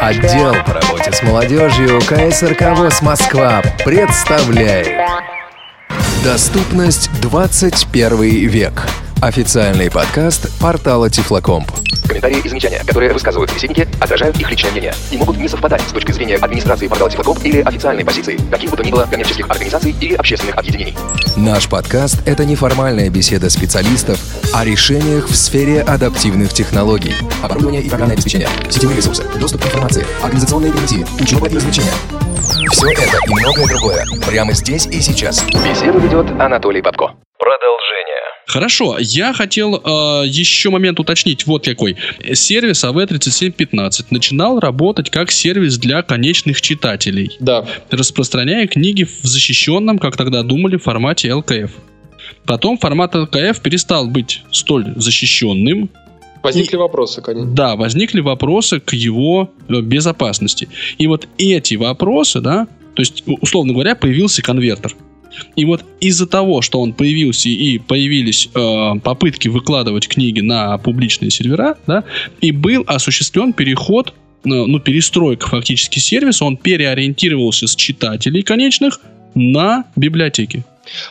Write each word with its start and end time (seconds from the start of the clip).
Отдел 0.00 0.54
по 0.64 0.74
работе 0.74 1.12
с 1.12 1.22
молодежью 1.22 2.00
КСРК 2.00 2.76
ВОЗ 2.76 3.02
Москва 3.02 3.62
представляет 3.84 4.88
Доступность 6.22 7.10
21 7.20 8.48
век. 8.48 8.86
Официальный 9.22 9.90
подкаст 9.90 10.50
портала 10.60 11.08
Тифлокомп. 11.08 11.70
Комментарии 12.06 12.40
и 12.42 12.48
замечания, 12.48 12.82
которые 12.86 13.12
высказывают 13.12 13.50
собеседники, 13.50 13.88
отражают 14.00 14.38
их 14.38 14.50
личное 14.50 14.70
мнение 14.70 14.94
и 15.10 15.16
могут 15.16 15.38
не 15.38 15.48
совпадать 15.48 15.82
с 15.82 15.92
точки 15.92 16.12
зрения 16.12 16.36
администрации 16.36 16.88
портала 16.88 17.10
Тифлокомп 17.10 17.44
или 17.44 17.60
официальной 17.60 18.04
позиции 18.04 18.38
каких 18.50 18.70
бы 18.70 18.76
то 18.76 18.82
ни 18.82 18.90
было 18.90 19.06
коммерческих 19.10 19.48
организаций 19.48 19.94
или 20.00 20.14
общественных 20.14 20.56
объединений. 20.56 20.94
Наш 21.36 21.68
подкаст– 21.68 22.22
это 22.26 22.44
неформальная 22.44 23.10
беседа 23.10 23.50
специалистов 23.50 24.18
о 24.54 24.64
решениях 24.64 25.28
в 25.28 25.36
сфере 25.36 25.82
адаптивных 25.82 26.52
технологий. 26.52 27.14
Оборудование 27.42 27.82
и 27.82 27.88
программное 27.88 28.14
обеспечение, 28.14 28.48
сетевые 28.70 28.96
ресурсы, 28.96 29.24
доступ 29.38 29.62
к 29.62 29.66
информации, 29.66 30.06
организационные 30.22 30.72
гарантии, 30.72 31.06
учеба 31.20 31.48
и 31.48 31.56
развлечения. 31.56 31.92
Все 32.36 32.90
это 32.90 33.02
и 33.02 33.30
многое 33.34 33.66
другое 33.66 34.04
прямо 34.28 34.52
здесь 34.52 34.86
и 34.86 35.00
сейчас. 35.00 35.44
Беседу 35.46 35.98
ведет 35.98 36.26
Анатолий 36.40 36.80
Бабко. 36.82 37.14
Продолжение. 37.38 38.16
Хорошо, 38.46 38.96
я 38.98 39.32
хотел 39.32 39.76
э, 39.76 40.26
еще 40.26 40.70
момент 40.70 41.00
уточнить 41.00 41.46
вот 41.46 41.64
какой. 41.64 41.96
Сервис 42.34 42.84
AV3715 42.84 44.06
начинал 44.10 44.60
работать 44.60 45.10
как 45.10 45.30
сервис 45.30 45.78
для 45.78 46.02
конечных 46.02 46.60
читателей, 46.60 47.36
Да. 47.40 47.66
распространяя 47.90 48.66
книги 48.66 49.04
в 49.04 49.22
защищенном, 49.26 49.98
как 49.98 50.16
тогда 50.16 50.42
думали, 50.42 50.76
формате 50.76 51.28
LKF. 51.28 51.70
Потом 52.44 52.78
формат 52.78 53.14
LKF 53.14 53.60
перестал 53.60 54.06
быть 54.06 54.42
столь 54.52 54.92
защищенным. 54.96 55.90
Возникли 56.46 56.76
вопросы, 56.76 57.22
конечно. 57.22 57.50
Да, 57.50 57.76
возникли 57.76 58.20
вопросы 58.20 58.80
к 58.80 58.92
его 58.92 59.50
э, 59.68 59.80
безопасности. 59.80 60.68
И 60.98 61.06
вот 61.06 61.28
эти 61.38 61.74
вопросы, 61.74 62.40
да, 62.40 62.66
то 62.94 63.02
есть, 63.02 63.24
условно 63.26 63.72
говоря, 63.72 63.94
появился 63.94 64.42
конвертер. 64.42 64.94
И 65.56 65.64
вот 65.64 65.84
из-за 66.00 66.26
того, 66.26 66.62
что 66.62 66.80
он 66.80 66.92
появился 66.92 67.48
и 67.48 67.78
появились 67.78 68.48
э, 68.54 69.00
попытки 69.02 69.48
выкладывать 69.48 70.08
книги 70.08 70.40
на 70.40 70.78
публичные 70.78 71.30
сервера, 71.30 71.76
да, 71.86 72.04
и 72.40 72.52
был 72.52 72.84
осуществлен 72.86 73.52
переход, 73.52 74.14
э, 74.44 74.48
ну, 74.48 74.78
перестройка 74.78 75.48
фактически 75.48 75.98
сервиса, 75.98 76.44
он 76.44 76.56
переориентировался 76.56 77.66
с 77.66 77.74
читателей 77.74 78.42
конечных 78.42 79.00
на 79.34 79.84
библиотеки. 79.96 80.64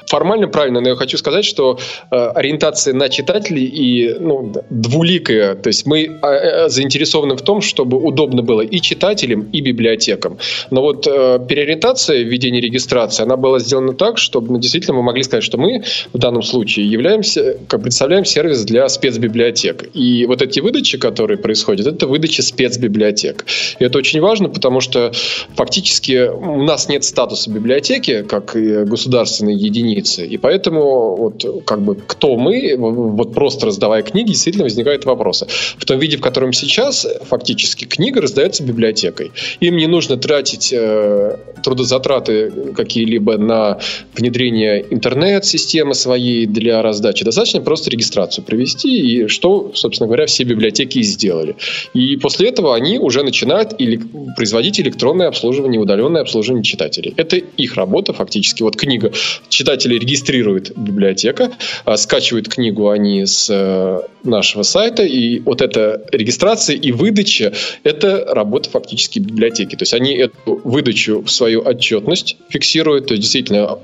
Формально 0.08 0.48
правильно, 0.48 0.81
но 0.81 0.90
я 0.90 0.95
хочу 0.95 1.18
сказать, 1.18 1.45
что 1.45 1.78
э, 2.12 2.16
ориентация 2.16 2.94
на 2.94 3.09
читателей 3.09 3.66
и 3.66 4.16
ну, 4.20 4.54
двуликая. 4.70 5.56
То 5.56 5.68
есть 5.68 5.86
мы 5.86 6.04
э, 6.04 6.09
э, 6.22 6.70
заинтересованы 6.70 7.36
в 7.36 7.42
том, 7.42 7.62
чтобы 7.62 7.98
удобно 7.98 8.42
было 8.42 8.62
и 8.62 8.80
читателям, 8.81 9.50
и 9.52 9.62
библиотекам. 9.62 10.38
Но 10.72 10.81
вот 10.81 11.08
э, 11.08 11.40
переориентация 11.48 12.23
введение 12.23 12.62
регистрации, 12.62 13.23
она 13.23 13.38
была 13.38 13.59
сделана 13.59 13.94
так, 13.94 14.18
чтобы 14.18 14.53
ну, 14.53 14.59
действительно 14.59 14.96
мы 14.98 15.03
могли 15.03 15.23
сказать, 15.23 15.44
что 15.44 15.58
мы 15.58 15.84
в 16.14 16.18
данном 16.18 16.42
случае 16.42 16.90
являемся, 16.90 17.58
как 17.68 17.81
представляем 17.84 18.26
сервис 18.26 18.64
для 18.64 18.88
спецбиблиотек. 18.90 19.90
И 19.94 20.26
вот 20.26 20.42
эти 20.42 20.59
выдачи, 20.59 20.98
которые 20.98 21.38
происходят, 21.38 21.88
это 21.88 22.08
выдача 22.08 22.44
спецбиблиотек. 22.44 23.46
И 23.80 23.84
это 23.84 23.98
очень 23.98 24.22
важно, 24.22 24.50
потому 24.50 24.81
что 24.81 25.12
фактически 25.56 26.30
у 26.30 26.64
нас 26.64 26.90
нет 26.90 27.03
статуса 27.03 27.50
библиотеки, 27.50 28.23
как 28.23 28.56
государственной 28.56 29.56
единицы. 29.66 30.25
И 30.25 30.38
поэтому 30.38 31.16
вот 31.16 31.63
как 31.66 31.81
бы 31.81 31.95
кто 31.95 32.38
мы, 32.38 32.75
вот 32.77 33.33
просто 33.33 33.67
раздавая 33.67 34.03
книги, 34.03 34.27
действительно 34.27 34.63
возникают 34.63 35.05
вопросы. 35.05 35.47
В 35.77 35.85
том 35.85 35.99
виде, 35.99 36.17
в 36.17 36.22
котором 36.22 36.53
сейчас, 36.53 37.07
фактически 37.23 37.85
книга 37.85 38.22
раздается 38.22 38.63
библиотекой. 38.63 39.31
Им 39.59 39.77
не 39.77 39.88
нужно 39.88 40.17
тратить 40.17 40.73
э, 40.73 41.38
трудозатраты 41.63 42.52
какие-либо 42.75 43.38
на 43.38 43.80
внедрение 44.13 44.85
интернет-системы 44.90 45.94
своей 45.94 46.45
для 46.45 46.81
раздачи. 46.81 47.25
Достаточно 47.25 47.61
просто 47.61 47.90
регистрацию 47.90 48.45
провести, 48.45 48.90
и 48.90 49.28
что, 49.28 49.72
собственно 49.73 50.07
говоря, 50.07 50.25
все 50.25 50.44
библиотеки 50.44 51.00
и 51.00 51.03
сделали. 51.03 51.56
И 51.94 52.17
после 52.17 52.50
этого 52.50 52.75
они 52.75 53.00
уже 53.00 53.23
начинают 53.23 53.75
или 53.79 54.00
производить 54.35 54.79
электронное 54.79 55.28
обслуживание, 55.28 55.79
удаленное 55.79 56.22
обслуживание 56.22 56.63
читателей. 56.63 57.13
Это 57.17 57.38
их 57.38 57.75
работа 57.75 58.13
фактически. 58.13 58.63
Вот 58.63 58.75
книга 58.75 59.11
читатели 59.55 59.97
регистрирует 59.97 60.77
библиотека, 60.77 61.51
а, 61.85 61.97
скачивают 61.97 62.49
книгу 62.49 62.89
они 62.89 63.25
с 63.25 63.47
э, 63.49 64.01
нашего 64.23 64.63
сайта, 64.63 65.03
и 65.03 65.39
вот 65.39 65.61
эта 65.61 66.05
регистрация 66.11 66.75
и 66.75 66.91
выдача– 66.91 67.53
это 67.83 68.25
работа 68.27 68.69
фактически 68.69 69.19
библиотеки. 69.19 69.75
То 69.75 69.83
есть 69.83 69.93
они 69.93 70.13
эту 70.13 70.61
выдачу 70.63 71.21
в 71.21 71.31
свою 71.31 71.61
отчетность 71.66 72.38
фиксируют, 72.49 73.07
то 73.07 73.13
есть 73.13 73.23
действительно 73.23 73.79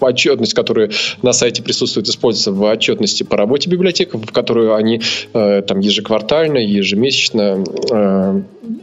отчетность, 0.00 0.54
которая 0.54 0.90
на 1.22 1.32
сайте 1.32 1.62
присутствует, 1.62 2.08
используется 2.08 2.52
в 2.52 2.62
отчетности 2.62 3.22
по 3.22 3.36
работе 3.36 3.70
библиотек, 3.70 4.14
в 4.14 4.32
которую 4.32 4.74
они 4.74 5.00
э, 5.32 5.62
там 5.62 5.80
ежеквартально, 5.80 6.58
ежемесячно 6.58 7.64
э, 7.90 8.42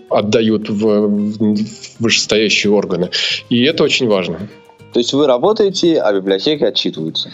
отдают 0.10 0.70
в, 0.70 1.08
в 1.08 1.58
вышестоящие 2.00 2.72
органы. 2.74 3.10
И 3.50 3.64
это 3.64 3.84
очень 3.84 4.08
важно. 4.08 4.50
То 4.94 5.00
есть 5.00 5.14
вы 5.14 5.26
работаете, 5.28 6.00
а 6.00 6.14
библиотеки 6.14 6.64
отчитываются. 6.64 7.30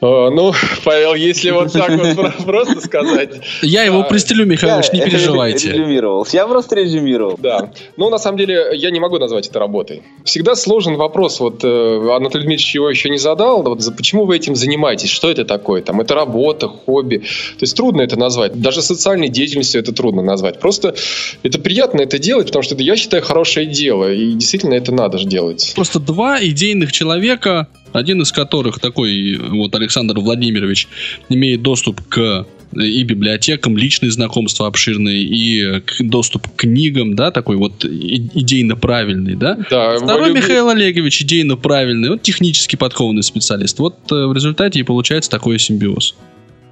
Э, 0.00 0.30
ну, 0.30 0.52
Павел, 0.84 1.14
если 1.14 1.50
вот 1.50 1.72
так 1.72 1.90
вот 1.90 2.14
про- 2.14 2.30
просто 2.44 2.80
сказать, 2.80 3.30
Я 3.62 3.82
его 3.84 4.00
А, 4.00 4.04
пристрелю, 4.04 4.46
Михайлович, 4.46 4.92
не 4.92 5.00
Я 5.00 5.06
переживайте. 5.06 5.72
резюмировал. 5.72 6.26
Я 6.32 6.46
просто 6.46 6.76
резюмировал. 6.76 7.36
да. 7.38 7.70
Ну, 7.96 8.08
на 8.10 8.18
самом 8.18 8.38
деле, 8.38 8.70
я 8.74 8.90
не 8.90 9.00
могу 9.00 9.18
назвать 9.18 9.48
это 9.48 9.58
работой. 9.58 10.02
Всегда 10.24 10.54
сложен 10.54 10.94
вопрос, 10.96 11.40
вот 11.40 11.64
э, 11.64 11.66
Анатолий 12.14 12.44
Дмитриевич 12.44 12.74
его 12.74 12.88
еще 12.88 13.10
не 13.10 13.18
задал, 13.18 13.62
вот 13.62 13.80
за- 13.80 13.92
почему 13.92 14.24
вы 14.24 14.36
этим 14.36 14.54
занимаетесь, 14.54 15.10
что 15.10 15.30
это 15.30 15.44
такое, 15.44 15.82
там, 15.82 16.00
это 16.00 16.14
работа, 16.14 16.68
хобби, 16.68 17.18
то 17.18 17.62
есть 17.62 17.76
трудно 17.76 18.02
это 18.02 18.16
назвать, 18.18 18.60
даже 18.60 18.82
социальной 18.82 19.28
деятельностью 19.28 19.80
это 19.80 19.92
трудно 19.92 20.22
назвать, 20.22 20.60
просто 20.60 20.94
это 21.42 21.58
приятно 21.58 22.00
это 22.02 22.18
делать, 22.18 22.46
потому 22.46 22.62
что 22.62 22.74
это, 22.74 22.84
я 22.84 22.96
считаю, 22.96 23.22
хорошее 23.22 23.66
дело, 23.66 24.12
и 24.12 24.32
действительно 24.32 24.74
это 24.74 24.92
надо 24.92 25.18
же 25.18 25.26
делать. 25.26 25.72
Просто 25.74 25.98
два 25.98 26.38
идейных 26.42 26.91
человека, 26.92 27.68
один 27.92 28.22
из 28.22 28.30
которых 28.32 28.78
такой 28.78 29.36
вот 29.36 29.74
Александр 29.74 30.18
Владимирович 30.18 30.88
имеет 31.28 31.62
доступ 31.62 32.00
к 32.08 32.46
и 32.74 33.02
библиотекам, 33.02 33.76
личные 33.76 34.10
знакомства 34.10 34.66
обширные, 34.66 35.22
и 35.22 35.82
доступ 36.00 36.48
к 36.48 36.56
книгам, 36.56 37.14
да, 37.14 37.30
такой 37.30 37.56
вот 37.56 37.84
идейно 37.84 38.76
правильный, 38.76 39.34
да. 39.34 39.58
Да, 39.70 39.96
Второй 39.98 40.28
любите- 40.28 40.46
Михаил 40.46 40.68
Олегович 40.70 41.22
идейно 41.22 41.56
правильный, 41.56 42.10
он 42.10 42.18
технически 42.18 42.76
подкованный 42.76 43.22
специалист. 43.22 43.78
Вот 43.78 44.10
э, 44.10 44.26
в 44.26 44.32
результате 44.32 44.80
и 44.80 44.82
получается 44.84 45.30
такой 45.30 45.58
симбиоз. 45.58 46.14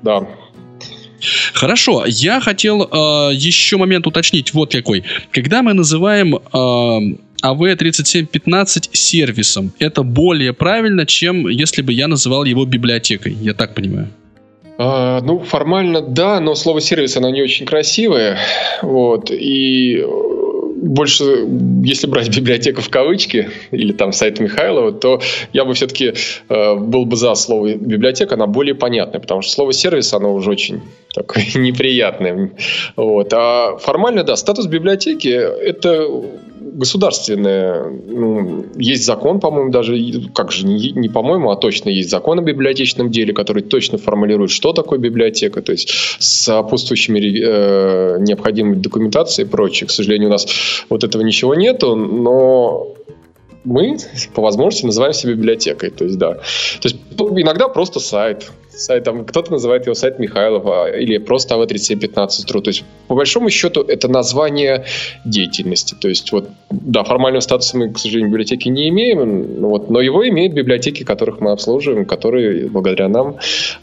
Да. 0.03 0.27
Хорошо, 1.53 2.05
я 2.07 2.41
хотел 2.41 2.83
э, 2.85 3.35
еще 3.35 3.77
момент 3.77 4.07
уточнить 4.07 4.55
вот 4.55 4.73
какой. 4.73 5.05
Когда 5.33 5.63
мы 5.63 5.75
называем 5.75 6.37
э, 6.37 7.17
AV3715 7.45 8.91
сервисом, 8.93 9.73
это 9.79 10.03
более 10.03 10.53
правильно, 10.53 11.07
чем 11.07 11.49
если 11.49 11.83
бы 11.83 11.93
я 11.93 12.09
называл 12.09 12.45
его 12.45 12.65
библиотекой, 12.65 13.33
я 13.33 13.55
так 13.55 13.75
понимаю. 13.75 14.09
А, 14.83 15.21
ну, 15.21 15.41
формально 15.41 16.01
да, 16.01 16.41
но 16.41 16.55
слово 16.55 16.81
сервис, 16.81 17.15
оно 17.17 17.29
не 17.29 17.43
очень 17.43 17.67
красивое. 17.67 18.39
Вот. 18.81 19.31
И 19.31 19.99
э, 19.99 20.07
больше, 20.83 21.47
если 21.85 22.07
брать 22.07 22.35
библиотеку 22.35 22.81
в 22.81 22.89
кавычки, 22.89 23.51
или 23.73 23.93
там 23.93 24.13
сайт 24.13 24.41
Михайлова, 24.41 24.93
то 24.93 25.21
я 25.53 25.67
бы 25.67 25.75
все-таки 25.75 26.15
э, 26.49 26.75
был 26.77 27.05
бы 27.05 27.17
за 27.17 27.35
слово 27.35 27.75
библиотека, 27.75 28.37
она 28.37 28.47
более 28.47 28.75
понятная, 28.75 29.21
потому 29.21 29.43
что 29.43 29.53
слово 29.53 29.75
сервис, 29.75 30.15
оно 30.15 30.33
уже 30.33 30.51
очень 30.51 30.81
такое 31.13 31.45
неприятное. 31.55 32.53
Вот. 32.97 33.35
А 33.35 33.77
формально, 33.77 34.25
да, 34.25 34.35
статус 34.37 34.67
библиотеки– 34.67 35.29
это 35.29 36.09
государственное, 36.73 37.91
ну, 38.07 38.67
есть 38.77 39.05
закон, 39.05 39.41
по-моему, 39.41 39.71
даже, 39.71 39.99
как 40.35 40.53
же, 40.53 40.67
не, 40.67 40.93
не 40.93 41.09
по-моему, 41.09 41.51
а 41.51 41.57
точно 41.57 41.91
есть 41.91 42.11
закон 42.11 42.39
о 42.39 42.43
библиотечном 42.43 43.11
деле, 43.11 43.33
который 43.33 43.63
точно 43.63 43.99
формулирует, 43.99 44.51
что 44.51 44.73
такое 44.73 44.99
библиотека, 44.99 45.63
то 45.63 45.73
есть 45.73 45.91
с 46.19 46.45
сопутствующими 46.45 47.19
э, 47.19 48.19
необходимой 48.21 48.77
документацией 48.77 49.47
и 49.47 49.51
прочее. 49.51 49.89
К 49.89 49.91
сожалению, 49.91 50.29
у 50.29 50.33
нас 50.33 50.47
вот 50.89 51.05
этого 51.05 51.23
ничего 51.23 51.55
нету, 51.55 51.97
но 51.97 52.95
мы 53.65 53.97
по 54.35 54.43
возможности 54.43 54.87
называем 54.87 55.13
себя 55.13 55.35
библиотекой. 55.35 55.91
То 55.91 56.05
есть, 56.05 56.19
да. 56.19 56.35
То 56.35 56.41
есть, 56.85 56.97
ну, 57.19 57.39
иногда 57.41 57.69
просто 57.69 58.01
сайт. 58.01 58.51
Сайт, 58.81 59.05
там, 59.05 59.25
кто-то 59.25 59.53
называет 59.53 59.87
его 59.87 59.95
сайт 59.95 60.19
Михайлова 60.19 60.91
или 60.91 61.19
просто 61.19 61.55
АВ-3715.ру. 61.55 62.63
То 62.63 62.71
есть, 62.71 62.85
по 63.09 63.15
большому 63.15 63.51
счету, 63.51 63.83
это 63.83 64.09
название 64.09 64.85
деятельности. 65.25 65.95
То 66.01 66.09
есть, 66.09 66.33
вот, 66.33 66.49
да, 66.71 67.05
формального 67.05 67.41
статуса 67.41 67.77
мы, 67.77 67.93
к 67.93 67.99
сожалению, 67.99 68.29
в 68.29 68.33
библиотеке 68.33 68.71
не 68.71 68.89
имеем, 68.89 69.61
вот, 69.61 69.91
но 69.91 70.01
его 70.01 70.27
имеют 70.29 70.55
библиотеки, 70.55 71.05
которых 71.05 71.41
мы 71.41 71.53
обслуживаем, 71.53 72.05
которые 72.07 72.69
благодаря 72.69 73.09
нам 73.09 73.37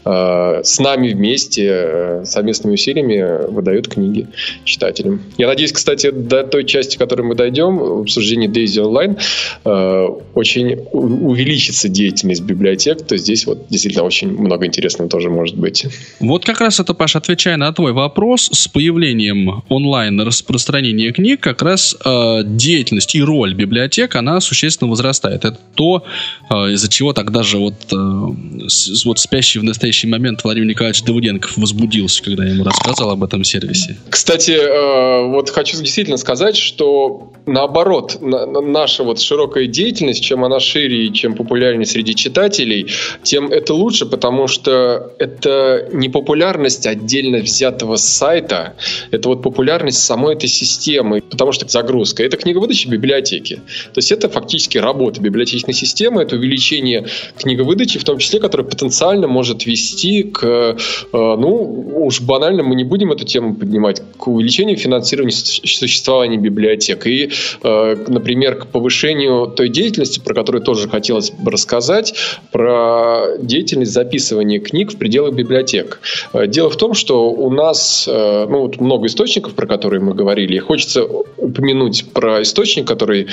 э, 0.04 0.60
с 0.64 0.78
нами 0.80 1.08
вместе, 1.10 1.68
э, 1.70 2.24
совместными 2.24 2.74
усилиями 2.74 3.46
выдают 3.50 3.88
книги 3.88 4.26
читателям. 4.64 5.20
Я 5.38 5.46
надеюсь, 5.46 5.72
кстати, 5.72 6.10
до 6.10 6.44
той 6.44 6.64
части, 6.64 6.96
к 6.96 6.98
которой 6.98 7.22
мы 7.22 7.34
дойдем, 7.34 7.78
в 7.78 8.00
обсуждении 8.02 8.48
Daisy 8.48 8.82
Online, 8.82 9.18
э, 9.64 10.08
очень 10.34 10.86
увеличится 10.92 11.88
деятельность 11.88 12.42
библиотек, 12.42 13.02
то 13.06 13.16
здесь 13.16 13.46
вот 13.46 13.68
действительно 13.68 14.04
очень 14.04 14.30
много 14.30 14.66
интересного 14.66 14.87
тоже 15.08 15.30
может 15.30 15.56
быть. 15.56 15.86
Вот 16.20 16.44
как 16.44 16.60
раз 16.60 16.80
это, 16.80 16.94
Паш, 16.94 17.16
отвечая 17.16 17.56
на 17.56 17.72
твой 17.72 17.92
вопрос, 17.92 18.48
с 18.52 18.68
появлением 18.68 19.62
онлайн 19.68 20.20
распространения 20.20 21.12
книг, 21.12 21.40
как 21.40 21.62
раз 21.62 21.96
э, 22.04 22.40
деятельность 22.44 23.14
и 23.14 23.22
роль 23.22 23.54
библиотек, 23.54 24.16
она 24.16 24.40
существенно 24.40 24.90
возрастает. 24.90 25.44
Это 25.44 25.58
то, 25.74 26.04
э, 26.50 26.54
из-за 26.72 26.88
чего 26.88 27.12
тогда 27.12 27.42
же 27.42 27.58
вот, 27.58 27.74
э, 27.92 28.68
с, 28.68 29.04
вот 29.04 29.18
спящий 29.18 29.58
в 29.58 29.64
настоящий 29.64 30.06
момент 30.06 30.44
Владимир 30.44 30.68
Николаевич 30.68 31.02
Давыденков 31.02 31.56
возбудился, 31.56 32.22
когда 32.22 32.44
я 32.44 32.50
ему 32.50 32.64
рассказал 32.64 33.10
об 33.10 33.24
этом 33.24 33.44
сервисе. 33.44 33.96
Кстати, 34.08 34.52
э, 34.52 35.26
вот 35.28 35.50
хочу 35.50 35.76
действительно 35.78 36.16
сказать, 36.16 36.56
что 36.56 37.32
наоборот, 37.46 38.18
на, 38.20 38.46
наша 38.46 39.02
вот 39.04 39.20
широкая 39.20 39.66
деятельность, 39.66 40.22
чем 40.22 40.44
она 40.44 40.60
шире 40.60 41.06
и 41.06 41.12
чем 41.12 41.34
популярнее 41.34 41.86
среди 41.86 42.14
читателей, 42.14 42.88
тем 43.22 43.50
это 43.50 43.74
лучше, 43.74 44.06
потому 44.06 44.46
что 44.48 44.77
это 45.18 45.88
не 45.92 46.08
популярность 46.08 46.86
отдельно 46.86 47.38
взятого 47.38 47.96
сайта, 47.96 48.74
это 49.10 49.28
вот 49.28 49.42
популярность 49.42 49.98
самой 50.04 50.34
этой 50.34 50.48
системы, 50.48 51.20
потому 51.20 51.52
что 51.52 51.68
загрузка. 51.68 52.22
Это 52.22 52.36
книговыдача 52.36 52.88
библиотеки. 52.88 53.56
То 53.56 53.98
есть 53.98 54.12
это 54.12 54.28
фактически 54.28 54.78
работа 54.78 55.20
библиотечной 55.20 55.74
системы, 55.74 56.22
это 56.22 56.36
увеличение 56.36 57.06
книговыдачи, 57.36 57.98
в 57.98 58.04
том 58.04 58.18
числе, 58.18 58.40
которая 58.40 58.66
потенциально 58.66 59.26
может 59.26 59.66
вести 59.66 60.22
к, 60.22 60.44
э, 60.44 60.76
ну, 61.12 62.04
уж 62.04 62.20
банально 62.20 62.62
мы 62.62 62.74
не 62.74 62.84
будем 62.84 63.12
эту 63.12 63.24
тему 63.24 63.54
поднимать, 63.54 64.02
к 64.16 64.28
увеличению 64.28 64.76
финансирования 64.76 65.32
существования 65.32 66.38
библиотек. 66.38 67.06
И, 67.06 67.30
э, 67.62 68.04
например, 68.08 68.56
к 68.56 68.66
повышению 68.66 69.46
той 69.48 69.68
деятельности, 69.68 70.20
про 70.20 70.34
которую 70.34 70.62
тоже 70.62 70.88
хотелось 70.88 71.30
бы 71.30 71.50
рассказать, 71.50 72.14
про 72.52 73.36
деятельность 73.40 73.92
записывания 73.92 74.57
книг 74.60 74.92
в 74.92 74.98
пределах 74.98 75.34
библиотек. 75.34 76.00
Э, 76.32 76.46
дело 76.46 76.70
в 76.70 76.76
том, 76.76 76.94
что 76.94 77.30
у 77.30 77.50
нас 77.50 78.08
ну, 78.08 78.60
вот 78.60 78.80
много 78.80 79.06
источников, 79.06 79.54
про 79.54 79.66
которые 79.66 80.00
мы 80.00 80.14
говорили, 80.14 80.56
и 80.56 80.58
хочется 80.58 81.04
упомянуть 81.04 82.12
про 82.12 82.42
источник, 82.42 82.86
который 82.86 83.28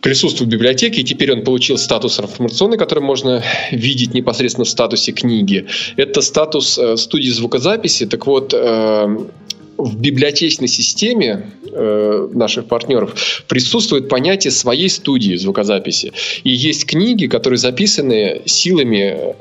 присутствует 0.00 0.48
в 0.48 0.52
библиотеке, 0.52 1.00
и 1.00 1.04
теперь 1.04 1.32
он 1.32 1.44
получил 1.44 1.78
статус 1.78 2.18
информационный, 2.20 2.78
который 2.78 3.02
можно 3.02 3.42
видеть 3.70 4.14
непосредственно 4.14 4.64
в 4.64 4.68
статусе 4.68 5.12
книги. 5.12 5.66
Это 5.96 6.20
статус 6.22 6.78
э, 6.78 6.96
студии 6.96 7.30
звукозаписи. 7.30 8.06
Так 8.06 8.26
вот, 8.26 8.54
э, 8.54 9.18
в 9.76 9.98
библиотечной 9.98 10.68
системе 10.68 11.50
э, 11.70 12.28
наших 12.32 12.66
партнеров 12.66 13.44
присутствует 13.48 14.08
понятие 14.08 14.50
своей 14.50 14.88
студии 14.88 15.36
звукозаписи. 15.36 16.12
И 16.44 16.50
есть 16.50 16.86
книги, 16.86 17.26
которые 17.26 17.58
записаны 17.58 18.42
силами 18.46 19.34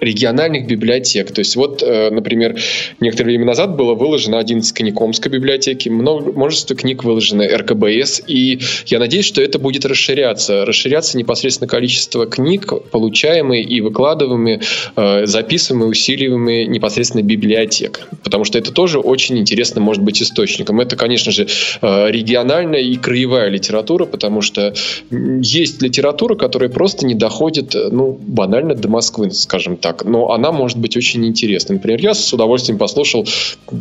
региональных 0.00 0.66
библиотек. 0.66 1.30
То 1.32 1.40
есть 1.40 1.56
вот, 1.56 1.82
э, 1.82 2.10
например, 2.10 2.58
некоторое 3.00 3.30
время 3.30 3.46
назад 3.46 3.76
было 3.76 3.94
выложено 3.94 4.38
11 4.38 4.72
книг 4.74 5.00
Омской 5.00 5.30
библиотеки, 5.30 5.88
много, 5.88 6.32
множество 6.32 6.74
книг 6.74 7.04
выложено 7.04 7.44
РКБС, 7.46 8.22
и 8.26 8.60
я 8.86 8.98
надеюсь, 8.98 9.26
что 9.26 9.42
это 9.42 9.58
будет 9.58 9.84
расширяться. 9.84 10.64
Расширяться 10.64 11.18
непосредственно 11.18 11.68
количество 11.68 12.26
книг, 12.26 12.72
получаемые 12.90 13.62
и 13.62 13.80
выкладываемые, 13.80 14.60
э, 14.96 15.26
записываемые, 15.26 15.90
усиливаемые 15.90 16.66
непосредственно 16.66 17.22
библиотек. 17.22 18.08
Потому 18.24 18.44
что 18.44 18.58
это 18.58 18.72
тоже 18.72 18.98
очень 18.98 19.38
интересно 19.38 19.80
может 19.80 20.02
быть 20.02 20.22
источником. 20.22 20.80
Это, 20.80 20.96
конечно 20.96 21.30
же, 21.30 21.46
э, 21.82 22.10
региональная 22.10 22.80
и 22.80 22.96
краевая 22.96 23.50
литература, 23.50 24.06
потому 24.06 24.40
что 24.40 24.74
есть 25.10 25.82
литература, 25.82 26.36
которая 26.36 26.70
просто 26.70 27.06
не 27.06 27.14
доходит, 27.14 27.74
ну, 27.74 28.18
банально 28.20 28.74
до 28.74 28.88
Москвы, 28.88 29.30
скажем 29.30 29.76
так 29.76 29.89
так, 29.90 30.04
но 30.04 30.30
она 30.30 30.52
может 30.52 30.78
быть 30.78 30.96
очень 30.96 31.26
интересной. 31.26 31.76
Например, 31.76 32.00
я 32.00 32.14
с 32.14 32.32
удовольствием 32.32 32.78
послушал 32.78 33.26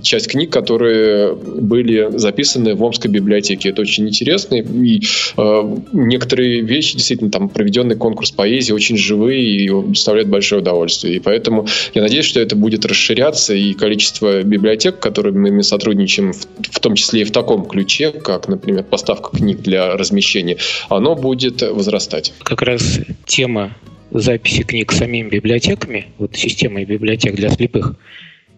часть 0.02 0.28
книг, 0.28 0.52
которые 0.52 1.36
были 1.36 2.10
записаны 2.18 2.74
в 2.74 2.84
Омской 2.84 3.12
библиотеке. 3.12 3.70
Это 3.70 3.82
очень 3.82 4.08
интересно, 4.08 4.56
и 4.56 5.02
э, 5.38 5.78
некоторые 5.94 6.62
вещи, 6.62 6.96
действительно, 6.96 7.30
там 7.30 7.50
проведенный 7.50 7.96
конкурс 7.96 8.32
поэзии 8.32 8.74
очень 8.74 8.98
живые 8.98 9.44
и 9.44 9.70
доставляют 9.70 10.30
большое 10.30 10.62
удовольствие. 10.62 11.18
И 11.18 11.20
поэтому 11.20 11.68
я 11.94 12.02
надеюсь, 12.02 12.26
что 12.26 12.40
это 12.40 12.56
будет 12.56 12.86
расширяться, 12.86 13.54
и 13.54 13.74
количество 13.74 14.42
библиотек, 14.42 15.00
которыми 15.00 15.52
мы 15.52 15.64
сотрудничаем, 15.64 16.34
в, 16.34 16.48
в 16.72 16.80
том 16.80 16.96
числе 16.96 17.22
и 17.22 17.24
в 17.24 17.32
таком 17.32 17.66
ключе, 17.66 18.12
как, 18.12 18.48
например, 18.48 18.84
поставка 18.84 19.38
книг 19.38 19.62
для 19.62 19.96
размещения, 19.96 20.58
оно 20.90 21.16
будет 21.16 21.62
возрастать. 21.62 22.34
Как 22.44 22.64
раз 22.64 23.00
тема 23.28 23.76
записи 24.12 24.64
книг 24.64 24.92
самими 24.92 25.30
библиотеками, 25.30 26.08
вот 26.18 26.36
системой 26.36 26.86
библиотек 26.86 27.36
для 27.36 27.50
слепых, 27.50 27.96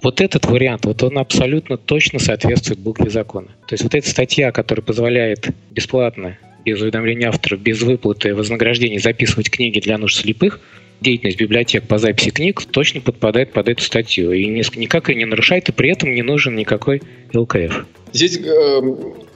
вот 0.01 0.19
этот 0.21 0.45
вариант, 0.45 0.86
вот 0.86 1.03
он 1.03 1.18
абсолютно 1.18 1.77
точно 1.77 2.19
соответствует 2.19 2.80
букве 2.80 3.09
закона. 3.09 3.48
То 3.68 3.74
есть 3.74 3.83
вот 3.83 3.94
эта 3.94 4.09
статья, 4.09 4.51
которая 4.51 4.83
позволяет 4.83 5.50
бесплатно, 5.71 6.38
без 6.65 6.81
уведомления 6.81 7.30
автора, 7.30 7.57
без 7.57 7.81
выплаты 7.81 8.33
вознаграждений 8.33 9.00
записывать 9.00 9.50
книги 9.50 9.80
для 9.80 9.98
нужд 9.98 10.19
слепых, 10.19 10.59
деятельность 11.01 11.39
библиотек 11.39 11.88
по 11.88 11.97
записи 11.97 12.30
книг 12.30 12.63
точно 12.65 13.01
подпадает 13.01 13.51
под 13.51 13.68
эту 13.69 13.83
статью 13.83 14.31
и 14.31 14.45
никак 14.47 15.09
ее 15.09 15.15
не 15.15 15.25
нарушает, 15.25 15.69
и 15.69 15.71
при 15.71 15.89
этом 15.92 16.13
не 16.13 16.21
нужен 16.21 16.56
никакой 16.56 17.01
ЛКФ. 17.33 17.86
Здесь 18.13 18.37
э, 18.37 18.81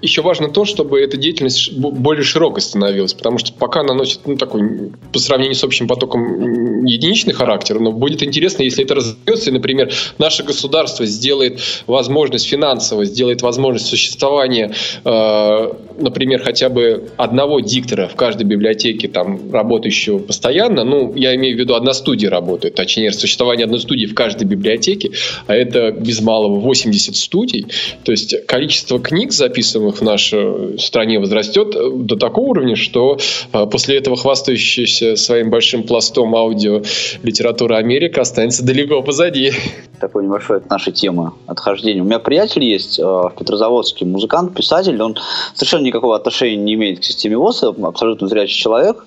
еще 0.01 0.21
важно 0.21 0.49
то, 0.49 0.65
чтобы 0.65 1.01
эта 1.01 1.17
деятельность 1.17 1.73
более 1.73 2.23
широкой 2.23 2.61
становилась, 2.61 3.13
потому 3.13 3.37
что 3.37 3.53
пока 3.53 3.81
она 3.81 3.93
носит 3.93 4.19
ну, 4.25 4.37
такой, 4.37 4.91
по 5.11 5.19
сравнению 5.19 5.55
с 5.55 5.63
общим 5.63 5.87
потоком, 5.87 6.85
единичный 6.85 7.33
характер, 7.33 7.79
но 7.79 7.91
будет 7.91 8.23
интересно, 8.23 8.63
если 8.63 8.83
это 8.83 8.95
разовьется, 8.95 9.49
и, 9.49 9.53
например, 9.53 9.91
наше 10.17 10.43
государство 10.43 11.05
сделает 11.05 11.59
возможность 11.87 12.47
финансово, 12.47 13.05
сделает 13.05 13.41
возможность 13.41 13.87
существования, 13.87 14.73
э, 15.03 15.73
например, 15.97 16.43
хотя 16.43 16.69
бы 16.69 17.09
одного 17.17 17.59
диктора 17.61 18.07
в 18.07 18.15
каждой 18.15 18.43
библиотеке, 18.43 19.07
там, 19.07 19.51
работающего 19.51 20.19
постоянно, 20.19 20.83
ну, 20.83 21.13
я 21.15 21.35
имею 21.35 21.55
в 21.55 21.59
виду, 21.59 21.75
одна 21.75 21.93
студия 21.93 22.29
работает, 22.29 22.75
точнее, 22.75 23.11
существование 23.11 23.65
одной 23.65 23.79
студии 23.79 24.05
в 24.05 24.13
каждой 24.13 24.45
библиотеке, 24.45 25.11
а 25.47 25.55
это 25.55 25.91
без 25.91 26.21
малого 26.21 26.59
80 26.59 27.15
студий, 27.15 27.65
то 28.03 28.11
есть 28.11 28.45
количество 28.45 28.64
книг, 28.67 29.31
записанных 29.31 29.97
в 29.97 30.01
нашей 30.01 30.79
стране, 30.79 31.19
возрастет 31.19 31.75
до 32.05 32.15
такого 32.15 32.45
уровня, 32.45 32.75
что 32.75 33.17
э, 33.53 33.65
после 33.65 33.97
этого 33.97 34.17
хвастающаяся 34.17 35.15
своим 35.15 35.49
большим 35.49 35.83
пластом 35.83 36.35
аудио 36.35 36.81
литература 37.23 37.77
Америка 37.77 38.21
останется 38.21 38.63
далеко 38.65 39.01
позади. 39.01 39.51
Такой 39.99 40.25
небольшой 40.25 40.57
от 40.57 40.69
нашей 40.69 40.93
темы 40.93 41.31
отхождения. 41.47 42.01
У 42.01 42.05
меня 42.05 42.19
приятель 42.19 42.63
есть 42.63 42.99
э, 42.99 43.03
в 43.03 43.33
Петрозаводске, 43.37 44.05
музыкант, 44.05 44.53
писатель. 44.53 45.01
Он 45.01 45.17
совершенно 45.53 45.83
никакого 45.83 46.15
отношения 46.15 46.57
не 46.57 46.73
имеет 46.73 46.99
к 46.99 47.03
системе 47.03 47.37
ВОЗ, 47.37 47.63
абсолютно 47.63 48.27
зрячий 48.27 48.57
человек. 48.57 49.05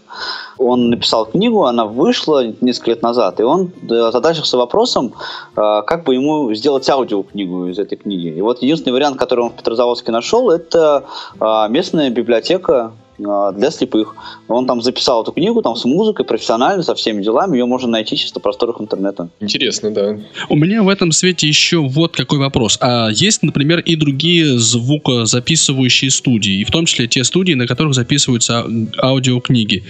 Он 0.58 0.90
написал 0.90 1.26
книгу, 1.26 1.64
она 1.64 1.84
вышла 1.84 2.44
несколько 2.60 2.90
лет 2.90 3.02
назад, 3.02 3.40
и 3.40 3.42
он 3.42 3.72
задачился 3.88 4.56
вопросом, 4.56 5.14
как 5.54 6.04
бы 6.04 6.14
ему 6.14 6.52
сделать 6.54 6.88
аудиокнигу 6.88 7.68
из 7.68 7.78
этой 7.78 7.96
книги. 7.96 8.28
И 8.28 8.40
вот 8.40 8.62
единственный 8.62 8.92
вариант, 8.92 9.18
который 9.18 9.44
он 9.44 9.50
в 9.50 9.54
Петрозаводске 9.54 10.12
нашел, 10.12 10.50
это 10.50 11.04
а, 11.40 11.68
местная 11.68 12.10
библиотека 12.10 12.92
для 13.18 13.70
слепых. 13.70 14.14
Он 14.46 14.66
там 14.66 14.80
записал 14.80 15.22
эту 15.22 15.32
книгу 15.32 15.60
там 15.62 15.76
с 15.76 15.84
музыкой, 15.84 16.25
профессионально, 16.25 16.82
со 16.82 16.94
всеми 16.94 17.22
делами. 17.22 17.56
Ее 17.56 17.66
можно 17.66 17.88
найти 17.88 18.16
чисто 18.16 18.40
в 18.40 18.42
просторах 18.42 18.80
интернета. 18.80 19.28
Интересно, 19.40 19.90
да. 19.90 20.18
У 20.48 20.56
меня 20.56 20.82
в 20.82 20.88
этом 20.88 21.12
свете 21.12 21.48
еще 21.48 21.78
вот 21.78 22.16
какой 22.16 22.38
вопрос. 22.38 22.78
А 22.80 23.08
есть, 23.08 23.42
например, 23.42 23.80
и 23.80 23.96
другие 23.96 24.58
звукозаписывающие 24.58 26.10
студии, 26.10 26.60
и 26.60 26.64
в 26.64 26.70
том 26.70 26.87
числе 26.87 27.08
те 27.08 27.25
студии, 27.25 27.54
на 27.54 27.66
которых 27.66 27.94
записываются 27.94 28.64
аудиокниги. 29.02 29.82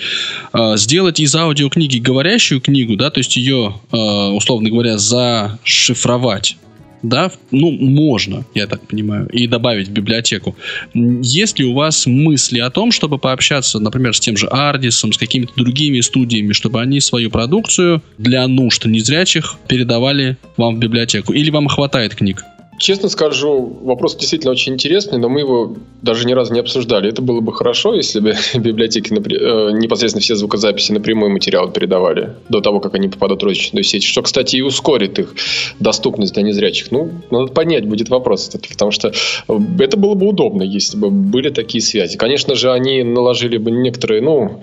А, 0.53 0.77
сделать 0.77 1.21
из 1.21 1.35
аудиокниги 1.35 1.99
говорящую 1.99 2.61
книгу, 2.61 2.97
да, 2.97 3.11
то 3.11 3.19
есть 3.19 3.37
ее, 3.37 3.75
условно 3.91 4.71
говоря, 4.71 4.99
зашифровать 4.99 6.57
да, 7.03 7.31
ну, 7.51 7.71
можно, 7.71 8.45
я 8.55 8.67
так 8.67 8.87
понимаю, 8.87 9.29
и 9.29 9.47
добавить 9.47 9.89
в 9.89 9.93
библиотеку. 9.93 10.57
Есть 10.95 11.59
ли 11.59 11.65
у 11.65 11.75
вас 11.75 12.07
мысли 12.07 12.59
о 12.59 12.71
том, 12.71 12.93
чтобы 12.93 13.19
пообщаться, 13.19 13.79
например, 13.79 14.15
с 14.15 14.21
тем 14.21 14.37
же 14.37 14.47
Ардисом, 14.47 15.13
с 15.13 15.19
какими-то 15.19 15.53
другими 15.57 16.01
студиями, 16.01 16.53
чтобы 16.53 16.81
они 16.81 17.01
свою 17.01 17.31
продукцию 17.31 18.03
для 18.19 18.47
нужд 18.49 18.85
незрячих 18.87 19.57
передавали 19.69 20.37
вам 20.57 20.77
в 20.77 20.79
библиотеку? 20.79 21.33
Или 21.33 21.51
вам 21.51 21.69
хватает 21.69 22.15
книг? 22.15 22.45
Честно 22.79 23.09
скажу, 23.09 23.79
вопрос 23.83 24.15
действительно 24.17 24.53
очень 24.53 24.75
интересный, 24.75 25.19
но 25.19 25.29
мы 25.29 25.41
его 25.41 25.75
даже 26.01 26.27
ни 26.27 26.33
разу 26.33 26.55
не 26.55 26.61
обсуждали. 26.61 27.09
Это 27.09 27.23
было 27.23 27.41
бы 27.41 27.53
хорошо, 27.53 27.93
если 27.93 28.21
бы 28.21 28.35
библиотеки 28.55 29.13
э, 29.13 29.73
непосредственно 29.73 30.23
все 30.23 30.37
звукозаписи 30.37 30.93
напрямую 30.93 31.33
материал 31.33 31.71
передавали 31.71 32.37
до 32.49 32.61
того, 32.61 32.79
как 32.79 32.95
они 32.95 33.09
попадут 33.09 33.43
в 33.43 33.45
розничную 33.45 33.83
сеть, 33.83 34.05
что, 34.05 34.23
кстати, 34.23 34.57
и 34.57 34.63
ускорит 34.63 35.19
их 35.19 35.35
доступность 35.81 36.35
для 36.35 36.45
незрячих. 36.45 36.93
Ну, 36.93 37.11
надо 37.31 37.53
понять 37.53 37.85
будет 37.87 38.09
вопрос, 38.11 38.49
потому 38.71 38.93
что 38.93 39.09
э, 39.09 39.59
это 39.81 39.97
было 39.97 40.15
бы 40.15 40.29
удобно, 40.29 40.63
если 40.63 40.97
бы 40.97 41.11
были 41.11 41.51
такие 41.51 41.83
связи. 41.83 42.17
Конечно 42.17 42.55
же, 42.55 42.71
они 42.71 43.03
наложили 43.03 43.59
бы 43.59 43.73
некоторые, 43.73 44.23
ну, 44.23 44.63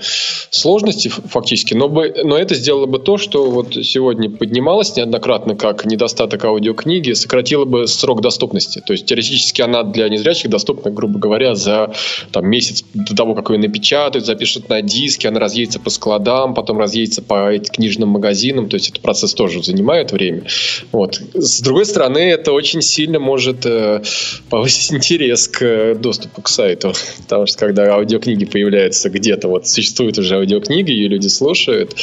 сложности 0.51 1.09
фактически, 1.09 1.73
но, 1.73 1.89
бы, 1.89 2.13
но 2.23 2.37
это 2.37 2.55
сделало 2.55 2.85
бы 2.85 2.99
то, 2.99 3.17
что 3.17 3.51
вот 3.51 3.73
сегодня 3.73 4.29
поднималось 4.29 4.95
неоднократно 4.95 5.55
как 5.55 5.85
недостаток 5.85 6.45
аудиокниги, 6.45 7.11
сократило 7.11 7.65
бы 7.65 7.87
срок 8.05 8.21
доступности. 8.21 8.83
То 8.85 8.93
есть 8.93 9.07
теоретически 9.07 9.63
она 9.63 9.81
для 9.81 10.07
незрячих 10.09 10.51
доступна, 10.51 10.91
грубо 10.91 11.17
говоря, 11.17 11.55
за 11.55 11.91
там, 12.31 12.47
месяц 12.47 12.85
до 12.93 13.15
того, 13.15 13.33
как 13.33 13.49
ее 13.49 13.57
напечатают, 13.57 14.27
запишут 14.27 14.69
на 14.69 14.83
диске, 14.83 15.29
она 15.29 15.39
разъедется 15.39 15.79
по 15.79 15.89
складам, 15.89 16.53
потом 16.53 16.77
разъедется 16.77 17.23
по 17.23 17.51
книжным 17.57 18.09
магазинам. 18.09 18.69
То 18.69 18.75
есть 18.75 18.89
этот 18.89 19.01
процесс 19.01 19.33
тоже 19.33 19.63
занимает 19.63 20.11
время. 20.11 20.43
Вот. 20.91 21.19
С 21.33 21.61
другой 21.61 21.85
стороны, 21.85 22.19
это 22.19 22.51
очень 22.51 22.83
сильно 22.83 23.19
может 23.19 23.65
э, 23.65 24.03
повысить 24.51 24.93
интерес 24.93 25.47
к 25.47 25.95
доступу 25.95 26.43
к 26.43 26.47
сайту. 26.47 26.93
Потому 27.23 27.47
что 27.47 27.57
когда 27.57 27.95
аудиокниги 27.95 28.45
появляются 28.45 29.09
где-то, 29.09 29.47
вот 29.47 29.67
существуют 29.67 30.19
уже 30.19 30.35
аудиокниги, 30.35 30.91
ее 30.91 31.07
люди 31.07 31.27
слушают. 31.27 31.95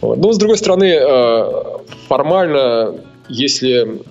Вот. 0.00 0.16
Но 0.16 0.32
с 0.32 0.38
другой 0.38 0.56
стороны, 0.56 0.96
э, 0.98 1.52
формально 2.08 2.94
если 3.28 4.02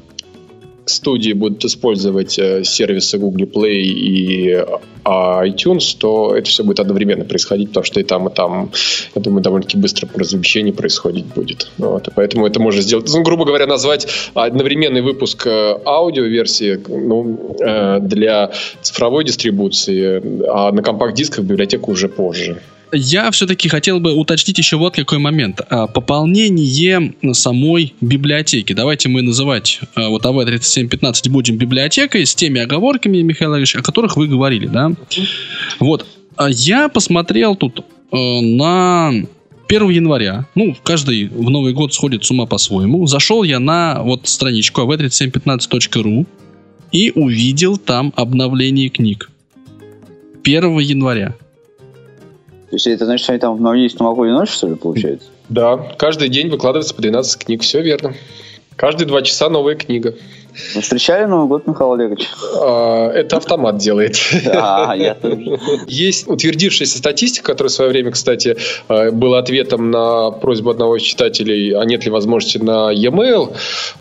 студии 0.91 1.33
будут 1.33 1.63
использовать 1.65 2.37
э, 2.39 2.63
сервисы 2.63 3.17
Google 3.17 3.45
Play 3.45 3.81
и 3.81 4.63
а, 5.03 5.45
iTunes, 5.45 5.97
то 5.97 6.35
это 6.35 6.49
все 6.49 6.63
будет 6.63 6.79
одновременно 6.79 7.25
происходить, 7.25 7.69
потому 7.69 7.83
что 7.83 7.99
и 7.99 8.03
там, 8.03 8.27
и 8.27 8.33
там, 8.33 8.71
я 9.15 9.21
думаю, 9.21 9.41
довольно-таки 9.41 9.77
быстро 9.77 10.07
размещение 10.13 10.73
происходить 10.73 11.25
будет. 11.25 11.71
Вот, 11.77 12.07
и 12.07 12.11
поэтому 12.15 12.45
это 12.45 12.59
можно 12.59 12.81
сделать, 12.81 13.09
ну, 13.11 13.23
грубо 13.23 13.45
говоря, 13.45 13.65
назвать 13.65 14.07
одновременный 14.33 15.01
выпуск 15.01 15.47
э, 15.47 15.77
аудиоверсии 15.85 16.79
ну, 16.87 17.55
э, 17.59 17.99
для 18.01 18.51
цифровой 18.81 19.23
дистрибуции, 19.23 20.21
а 20.47 20.71
на 20.71 20.83
компакт-дисках 20.83 21.45
библиотеку 21.45 21.91
уже 21.91 22.07
позже 22.07 22.61
я 22.91 23.31
все-таки 23.31 23.69
хотел 23.69 23.99
бы 23.99 24.13
уточнить 24.13 24.57
еще 24.57 24.77
вот 24.77 24.95
какой 24.95 25.17
момент. 25.19 25.61
А, 25.69 25.87
пополнение 25.87 27.13
самой 27.33 27.93
библиотеки. 28.01 28.73
Давайте 28.73 29.09
мы 29.09 29.21
называть 29.21 29.79
а, 29.95 30.09
вот 30.09 30.25
АВ-3715 30.25 31.29
будем 31.29 31.57
библиотекой 31.57 32.25
с 32.25 32.35
теми 32.35 32.61
оговорками, 32.61 33.21
Михаил 33.21 33.55
Ильич, 33.55 33.75
о 33.75 33.81
которых 33.81 34.17
вы 34.17 34.27
говорили, 34.27 34.67
да? 34.67 34.91
Вот. 35.79 36.05
А 36.35 36.49
я 36.49 36.89
посмотрел 36.89 37.55
тут 37.55 37.85
на 38.11 39.13
1 39.67 39.89
января, 39.89 40.47
ну, 40.53 40.75
каждый 40.83 41.29
в 41.29 41.49
Новый 41.49 41.71
год 41.71 41.93
сходит 41.93 42.25
с 42.25 42.31
ума 42.31 42.45
по-своему, 42.45 43.07
зашел 43.07 43.43
я 43.43 43.59
на 43.59 44.01
вот 44.03 44.27
страничку 44.27 44.81
av3715.ru 44.81 46.25
и 46.91 47.11
увидел 47.15 47.77
там 47.77 48.11
обновление 48.17 48.89
книг. 48.89 49.29
1 50.43 50.79
января. 50.79 51.35
То 52.71 52.75
есть 52.75 52.87
это 52.87 53.03
значит, 53.03 53.25
что 53.25 53.33
они 53.33 53.39
там 53.41 53.55
обновились 53.55 53.99
на 53.99 54.05
новогоднюю 54.05 54.39
ночь, 54.39 54.49
что 54.49 54.69
ли, 54.69 54.75
получается? 54.75 55.27
Да, 55.49 55.75
каждый 55.97 56.29
день 56.29 56.47
выкладывается 56.47 56.95
по 56.95 57.01
12 57.01 57.43
книг, 57.43 57.63
все 57.63 57.81
верно. 57.81 58.13
Каждые 58.77 59.09
два 59.09 59.21
часа 59.23 59.49
новая 59.49 59.75
книга. 59.75 60.15
Вы 60.75 60.81
встречали 60.81 61.25
Новый 61.25 61.47
год, 61.47 61.67
Михаил 61.67 61.93
Олегович? 61.93 62.27
А, 62.61 63.09
это 63.11 63.37
автомат 63.37 63.77
делает. 63.77 64.17
А, 64.45 64.93
я 64.95 65.15
тоже. 65.15 65.59
Есть 65.87 66.27
утвердившаяся 66.27 66.97
статистика, 66.97 67.47
которая 67.47 67.69
в 67.69 67.73
свое 67.73 67.89
время, 67.89 68.11
кстати, 68.11 68.57
а, 68.87 69.11
была 69.11 69.39
ответом 69.39 69.91
на 69.91 70.31
просьбу 70.31 70.69
одного 70.69 70.97
из 70.97 71.03
читателей, 71.03 71.73
а 71.73 71.83
нет 71.85 72.05
ли 72.05 72.11
возможности 72.11 72.57
на 72.57 72.91
e-mail 72.91 73.55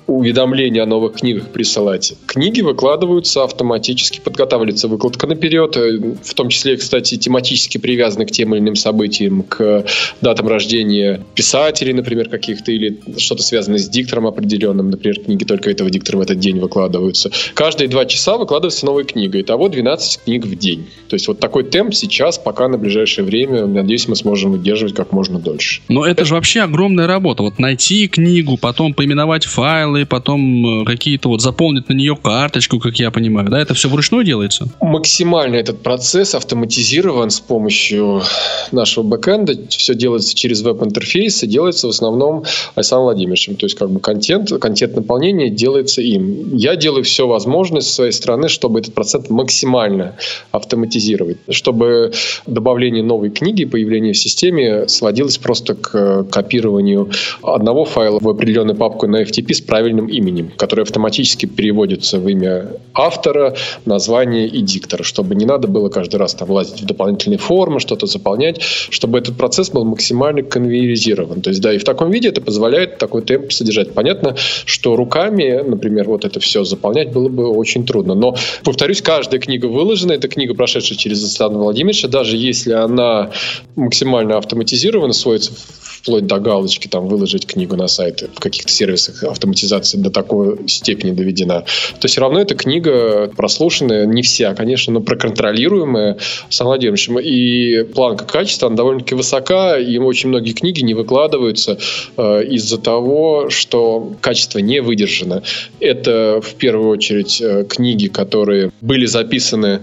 уведомления 0.07 0.83
о 0.83 0.87
новых 0.87 1.15
книгах 1.15 1.49
присылать. 1.49 2.15
Книги 2.27 2.61
выкладываются 2.63 3.45
автоматически, 3.45 4.21
подготавливается 4.21 4.89
выкладка 4.89 5.27
наперед, 5.27 5.77
э, 5.77 5.99
в 6.23 6.35
том 6.35 6.49
числе, 6.49 6.77
кстати, 6.77 7.17
тематически 7.17 7.79
привязаны 7.79 8.27
к 8.27 8.33
тем 8.33 8.55
или 8.55 8.61
иным 8.61 8.77
событиям, 8.77 9.43
к 9.45 9.85
датам 10.21 10.49
рождения 10.49 11.25
писателей, 11.35 11.93
например, 11.93 12.29
каких-то, 12.29 12.73
или 12.73 13.01
что-то 13.19 13.43
связанное 13.43 13.79
с 13.79 13.89
диктором 13.89 14.27
определенным, 14.27 14.91
например, 14.91 15.21
книги 15.21 15.45
только 15.45 15.71
этого 15.71 15.91
диктора 15.91 16.19
в 16.19 16.21
этот 16.23 16.40
день 16.41 16.59
выкладываются. 16.59 17.31
Каждые 17.55 17.89
два 17.89 18.07
часа 18.07 18.37
выкладывается 18.37 18.87
новая 18.87 19.05
книга. 19.05 19.41
Итого 19.41 19.69
12 19.69 20.25
книг 20.25 20.47
в 20.47 20.55
день. 20.57 20.87
То 21.09 21.15
есть 21.15 21.29
вот 21.29 21.39
такой 21.39 21.65
темп 21.65 21.95
сейчас, 21.95 22.39
пока 22.39 22.69
на 22.69 22.79
ближайшее 22.79 23.25
время, 23.25 23.67
надеюсь, 23.67 24.09
мы 24.09 24.17
сможем 24.17 24.53
выдерживать 24.53 24.95
как 24.95 25.13
можно 25.13 25.39
дольше. 25.39 25.83
Но 25.89 26.05
это 26.05 26.25
же 26.25 26.35
вообще 26.35 26.61
огромная 26.63 27.07
работа. 27.07 27.43
Вот 27.43 27.59
найти 27.59 28.09
книгу, 28.09 28.57
потом 28.57 28.95
поименовать 28.95 29.45
файлы, 29.45 30.07
потом 30.07 30.83
э, 30.83 30.85
какие-то 30.85 31.29
вот 31.29 31.41
заполнить 31.41 31.89
на 31.89 31.95
нее 31.95 32.17
карточку, 32.17 32.79
как 32.79 32.97
я 32.99 33.11
понимаю. 33.11 33.49
Да, 33.49 33.61
это 33.61 33.75
все 33.75 33.89
вручную 33.89 34.25
делается? 34.25 34.69
Максимально 34.81 35.57
этот 35.57 35.83
процесс 35.83 36.35
автоматизирован 36.35 37.31
с 37.31 37.41
помощью 37.41 38.23
нашего 38.73 39.05
бэкэнда. 39.05 39.69
Все 39.69 39.95
делается 39.95 40.35
через 40.35 40.63
веб-интерфейс 40.63 41.43
и 41.43 41.47
делается 41.47 41.87
в 41.87 41.91
основном 41.91 42.45
Александром 42.75 43.05
Владимировичем. 43.05 43.57
То 43.57 43.67
есть 43.67 43.77
как 43.77 43.91
бы 43.91 44.01
контент, 44.01 44.51
контент 44.61 44.97
наполнения 44.97 45.51
делается 45.51 46.03
им 46.03 46.30
я 46.53 46.77
делаю 46.77 47.05
все 47.05 47.27
возможное 47.27 47.81
со 47.81 47.93
своей 47.93 48.13
стороны, 48.13 48.49
чтобы 48.49 48.81
этот 48.81 48.95
процесс 48.95 49.29
максимально 49.31 50.17
автоматизировать, 50.51 51.39
чтобы 51.51 52.13
добавление 52.47 53.03
новой 53.03 53.31
книги, 53.31 53.65
появление 53.65 54.13
в 54.13 54.19
системе 54.19 54.89
сводилось 54.89 55.39
просто 55.39 55.75
к 55.75 56.25
копированию 56.25 57.11
одного 57.43 57.85
файла 57.85 58.19
в 58.21 58.29
определенную 58.29 58.77
папку 58.77 59.07
на 59.07 59.23
FTP 59.23 59.55
с 59.55 59.61
правильным 59.61 60.07
именем, 60.07 60.53
который 60.57 60.83
автоматически 60.83 61.47
переводится 61.47 62.19
в 62.19 62.29
имя 62.29 62.69
автора, 62.95 63.55
название 63.85 64.47
и 64.47 64.61
диктора, 64.61 65.03
чтобы 65.03 65.35
не 65.35 65.47
надо 65.47 65.69
было 65.69 65.89
каждый 65.89 66.17
раз 66.17 66.35
там 66.35 66.51
лазить 66.51 66.83
в 66.83 66.87
дополнительные 66.87 67.39
формы, 67.39 67.81
что-то 67.81 68.07
заполнять, 68.07 68.61
чтобы 68.63 69.19
этот 69.19 69.37
процесс 69.37 69.71
был 69.71 69.85
максимально 69.85 70.43
конвейеризирован. 70.43 71.41
То 71.41 71.51
есть, 71.51 71.61
да, 71.61 71.73
и 71.73 71.79
в 71.79 71.85
таком 71.85 72.11
виде 72.11 72.29
это 72.29 72.41
позволяет 72.41 72.99
такой 72.99 73.23
темп 73.23 73.53
содержать. 73.53 73.93
Понятно, 73.93 74.37
что 74.65 74.97
руками, 74.97 75.63
например, 75.65 76.09
вот 76.09 76.20
это 76.25 76.41
все 76.41 76.65
заполнять 76.65 77.13
было 77.13 77.29
бы 77.29 77.49
очень 77.49 77.87
трудно. 77.87 78.15
Но, 78.15 78.37
повторюсь, 78.65 79.03
каждая 79.03 79.41
книга 79.41 79.67
выложена, 79.67 80.13
это 80.13 80.29
книга, 80.29 80.55
прошедшая 80.55 80.99
через 80.99 81.23
Александра 81.23 81.59
Владимировича, 81.59 82.09
даже 82.09 82.37
если 82.37 82.73
она 82.73 83.31
максимально 83.77 84.39
автоматизирована, 84.39 85.13
сводится 85.13 85.53
вплоть 86.01 86.27
до 86.27 86.39
галочки, 86.39 86.89
там, 86.89 87.07
выложить 87.07 87.47
книгу 87.47 87.77
на 87.77 87.87
сайты 87.89 88.29
в 88.35 88.41
каких-то 88.41 88.73
сервисах 88.73 89.23
автоматизации 89.25 89.99
до 89.99 90.11
такой 90.11 90.69
степени 90.69 91.11
доведена, 91.11 91.65
то 92.01 92.09
все 92.09 92.21
равно 92.23 92.41
эта 92.41 92.55
книга 92.55 93.31
прослушанная, 93.37 94.07
не 94.07 94.23
вся, 94.23 94.55
конечно, 94.55 94.95
но 94.95 95.01
проконтролируемая 95.01 96.17
Александром 96.45 96.71
Владимировичем. 96.71 97.19
И 97.19 97.83
планка 97.85 98.25
качества, 98.25 98.69
она 98.69 98.77
довольно-таки 98.77 99.15
высока, 99.15 99.79
и 99.79 99.99
очень 99.99 100.31
многие 100.31 100.53
книги 100.53 100.81
не 100.81 100.95
выкладываются 100.95 101.79
э, 102.17 102.45
из-за 102.45 102.79
того, 102.79 103.51
что 103.51 104.15
качество 104.21 104.59
не 104.59 104.81
выдержано. 104.81 105.43
Это 105.81 106.10
в 106.11 106.55
первую 106.55 106.91
очередь 106.91 107.41
э, 107.41 107.65
книги, 107.65 108.09
которые 108.09 108.71
были 108.81 109.07
записаны 109.07 109.81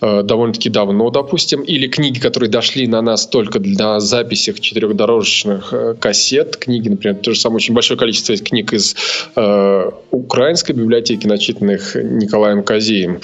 довольно-таки 0.00 0.70
давно, 0.70 1.10
допустим, 1.10 1.62
или 1.62 1.86
книги, 1.86 2.18
которые 2.18 2.50
дошли 2.50 2.86
на 2.86 3.02
нас 3.02 3.26
только 3.26 3.58
для 3.58 4.00
записях 4.00 4.60
четырехдорожечных 4.60 5.72
э, 5.72 5.94
кассет, 5.98 6.56
книги, 6.56 6.88
например, 6.88 7.16
то 7.16 7.32
же 7.32 7.40
самое 7.40 7.56
очень 7.56 7.74
большое 7.74 7.98
количество 7.98 8.36
книг 8.36 8.72
из 8.72 8.96
э, 9.36 9.90
украинской 10.10 10.72
библиотеки, 10.72 11.26
начитанных 11.26 11.94
Николаем 11.94 12.62
Казеем 12.62 13.20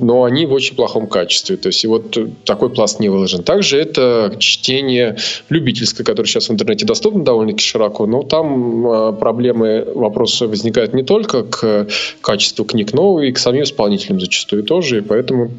но 0.00 0.24
они 0.24 0.46
в 0.46 0.52
очень 0.52 0.76
плохом 0.76 1.06
качестве. 1.06 1.56
То 1.56 1.68
есть 1.68 1.84
и 1.84 1.86
вот 1.86 2.16
такой 2.44 2.70
пласт 2.70 3.00
не 3.00 3.08
выложен. 3.08 3.42
Также 3.42 3.78
это 3.78 4.34
чтение 4.38 5.16
любительское, 5.48 6.04
которое 6.04 6.28
сейчас 6.28 6.48
в 6.48 6.52
интернете 6.52 6.86
доступно 6.86 7.24
довольно-таки 7.24 7.64
широко, 7.64 8.06
но 8.06 8.22
там 8.22 8.86
а, 8.86 9.12
проблемы, 9.12 9.86
вопросы 9.94 10.46
возникают 10.46 10.94
не 10.94 11.02
только 11.02 11.42
к 11.42 11.86
качеству 12.20 12.64
книг, 12.64 12.92
но 12.92 13.22
и 13.22 13.32
к 13.32 13.38
самим 13.38 13.64
исполнителям 13.64 14.20
зачастую 14.20 14.62
тоже, 14.62 14.98
и 14.98 15.00
поэтому 15.00 15.50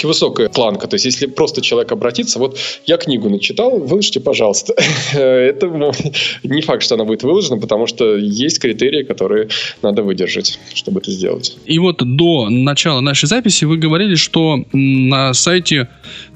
довольно-таки 0.00 0.06
высокая 0.06 0.48
планка. 0.48 0.86
То 0.86 0.94
есть 0.94 1.04
если 1.04 1.26
просто 1.26 1.60
человек 1.60 1.92
обратится, 1.92 2.38
вот 2.38 2.58
я 2.86 2.96
книгу 2.96 3.28
начитал, 3.28 3.78
выложите, 3.78 4.20
пожалуйста. 4.20 4.74
Это 5.12 5.66
не 6.42 6.62
факт, 6.62 6.82
что 6.82 6.94
она 6.94 7.04
будет 7.04 7.22
выложена, 7.22 7.58
потому 7.58 7.86
что 7.86 8.16
есть 8.16 8.58
критерии, 8.58 9.02
которые 9.02 9.48
надо 9.82 10.02
выдержать, 10.02 10.58
чтобы 10.74 11.00
это 11.00 11.10
сделать. 11.10 11.56
И 11.66 11.78
вот 11.78 11.98
до 11.98 12.48
начала 12.48 13.00
нашей 13.00 13.26
записи 13.26 13.64
вы 13.64 13.76
говорили, 13.76 14.14
что 14.16 14.64
на 14.72 15.34
сайте 15.34 15.88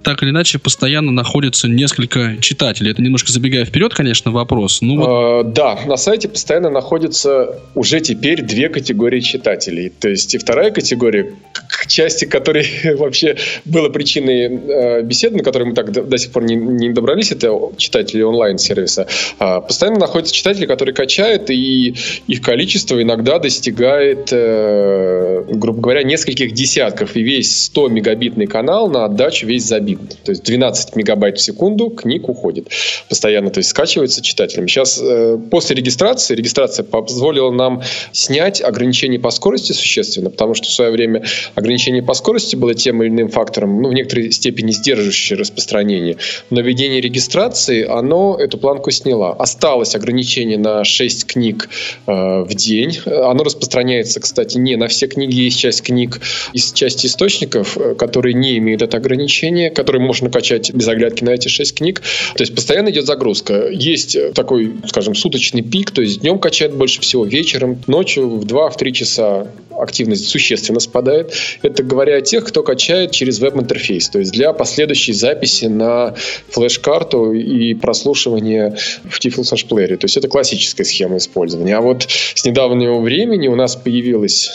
так 0.05 0.23
или 0.23 0.31
иначе 0.31 0.59
постоянно 0.59 1.11
находится 1.11 1.67
несколько 1.67 2.37
читателей. 2.41 2.93
Это 2.93 3.03
немножко 3.03 3.33
забегая 3.33 3.65
вперед, 3.65 3.95
конечно, 3.95 4.31
вопрос. 4.31 4.83
Ну, 4.83 4.99
вот... 4.99 5.09
а, 5.09 5.43
да, 5.43 5.79
на 5.87 5.97
сайте 5.97 6.29
постоянно 6.29 6.71
находятся 6.71 7.59
уже 7.75 8.01
теперь 8.01 8.43
две 8.43 8.69
категории 8.69 9.21
читателей. 9.21 9.89
То 9.89 10.09
есть 10.09 10.35
и 10.35 10.39
вторая 10.39 10.71
категория, 10.71 11.35
к 11.53 11.87
части 11.87 12.27
которой 12.27 12.67
вообще 12.99 13.37
была 13.65 13.89
причиной 13.89 14.45
э, 14.45 15.03
беседы, 15.03 15.39
на 15.39 15.43
которой 15.43 15.65
мы 15.65 15.75
так 15.75 15.91
до, 15.91 16.03
до 16.03 16.19
сих 16.19 16.31
пор 16.33 16.45
не, 16.45 16.55
не 16.55 16.91
добрались, 16.91 17.33
это 17.33 17.53
читатели 17.79 18.21
онлайн-сервиса. 18.23 19.07
А, 19.39 19.61
постоянно 19.63 20.01
находятся 20.01 20.35
читатели, 20.35 20.67
которые 20.67 20.95
качают, 20.95 21.49
и 21.49 21.95
их 22.27 22.43
количество 22.43 23.03
иногда 23.03 23.39
достигает, 23.39 24.29
э, 24.33 25.45
грубо 25.49 25.81
говоря, 25.81 26.03
нескольких 26.03 26.53
десятков. 26.53 27.17
И 27.17 27.23
весь 27.23 27.71
100-мегабитный 27.75 28.47
канал 28.47 28.91
на 28.91 29.07
отдачу 29.07 29.47
весь 29.47 29.65
забит 29.65 29.94
То 30.25 30.33
есть 30.33 30.45
12 30.45 30.97
мегабайт 30.97 31.39
в 31.39 31.43
секунду 31.43 31.91
книг 31.91 32.29
уходит 32.29 32.69
постоянно, 33.09 33.51
то 33.51 33.59
есть 33.59 33.71
скачивается 33.71 34.23
читателям. 34.23 34.69
Сейчас 34.69 35.01
э, 35.03 35.39
после 35.51 35.77
регистрации, 35.77 36.35
регистрация 36.35 36.85
позволила 36.85 37.51
нам 37.51 37.83
снять 38.13 38.61
ограничения 38.63 39.19
по 39.19 39.31
скорости 39.31 39.73
существенно, 39.73 40.31
потому 40.31 40.55
что 40.55 40.67
в 40.69 40.73
свое 40.73 40.91
время 40.91 41.25
ограничение 41.55 42.03
по 42.03 42.15
скорости 42.15 42.57
было 42.57 42.75
тем 42.75 43.03
или 43.03 43.11
иным 43.11 43.29
фактором, 43.29 43.83
ну, 43.83 43.89
в 43.89 43.93
некоторой 43.95 44.31
степени 44.33 44.71
сдерживающее 44.71 45.39
распространение. 45.39 46.17
Но 46.51 46.61
введение 46.61 47.01
регистрации, 47.01 47.85
оно 47.85 48.37
эту 48.39 48.59
планку 48.59 48.91
сняло. 48.91 49.33
Осталось 49.33 49.95
ограничение 49.95 50.59
на 50.59 50.85
6 50.85 51.27
книг 51.27 51.69
э, 52.07 52.13
в 52.43 52.55
день. 52.55 52.99
Оно 53.07 53.45
распространяется, 53.45 54.21
кстати, 54.21 54.59
не 54.59 54.77
на 54.77 54.89
все 54.89 55.07
книги. 55.07 55.35
Есть 55.35 55.59
часть 55.59 55.83
книг 55.83 56.21
из 56.53 56.73
части 56.73 57.07
источников, 57.07 57.77
э, 57.77 57.95
которые 57.95 58.35
не 58.35 58.59
имеют 58.59 58.83
это 58.83 58.97
ограничение, 58.97 59.71
который 59.85 60.01
можно 60.01 60.31
качать 60.31 60.73
без 60.73 60.89
оглядки 60.89 61.23
на 61.23 61.31
эти 61.31 61.49
шесть 61.49 61.75
книг. 61.75 62.01
То 62.35 62.43
есть 62.43 62.55
постоянно 62.55 62.89
идет 62.89 63.05
загрузка. 63.05 63.69
Есть 63.69 64.17
такой, 64.33 64.73
скажем, 64.87 65.15
суточный 65.15 65.61
пик, 65.61 65.91
то 65.91 66.01
есть 66.01 66.23
днем 66.23 66.39
качает 66.39 66.75
больше 66.75 67.03
всего, 67.03 67.27
вечером, 67.27 67.83
ночью 67.87 68.31
в 68.31 68.47
2-3 68.47 68.93
часа 68.93 69.47
активность 69.79 70.29
существенно 70.29 70.81
спадает. 70.81 71.35
Это 71.61 71.83
говоря 71.83 72.17
о 72.17 72.21
тех, 72.23 72.45
кто 72.47 72.63
качает 72.63 73.11
через 73.11 73.41
веб-интерфейс, 73.41 74.09
то 74.09 74.19
есть 74.19 74.33
для 74.33 74.55
последующей 74.55 75.13
записи 75.13 75.67
на 75.67 76.15
флеш-карту 76.49 77.33
и 77.33 77.75
прослушивания 77.75 78.79
в 79.05 79.21
Tifl 79.21 79.45
плеере. 79.69 79.97
То 79.97 80.07
есть 80.07 80.17
это 80.17 80.29
классическая 80.29 80.85
схема 80.85 81.19
использования. 81.19 81.77
А 81.77 81.81
вот 81.83 82.07
с 82.09 82.45
недавнего 82.45 83.01
времени 83.01 83.49
у 83.49 83.57
нас 83.57 83.77
появилась 83.77 84.49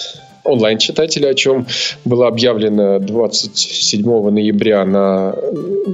онлайн-читатели, 0.44 1.26
о 1.26 1.34
чем 1.34 1.68
было 2.06 2.28
объявлено 2.28 3.00
27 3.00 4.30
ноября 4.30 4.86
на 4.86 5.36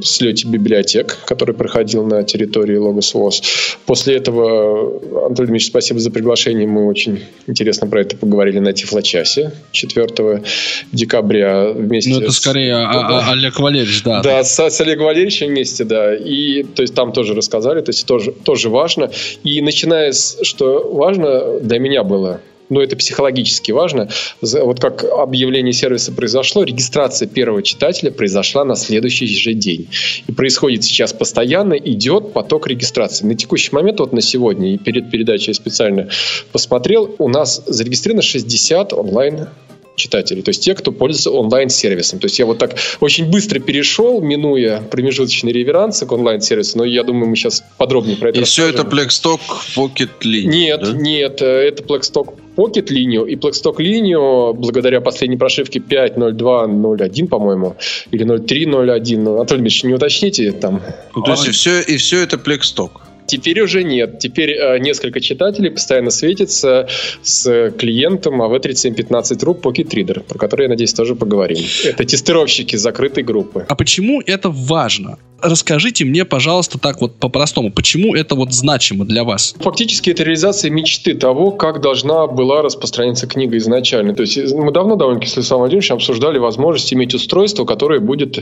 слете 0.03 0.47
библиотек, 0.47 1.17
который 1.25 1.55
проходил 1.55 2.05
на 2.05 2.23
территории 2.23 2.77
Логос 2.77 3.13
ВОЗ. 3.13 3.41
После 3.85 4.15
этого, 4.15 5.25
Антон 5.27 5.45
Дмитриевич, 5.45 5.67
спасибо 5.67 5.99
за 5.99 6.11
приглашение. 6.11 6.67
Мы 6.67 6.87
очень 6.87 7.23
интересно 7.47 7.87
про 7.87 8.01
это 8.01 8.17
поговорили 8.17 8.59
на 8.59 8.73
Тифлочасе 8.73 9.51
4 9.71 10.43
декабря 10.91 11.69
вместе 11.69 12.11
Ну, 12.11 12.21
это 12.21 12.31
с... 12.31 12.37
скорее 12.37 12.75
а, 12.75 13.19
а, 13.19 13.31
Олег 13.31 13.59
Валерьевич, 13.59 14.03
да. 14.03 14.21
Да, 14.21 14.43
с, 14.43 14.59
с 14.59 14.81
Олегом 14.81 15.05
Валерьевичем 15.05 15.47
вместе, 15.47 15.83
да. 15.83 16.15
И 16.15 16.63
то 16.63 16.81
есть 16.81 16.93
там 16.93 17.11
тоже 17.11 17.33
рассказали, 17.33 17.81
то 17.81 17.89
есть 17.89 18.05
тоже, 18.05 18.31
тоже 18.31 18.69
важно. 18.69 19.11
И 19.43 19.61
начиная 19.61 20.11
с, 20.11 20.39
что 20.43 20.91
важно 20.93 21.59
для 21.59 21.79
меня 21.79 22.03
было, 22.03 22.41
но 22.69 22.81
это 22.81 22.95
психологически 22.95 23.72
важно. 23.72 24.10
Вот 24.41 24.79
как 24.79 25.03
объявление 25.03 25.74
сервиса 25.74 26.12
произошло, 26.12 26.63
регистрация 26.63 27.27
первого 27.27 27.62
читателя 27.63 28.12
произошла 28.12 28.65
на 28.65 28.75
следующий 28.75 29.27
же 29.27 29.53
день. 29.53 29.88
И 30.27 30.31
происходит 30.31 30.84
сейчас 30.84 31.13
постоянно, 31.13 31.74
идет 31.74 32.34
поток 32.34 32.67
регистрации. 32.67 33.25
На 33.25 33.36
текущий 33.36 33.74
момент, 33.74 34.00
вот 34.00 34.13
на 34.13 34.22
сегодня, 34.22 34.74
и 34.74 34.77
перед 34.77 35.12
передачей 35.12 35.51
я 35.51 35.53
специально 35.53 36.10
посмотрел, 36.51 37.15
у 37.19 37.29
нас 37.29 37.63
зарегистрировано 37.65 38.22
60 38.22 38.93
онлайн 38.93 39.48
читателей, 39.95 40.41
то 40.41 40.49
есть 40.49 40.63
те, 40.63 40.75
кто 40.75 40.91
пользуется 40.91 41.31
онлайн-сервисом. 41.31 42.19
То 42.19 42.25
есть 42.25 42.39
я 42.39 42.45
вот 42.45 42.57
так 42.57 42.75
очень 42.99 43.29
быстро 43.29 43.59
перешел, 43.59 44.21
минуя 44.21 44.81
промежуточные 44.81 45.53
реверансы 45.53 46.05
к 46.05 46.11
онлайн-сервису, 46.11 46.77
но 46.79 46.85
я 46.85 47.03
думаю, 47.03 47.27
мы 47.27 47.35
сейчас 47.35 47.63
подробнее 47.77 48.17
про 48.17 48.29
это 48.29 48.37
И 48.37 48.41
расскажем. 48.41 48.73
все 48.73 48.81
это 48.81 48.87
Blackstock 48.87 49.39
Pocket 49.75 50.09
Link? 50.23 50.45
Нет, 50.45 50.81
да? 50.81 50.91
нет, 50.93 51.41
э, 51.41 51.45
это 51.45 51.83
Blackstock 51.83 52.35
Pocket 52.55 52.91
линию 52.91 53.25
и 53.25 53.35
Blackstock 53.35 53.81
линию 53.81 54.53
благодаря 54.53 55.01
последней 55.01 55.37
прошивке 55.37 55.79
5.02.01, 55.79 57.27
по-моему, 57.27 57.75
или 58.11 58.25
0.3.01. 58.25 59.17
Ну, 59.17 59.35
Анатолий 59.35 59.61
Дмитриевич, 59.61 59.83
не 59.83 59.93
уточните 59.93 60.51
там. 60.51 60.81
Ну, 61.15 61.22
то 61.22 61.31
есть 61.31 61.48
и 61.48 61.51
все, 61.51 61.81
и 61.81 61.98
все 61.98 62.22
это 62.22 62.37
Blackstock? 62.37 62.91
Теперь 63.27 63.61
уже 63.61 63.83
нет. 63.83 64.20
Теперь 64.20 64.51
э, 64.51 64.79
несколько 64.79 65.20
читателей 65.20 65.72
постоянно 65.72 66.11
светится 66.11 66.88
с 67.22 67.72
клиентом 67.77 68.42
AV3715.ru 68.42 69.59
Pocket 69.59 69.90
Reader, 69.90 70.22
про 70.22 70.38
который, 70.38 70.64
я 70.64 70.70
надеюсь, 70.70 70.94
тоже 70.94 71.16
поговорим. 71.16 71.64
Это 71.83 72.03
тестировщики 72.03 72.75
закрытой 72.75 73.24
группы. 73.24 73.66
А 73.68 73.75
почему 73.75 74.22
это 74.25 74.50
важно? 74.50 75.18
Расскажите 75.41 76.05
мне, 76.05 76.25
пожалуйста, 76.25 76.79
так 76.79 77.01
вот 77.01 77.15
по-простому, 77.15 77.71
почему 77.71 78.15
это 78.15 78.35
вот 78.35 78.53
значимо 78.53 79.05
для 79.05 79.24
вас? 79.24 79.55
Фактически 79.59 80.09
это 80.09 80.24
реализация 80.24 80.71
мечты 80.71 81.13
того, 81.13 81.51
как 81.51 81.81
должна 81.81 82.27
была 82.27 82.61
распространиться 82.61 83.27
книга 83.27 83.57
изначально. 83.57 84.15
То 84.15 84.21
есть 84.21 84.53
мы 84.53 84.71
давно 84.71 84.95
довольно-таки 84.95 85.31
с 85.31 85.37
Александром 85.37 85.61
Владимировичем 85.61 85.95
обсуждали 85.95 86.37
возможность 86.37 86.93
иметь 86.93 87.13
устройство, 87.13 87.65
которое 87.65 88.00
будет 88.00 88.37
э, 88.37 88.41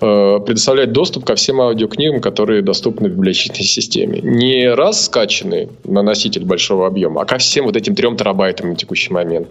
предоставлять 0.00 0.92
доступ 0.92 1.24
ко 1.24 1.34
всем 1.34 1.60
аудиокнигам, 1.60 2.20
которые 2.20 2.62
доступны 2.62 3.08
в 3.08 3.12
библиотечной 3.12 3.64
системе 3.64 4.20
не 4.22 4.68
раз 4.68 5.06
скачанный 5.06 5.68
на 5.84 6.02
носитель 6.02 6.44
большого 6.44 6.86
объема, 6.86 7.22
а 7.22 7.24
ко 7.24 7.38
всем 7.38 7.66
вот 7.66 7.76
этим 7.76 7.94
трем 7.94 8.16
терабайтам 8.16 8.70
на 8.70 8.76
текущий 8.76 9.12
момент. 9.12 9.48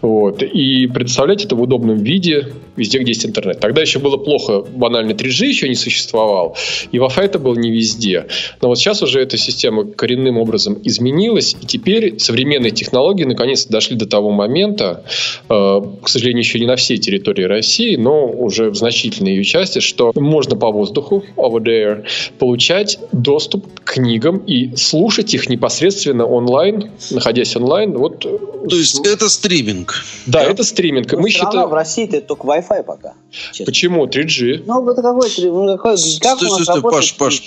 Вот. 0.00 0.42
И 0.42 0.86
представлять 0.86 1.44
это 1.44 1.56
в 1.56 1.62
удобном 1.62 1.98
виде 1.98 2.52
везде, 2.76 2.98
где 2.98 3.10
есть 3.10 3.26
интернет. 3.26 3.60
Тогда 3.60 3.80
еще 3.80 3.98
было 3.98 4.16
плохо, 4.16 4.60
банально 4.60 5.12
3G 5.12 5.46
еще 5.46 5.68
не 5.68 5.74
существовал, 6.32 6.56
и 6.90 6.98
Wi-Fi 6.98 7.22
это 7.22 7.38
был 7.38 7.54
не 7.56 7.70
везде. 7.70 8.26
Но 8.60 8.68
вот 8.68 8.78
сейчас 8.78 9.02
уже 9.02 9.20
эта 9.20 9.36
система 9.36 9.84
коренным 9.84 10.38
образом 10.38 10.78
изменилась, 10.82 11.56
и 11.60 11.66
теперь 11.66 12.18
современные 12.18 12.70
технологии 12.70 13.24
наконец 13.24 13.66
дошли 13.66 13.96
до 13.96 14.06
того 14.06 14.30
момента, 14.30 15.04
э, 15.48 15.80
к 16.02 16.08
сожалению, 16.08 16.40
еще 16.40 16.58
не 16.60 16.66
на 16.66 16.76
всей 16.76 16.98
территории 16.98 17.44
России, 17.44 17.96
но 17.96 18.26
уже 18.26 18.70
в 18.70 18.74
значительной 18.74 19.32
ее 19.32 19.44
части, 19.44 19.80
что 19.80 20.12
можно 20.14 20.56
по 20.56 20.70
воздуху, 20.70 21.24
over 21.36 21.62
there, 21.62 22.04
получать 22.38 22.98
доступ 23.12 23.66
к 23.80 23.94
книгам 23.94 24.38
и 24.38 24.74
слушать 24.76 25.34
их 25.34 25.48
непосредственно 25.48 26.26
онлайн, 26.26 26.90
находясь 27.10 27.56
онлайн. 27.56 27.92
Вот, 27.92 28.20
То 28.20 28.76
есть 28.76 29.06
это 29.06 29.28
стриминг? 29.28 29.94
Да, 30.26 30.44
да, 30.44 30.50
это 30.50 30.64
стриминг. 30.64 31.12
Но 31.12 31.20
Мы 31.20 31.30
считаем... 31.30 31.68
в 31.68 31.74
России 31.74 32.04
это 32.04 32.26
только 32.26 32.46
Wi-Fi 32.46 32.82
пока. 32.84 33.14
Честно. 33.30 33.66
Почему? 33.66 34.06
3G. 34.06 34.62
Ну, 34.66 34.88
это 34.88 35.02
какой 35.02 35.28
3G? 35.28 35.50
Ну, 35.50 35.76
какой... 35.76 35.96
Как 36.22 36.36
стой, 36.36 36.50
нас 36.50 36.62
стой, 36.62 36.82
Паш, 36.82 37.16
Паш, 37.16 37.42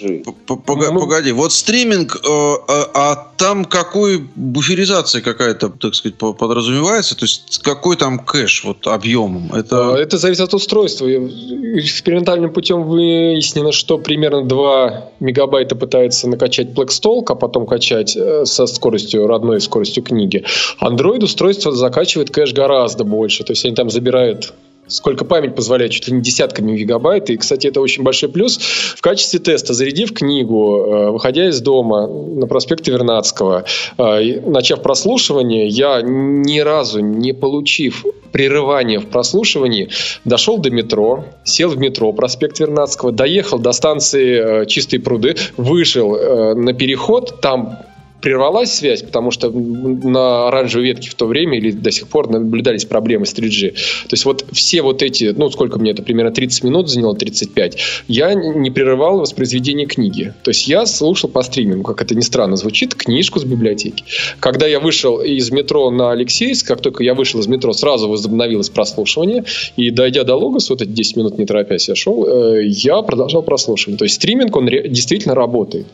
погоди. 0.65 1.31
Вот 1.31 1.53
стриминг, 1.53 2.19
а, 2.27 2.89
а 2.93 3.27
там 3.38 3.65
какой 3.65 4.27
буферизация 4.35 5.21
какая-то, 5.21 5.69
так 5.69 5.93
сказать, 5.95 6.17
подразумевается? 6.17 7.15
То 7.15 7.25
есть 7.25 7.59
какой 7.59 7.95
там 7.95 8.19
кэш 8.19 8.63
вот 8.63 8.88
объемом? 8.88 9.53
Это... 9.53 9.93
А, 9.93 9.97
это 9.97 10.17
зависит 10.17 10.41
от 10.41 10.53
устройства. 10.53 11.07
Экспериментальным 11.07 12.51
путем 12.51 12.83
выяснено, 12.83 13.71
что 13.71 13.97
примерно 13.97 14.43
2 14.43 15.11
мегабайта 15.19 15.75
пытается 15.75 16.27
накачать 16.27 16.55
качать 16.55 16.67
Blackstalk, 16.69 17.25
а 17.29 17.35
потом 17.35 17.65
качать 17.65 18.15
э, 18.15 18.45
со 18.45 18.65
скоростью, 18.67 19.27
родной 19.27 19.61
скоростью 19.61 20.03
книги. 20.03 20.43
Android 20.81 21.23
устройство 21.23 21.71
закачивает 21.71 22.29
кэш 22.29 22.53
гораздо 22.53 23.03
больше. 23.03 23.43
То 23.43 23.53
есть 23.53 23.65
они 23.65 23.75
там 23.75 23.89
забирают 23.89 24.53
сколько 24.88 25.26
память 25.26 25.56
позволяет, 25.56 25.91
чуть 25.91 26.08
ли 26.08 26.13
не 26.13 26.21
десятками 26.21 26.76
гигабайт. 26.76 27.30
И, 27.30 27.38
кстати, 27.38 27.67
это 27.67 27.82
очень 27.82 28.04
большой 28.04 28.30
плюс. 28.30 28.58
В 28.58 29.02
качестве 29.02 29.39
теста, 29.39 29.74
зарядив 29.74 30.13
книгу, 30.13 30.78
э, 30.78 31.10
выходя 31.12 31.50
из 31.50 31.62
дома 31.62 32.08
на 32.08 32.48
проспекте 32.48 32.91
Вернадского, 32.91 33.65
э, 33.98 34.41
начав 34.48 34.82
прослушивание, 34.82 35.67
я 35.67 36.02
ни 36.02 36.60
разу 36.60 37.00
не 37.00 37.34
получив 37.34 38.06
прерывания 38.32 39.00
в 39.00 39.08
прослушивании, 39.08 39.89
дошел 40.26 40.58
до 40.58 40.69
метро, 40.69 41.26
сел 41.43 41.69
в 41.69 41.78
метро, 41.78 42.12
проспект 42.13 42.60
Вернадского, 42.60 43.12
доехал 43.12 43.60
до 43.60 43.71
станции 43.71 44.62
э, 44.62 44.65
Чистые 44.65 45.00
пруды, 45.00 45.36
вышел 45.58 46.56
на 46.56 46.74
переход, 46.74 47.39
там 47.41 47.80
прервалась 48.25 48.73
связь, 48.73 49.03
потому 49.03 49.29
что 49.29 49.51
на 49.51 50.47
оранжевой 50.47 50.88
ветке 50.88 51.11
в 51.11 51.13
то 51.13 51.27
время 51.27 51.59
или 51.59 51.69
до 51.69 51.91
сих 51.91 52.07
пор 52.07 52.27
наблюдались 52.27 52.83
проблемы 52.83 53.27
с 53.27 53.35
3G. 53.35 53.69
То 53.69 54.13
есть 54.13 54.25
вот 54.25 54.45
все 54.51 54.81
вот 54.81 55.03
эти, 55.03 55.25
ну 55.38 55.51
сколько 55.51 55.77
мне 55.77 55.91
это 55.91 56.01
примерно 56.01 56.31
30 56.31 56.63
минут 56.63 56.89
заняло, 56.89 57.15
35, 57.15 57.77
я 58.07 58.33
не 58.33 58.71
прерывал 58.71 59.19
воспроизведение 59.19 59.85
книги. 59.85 60.33
То 60.41 60.49
есть 60.49 60.67
я 60.67 60.88
слушал 60.88 61.29
по 61.29 61.43
стримингу, 61.43 61.83
как 61.83 62.01
это 62.01 62.15
ни 62.15 62.21
странно 62.21 62.55
звучит, 62.55 62.95
книжку 62.95 63.39
с 63.39 63.43
библиотеки. 63.43 64.03
Когда 64.39 64.65
я 64.65 64.79
вышел 64.79 65.21
из 65.21 65.51
метро 65.51 65.91
на 65.91 66.09
Алексеевск, 66.09 66.65
как 66.65 66.81
только 66.81 67.03
я 67.03 67.13
вышел 67.13 67.39
из 67.41 67.45
метро, 67.45 67.73
сразу 67.73 68.09
возобновилось 68.09 68.69
прослушивание, 68.69 69.43
и 69.77 69.91
дойдя 69.91 70.23
до 70.23 70.33
Логоса, 70.33 70.73
вот 70.73 70.81
эти 70.81 70.89
10 70.89 71.17
минут 71.17 71.38
не 71.38 71.45
торопясь 71.45 71.89
я 71.89 71.93
шел, 71.93 72.25
э, 72.25 72.65
я 72.65 73.03
продолжал 73.03 73.43
прослушивание. 73.43 73.99
То 73.99 74.05
есть 74.05 74.15
стриминг, 74.15 74.55
он 74.55 74.65
действительно 74.65 75.35
работает. 75.35 75.85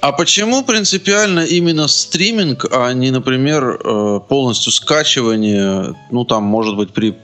А 0.00 0.12
почему 0.12 0.64
принципиально 0.64 1.49
именно 1.50 1.88
стриминг, 1.88 2.66
а 2.70 2.92
не, 2.92 3.10
например, 3.10 3.80
э, 3.82 4.20
полностью 4.28 4.72
скачивание, 4.72 5.94
ну 6.10 6.24
там, 6.24 6.44
может 6.44 6.76
быть, 6.76 6.92
при 6.92 7.16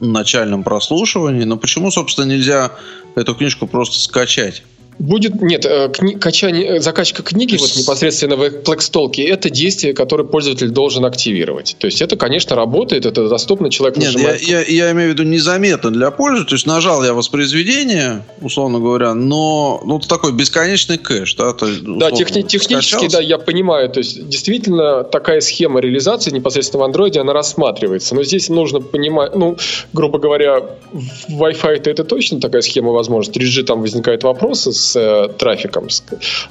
начальном 0.00 0.62
прослушивании, 0.62 1.44
но 1.44 1.56
почему, 1.56 1.90
собственно, 1.90 2.26
нельзя 2.26 2.72
эту 3.16 3.34
книжку 3.34 3.66
просто 3.66 3.98
скачать? 3.98 4.62
Будет, 5.00 5.40
нет, 5.40 5.64
э, 5.64 5.88
кни, 5.88 6.16
качание, 6.16 6.76
э, 6.76 6.80
закачка 6.80 7.22
книги 7.22 7.56
вот 7.56 7.74
непосредственно 7.74 8.36
в 8.36 8.42
Plextalk 8.42 9.14
это 9.26 9.48
действие, 9.48 9.94
которое 9.94 10.24
пользователь 10.24 10.68
должен 10.68 11.06
активировать. 11.06 11.74
То 11.78 11.86
есть 11.86 12.02
это, 12.02 12.16
конечно, 12.16 12.54
работает, 12.54 13.06
это 13.06 13.26
доступно, 13.26 13.70
человек 13.70 13.96
Нет, 13.96 14.12
нажимает... 14.12 14.42
я, 14.42 14.60
я, 14.60 14.84
я 14.86 14.92
имею 14.92 15.10
в 15.10 15.12
виду 15.14 15.22
незаметно 15.22 15.90
для 15.90 16.10
пользователя, 16.10 16.50
то 16.50 16.54
есть 16.56 16.66
нажал 16.66 17.02
я 17.02 17.14
воспроизведение, 17.14 18.24
условно 18.42 18.78
говоря, 18.78 19.14
но 19.14 19.80
ну, 19.86 20.00
такой 20.00 20.34
бесконечный 20.34 20.98
кэш. 20.98 21.34
Да, 21.34 21.54
то, 21.54 21.66
да 21.80 22.10
техни- 22.10 22.42
технически, 22.42 23.08
да, 23.10 23.20
я 23.22 23.38
понимаю, 23.38 23.88
то 23.88 24.00
есть 24.00 24.28
действительно 24.28 25.02
такая 25.04 25.40
схема 25.40 25.80
реализации 25.80 26.30
непосредственно 26.30 26.84
в 26.84 26.90
Android, 26.90 27.18
она 27.18 27.32
рассматривается, 27.32 28.14
но 28.14 28.22
здесь 28.22 28.50
нужно 28.50 28.80
понимать, 28.80 29.34
ну, 29.34 29.56
грубо 29.94 30.18
говоря, 30.18 30.60
в 30.92 31.42
Wi-Fi 31.42 31.88
это 31.88 32.04
точно 32.04 32.38
такая 32.38 32.60
схема 32.60 32.92
возможна, 32.92 33.32
3G 33.32 33.62
там 33.62 33.80
возникают 33.80 34.24
вопросы 34.24 34.72
с 34.72 34.89
э, 34.96 35.28
трафиком. 35.38 35.88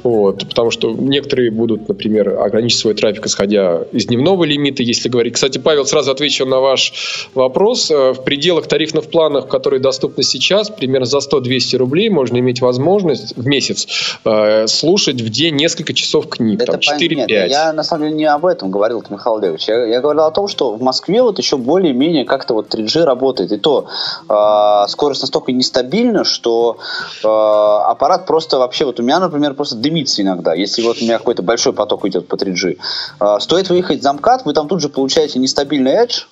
Вот, 0.04 0.48
потому 0.48 0.72
что 0.72 0.92
некоторые 0.92 1.52
будут, 1.52 1.88
например, 1.88 2.40
ограничить 2.40 2.80
свой 2.80 2.94
трафик, 2.94 3.26
исходя 3.26 3.84
из 3.92 4.06
дневного 4.06 4.44
лимита, 4.44 4.84
если 4.84 5.10
говорить. 5.10 5.36
Кстати, 5.36 5.58
Павел, 5.58 5.86
сразу 5.86 6.12
отвечу 6.12 6.46
на 6.46 6.60
ваш 6.60 7.30
вопрос. 7.34 7.92
Э, 7.92 8.14
в 8.14 8.24
пределах 8.24 8.68
тарифных 8.68 9.10
планов, 9.10 9.48
которые 9.48 9.80
доступны 9.80 10.24
сейчас, 10.24 10.70
примерно 10.70 11.06
за 11.06 11.18
100-200 11.18 11.78
рублей 11.78 12.10
можно 12.10 12.38
иметь 12.38 12.62
возможность 12.62 13.36
в 13.36 13.48
месяц 13.48 13.88
э, 14.26 14.68
слушать 14.68 15.22
в 15.22 15.30
день 15.30 15.56
несколько 15.56 15.94
часов 15.94 16.28
книг, 16.30 16.62
это 16.62 16.74
там 16.74 16.82
4-5. 16.82 17.16
Нет, 17.16 17.50
я 17.50 17.74
на 17.74 17.84
самом 17.84 18.06
деле 18.06 18.16
не 18.16 18.26
об 18.26 18.46
этом 18.46 18.72
говорил, 18.72 19.04
Михаил 19.10 19.38
Олегович. 19.38 19.68
Я, 19.68 19.86
я 19.86 20.02
говорил 20.02 20.24
о 20.24 20.32
том, 20.32 20.48
что 20.48 20.74
в 20.74 20.82
Москве 20.82 21.22
вот 21.22 21.38
еще 21.38 21.58
более-менее 21.58 22.26
как-то 22.26 22.54
вот 22.54 22.74
3G 22.74 23.04
работает. 23.04 23.52
И 23.52 23.58
то 23.58 23.88
э, 24.28 24.88
скорость 24.88 25.22
настолько 25.22 25.52
нестабильна, 25.52 26.24
что 26.24 26.78
э, 27.24 27.28
аппарат 27.28 28.26
просто 28.30 28.60
вообще, 28.60 28.86
вот 28.86 29.00
у 29.00 29.04
меня, 29.04 29.20
например, 29.20 29.56
просто 29.56 29.76
дымится 29.76 30.22
иногда, 30.22 30.54
если 30.54 30.84
вот 30.84 31.02
у 31.02 31.04
меня 31.04 31.18
какой-то 31.18 31.42
большой 31.42 31.74
поток 31.74 32.06
идет 32.06 32.28
по 32.28 32.36
3G. 32.36 32.78
А, 33.18 33.40
стоит 33.40 33.70
выехать 33.72 34.04
за 34.04 34.14
МКАД, 34.14 34.46
вы 34.46 34.54
там 34.54 34.68
тут 34.68 34.82
же 34.82 34.90
получаете 34.90 35.40
нестабильный 35.40 35.94
edge, 35.94 36.28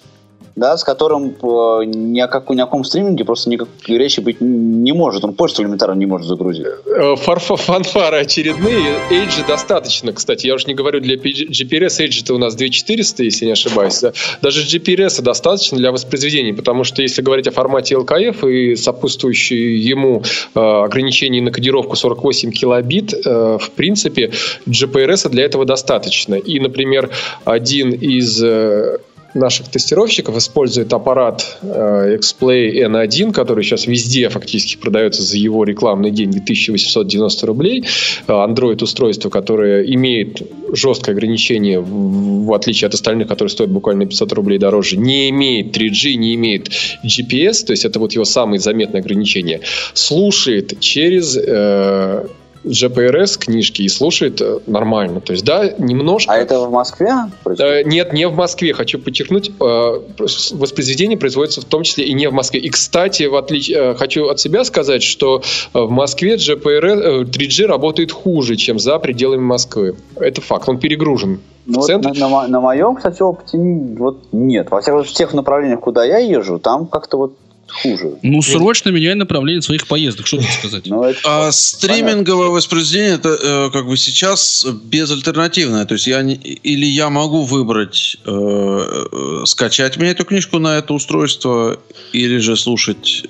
да, 0.58 0.76
с 0.76 0.84
которым 0.84 1.36
э, 1.42 1.86
ни, 1.86 2.20
о 2.20 2.28
каком, 2.28 2.56
ни 2.56 2.62
о 2.62 2.66
каком 2.66 2.84
стриминге 2.84 3.24
просто 3.24 3.50
никакой 3.50 3.98
речи 3.98 4.20
быть 4.20 4.42
не 4.42 4.92
может. 4.92 5.24
Он 5.24 5.34
почту 5.34 5.62
элементарно 5.62 5.98
не 5.98 6.08
может 6.08 6.28
загрузить. 6.28 6.66
Э, 6.66 7.16
фарфа, 7.16 7.56
фанфары 7.56 8.18
очередные. 8.18 8.96
Эйджи 9.12 9.46
достаточно, 9.48 10.14
кстати. 10.14 10.48
Я 10.48 10.56
уж 10.56 10.66
не 10.66 10.74
говорю 10.74 11.00
для 11.00 11.16
GPRS. 11.16 12.02
Эйджи-то 12.02 12.34
у 12.34 12.40
нас 12.40 12.56
2400, 12.56 13.24
если 13.24 13.46
не 13.46 13.52
ошибаюсь. 13.52 14.00
Да. 14.02 14.14
Даже 14.42 14.64
GPRS 14.64 15.22
достаточно 15.22 15.78
для 15.78 15.92
воспроизведения, 15.92 16.56
потому 16.56 16.84
что 16.84 17.04
если 17.04 17.22
говорить 17.22 17.48
о 17.48 17.52
формате 17.52 17.94
LKF 17.94 18.52
и 18.52 18.76
сопутствующие 18.76 19.78
ему 19.78 20.24
э, 20.56 20.60
ограничения 20.60 21.42
на 21.42 21.52
кодировку 21.52 21.96
48 21.96 22.52
килобит, 22.52 23.14
э, 23.14 23.58
в 23.62 23.72
принципе, 23.76 24.32
GPRS 24.68 25.30
для 25.30 25.46
этого 25.46 25.66
достаточно. 25.66 26.34
И, 26.34 26.60
например, 26.60 27.12
один 27.46 27.92
из 27.92 28.42
э, 28.42 28.98
наших 29.34 29.70
тестировщиков 29.70 30.38
использует 30.38 30.92
аппарат 30.94 31.58
э, 31.62 32.18
Xplay 32.20 32.86
N1, 32.86 33.34
который 33.34 33.64
сейчас 33.64 33.88
везде 33.88 34.30
фактически 34.30 34.78
продается 34.78 35.24
за 35.24 35.38
его 35.38 35.64
рекламный 35.64 36.12
день 36.12 36.32
2890 36.32 37.48
рублей. 37.48 37.86
Э, 38.28 38.32
Android-устройство, 38.32 39.30
которое 39.30 39.84
имеет 39.84 40.42
жесткое 40.74 41.16
ограничение, 41.16 41.80
в 41.80 42.54
отличие 42.54 42.88
от 42.88 42.94
остальных, 42.94 43.28
которые 43.28 43.50
стоят 43.50 43.72
буквально 43.72 44.06
500 44.06 44.34
рублей 44.34 44.58
дороже, 44.60 44.98
не 44.98 45.30
имеет 45.30 45.76
3G, 45.76 46.14
не 46.16 46.36
имеет 46.36 46.70
GPS, 47.04 47.66
то 47.66 47.72
есть 47.72 47.86
это 47.86 48.00
вот 48.00 48.14
его 48.14 48.26
самые 48.26 48.60
заметные 48.60 49.02
ограничения, 49.02 49.62
слушает 49.94 50.80
через 50.80 51.38
э, 51.38 52.28
GPRS 52.64 53.40
книжки 53.40 53.82
и 53.82 53.90
слушает 53.90 54.42
э, 54.42 54.60
нормально. 54.68 55.22
То 55.22 55.34
есть, 55.34 55.46
да, 55.46 55.70
немножко... 55.78 56.32
А 56.32 56.38
это 56.38 56.60
в 56.60 56.72
Москве? 56.72 57.12
Э, 57.46 57.84
нет, 57.84 58.14
не 58.14 58.28
в 58.28 58.36
Москве. 58.36 58.74
Хочу 58.74 59.00
подчеркнуть, 59.00 59.50
э, 59.50 59.54
воспроизведение 59.58 61.18
производится 61.18 61.62
в 61.62 61.66
том 61.66 61.84
числе 61.84 62.06
и 62.06 62.14
не 62.14 62.28
в 62.30 62.34
Москве. 62.34 62.60
И, 62.60 62.70
кстати, 62.70 63.24
в 63.24 63.36
отличие, 63.36 63.96
хочу 63.96 64.28
от 64.28 64.40
себя 64.40 64.64
сказать, 64.64 65.04
что 65.04 65.42
в 65.74 65.90
Москве 65.90 66.36
GPRS, 66.36 67.24
3G 67.26 67.66
работает 67.66 68.12
хуже, 68.12 68.56
чем 68.56 68.80
за 68.80 69.00
пределами 69.00 69.42
Москвы. 69.42 69.96
Это 70.16 70.42
факт. 70.42 70.68
Он 70.70 70.80
перегружен. 70.80 71.40
Ну, 71.66 71.82
вот 71.82 71.90
на, 71.90 72.14
на, 72.14 72.48
на 72.48 72.62
моем, 72.62 72.96
кстати, 72.96 73.22
опыте 73.22 73.58
вот 73.98 74.20
нет. 74.32 74.72
Во 74.72 74.80
всяком 74.80 75.00
случае, 75.00 75.14
в 75.14 75.18
тех 75.18 75.34
направлениях, 75.34 75.82
куда 75.82 76.06
я 76.06 76.18
езжу, 76.18 76.60
там 76.60 76.88
как-то 76.88 77.18
вот 77.18 77.34
хуже. 77.70 78.18
Ну, 78.22 78.42
срочно 78.42 78.90
меняй 78.90 79.16
направление 79.16 79.62
своих 79.62 79.88
поездок, 79.88 80.28
что 80.28 80.38
тут 80.38 80.48
сказать. 80.48 80.88
Ну, 80.88 81.14
а 81.24 81.52
стриминговое 81.52 82.50
воспроизведение, 82.50 83.16
это 83.16 83.30
э, 83.30 83.70
как 83.72 83.88
бы 83.88 83.98
сейчас 83.98 84.66
безальтернативное. 84.84 85.86
То 85.86 85.94
есть 85.96 86.08
я 86.08 86.22
не, 86.22 86.36
или 86.36 86.86
я 86.86 87.10
могу 87.10 87.44
выбрать 87.44 88.18
э, 88.26 88.32
э, 88.32 89.46
скачать 89.46 89.98
мне 89.98 90.12
эту 90.12 90.26
книжку 90.26 90.60
на 90.60 90.78
это 90.78 90.94
устройство, 90.94 91.80
или 92.14 92.38
же 92.38 92.56
слушать 92.56 93.24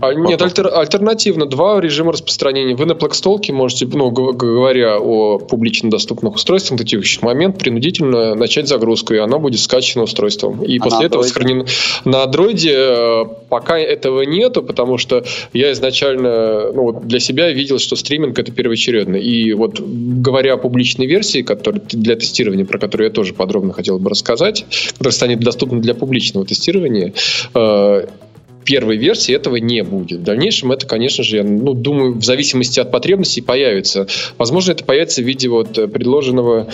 а, 0.00 0.14
нет, 0.14 0.40
альтер, 0.42 0.70
альтернативно 0.72 1.46
два 1.46 1.80
режима 1.80 2.12
распространения. 2.12 2.74
Вы 2.74 2.86
на 2.86 2.92
Plextalk 2.92 3.50
можете, 3.52 3.86
ну, 3.86 4.10
говоря 4.10 4.98
о 4.98 5.38
публично 5.38 5.90
доступных 5.90 6.34
устройствах, 6.34 6.80
на 6.80 6.86
текущий 6.86 7.20
момент 7.22 7.58
принудительно 7.58 8.34
начать 8.34 8.68
загрузку, 8.68 9.14
и 9.14 9.18
она 9.18 9.38
будет 9.38 9.60
скачана 9.60 10.04
устройством. 10.04 10.62
И 10.62 10.78
а 10.78 10.82
после 10.82 11.06
этого 11.06 11.22
сохранена. 11.22 11.66
На 12.04 12.24
Android 12.24 12.64
э, 12.64 13.24
пока 13.48 13.78
этого 13.78 14.22
нету, 14.22 14.62
потому 14.62 14.98
что 14.98 15.24
я 15.52 15.72
изначально 15.72 16.72
ну, 16.72 16.82
вот 16.82 17.06
для 17.06 17.20
себя 17.20 17.50
видел, 17.50 17.78
что 17.78 17.96
стриминг 17.96 18.38
это 18.38 18.52
первоочередно. 18.52 19.16
И 19.16 19.52
вот 19.52 19.80
говоря 19.80 20.54
о 20.54 20.56
публичной 20.56 21.06
версии, 21.06 21.42
которая 21.42 21.80
для 21.80 22.16
тестирования, 22.16 22.64
про 22.64 22.78
которую 22.78 23.08
я 23.08 23.12
тоже 23.12 23.34
подробно 23.34 23.72
хотел 23.72 23.98
бы 23.98 24.10
рассказать, 24.10 24.64
которая 24.92 25.12
станет 25.12 25.40
доступна 25.40 25.80
для 25.80 25.94
публичного 25.94 26.46
тестирования, 26.46 27.12
э, 27.54 28.06
первой 28.68 28.98
версии 28.98 29.34
этого 29.34 29.56
не 29.56 29.82
будет. 29.82 30.20
В 30.20 30.24
дальнейшем 30.24 30.72
это, 30.72 30.86
конечно 30.86 31.24
же, 31.24 31.36
я 31.36 31.42
ну, 31.42 31.72
думаю, 31.72 32.12
в 32.12 32.22
зависимости 32.22 32.78
от 32.78 32.90
потребностей 32.90 33.40
появится. 33.40 34.06
Возможно, 34.36 34.72
это 34.72 34.84
появится 34.84 35.22
в 35.22 35.24
виде 35.24 35.48
вот 35.48 35.78
э, 35.78 35.88
предложенного 35.88 36.68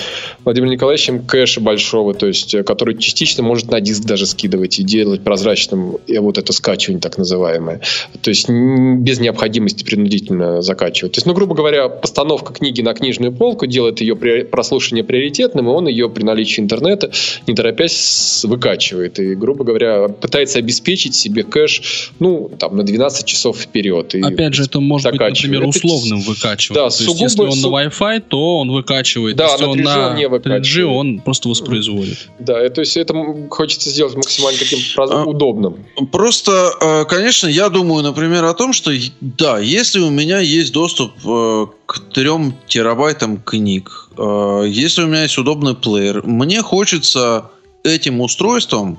Владимиром 0.45 0.73
Николаевичем 0.73 1.25
кэша 1.25 1.61
большого, 1.61 2.13
то 2.13 2.27
есть, 2.27 2.53
э, 2.53 2.65
который 2.65 2.99
частично 2.99 3.45
может 3.45 3.71
на 3.71 3.81
диск 3.81 4.03
даже 4.03 4.27
скидывать 4.27 4.81
и 4.81 4.83
делать 4.83 5.23
прозрачным 5.23 5.99
и 6.09 6.19
вот 6.19 6.37
это 6.37 6.53
скачивание 6.53 7.01
так 7.01 7.17
называемое. 7.17 7.81
То 8.21 8.31
есть 8.31 8.49
без 8.49 9.21
необходимости 9.21 9.85
принудительно 9.85 10.63
закачивать. 10.63 11.13
То 11.13 11.19
есть, 11.19 11.27
ну, 11.27 11.33
грубо 11.33 11.55
говоря, 11.55 11.89
постановка 11.89 12.53
книги 12.53 12.83
на 12.83 12.93
книжную 12.95 13.31
полку 13.31 13.67
делает 13.67 14.01
ее 14.01 14.17
прослушивание 14.17 15.05
приоритетным, 15.05 15.69
и 15.69 15.71
он 15.71 15.87
ее 15.87 16.11
при 16.11 16.25
наличии 16.25 16.61
интернета, 16.61 17.13
не 17.47 17.55
торопясь, 17.55 18.45
выкачивает. 18.45 19.21
И, 19.21 19.37
грубо 19.37 19.63
говоря, 19.63 20.09
пытается 20.09 20.59
обеспечить 20.59 21.15
себе 21.15 21.45
кэш 21.45 21.84
можешь, 21.85 22.12
ну, 22.18 22.51
там, 22.59 22.77
на 22.77 22.83
12 22.83 23.27
часов 23.27 23.59
вперед. 23.59 24.14
И 24.14 24.20
Опять 24.20 24.55
же, 24.55 24.64
это 24.64 24.81
может 24.81 25.11
быть, 25.11 25.20
например, 25.20 25.66
условным 25.66 26.20
выкачивать. 26.20 26.77
Да, 26.77 26.88
То 26.88 27.05
есть, 27.05 27.20
если 27.20 27.42
он 27.42 27.53
су- 27.53 27.70
на 27.70 27.85
Wi-Fi, 27.85 28.20
то 28.29 28.59
он 28.61 28.70
выкачивает. 28.70 29.37
Да, 29.37 29.47
если 29.53 29.64
на 29.64 29.70
он 29.70 29.79
3G 29.79 29.85
на 29.85 30.09
он 30.09 30.16
не 30.16 30.29
выкачивает. 30.29 30.64
3G, 30.64 30.83
он 30.85 31.20
просто 31.20 31.49
воспроизводит. 31.49 32.29
Да, 32.38 32.68
то 32.68 32.81
есть 32.81 32.97
это 32.97 33.14
хочется 33.51 33.90
сделать 33.90 34.14
максимально 34.14 34.59
таким 34.59 34.79
А, 34.97 35.25
удобным. 35.25 35.85
Просто, 36.11 36.70
э, 36.81 37.05
конечно, 37.05 37.47
я 37.47 37.68
думаю, 37.68 38.03
например, 38.03 38.44
о 38.44 38.55
том, 38.55 38.73
что 38.73 38.90
да, 39.20 39.59
если 39.59 40.01
у 40.01 40.11
меня 40.11 40.40
есть 40.40 40.73
доступ 40.73 41.12
э, 41.25 41.66
к 41.87 42.01
3 42.12 42.55
терабайтам 42.66 43.37
книг, 43.37 44.09
э, 44.16 44.64
если 44.68 45.03
у 45.03 45.07
меня 45.07 45.23
есть 45.23 45.38
удобный 45.38 45.75
плеер, 45.75 46.23
мне 46.25 46.62
хочется 46.62 47.51
этим 47.83 48.20
устройством 48.20 48.99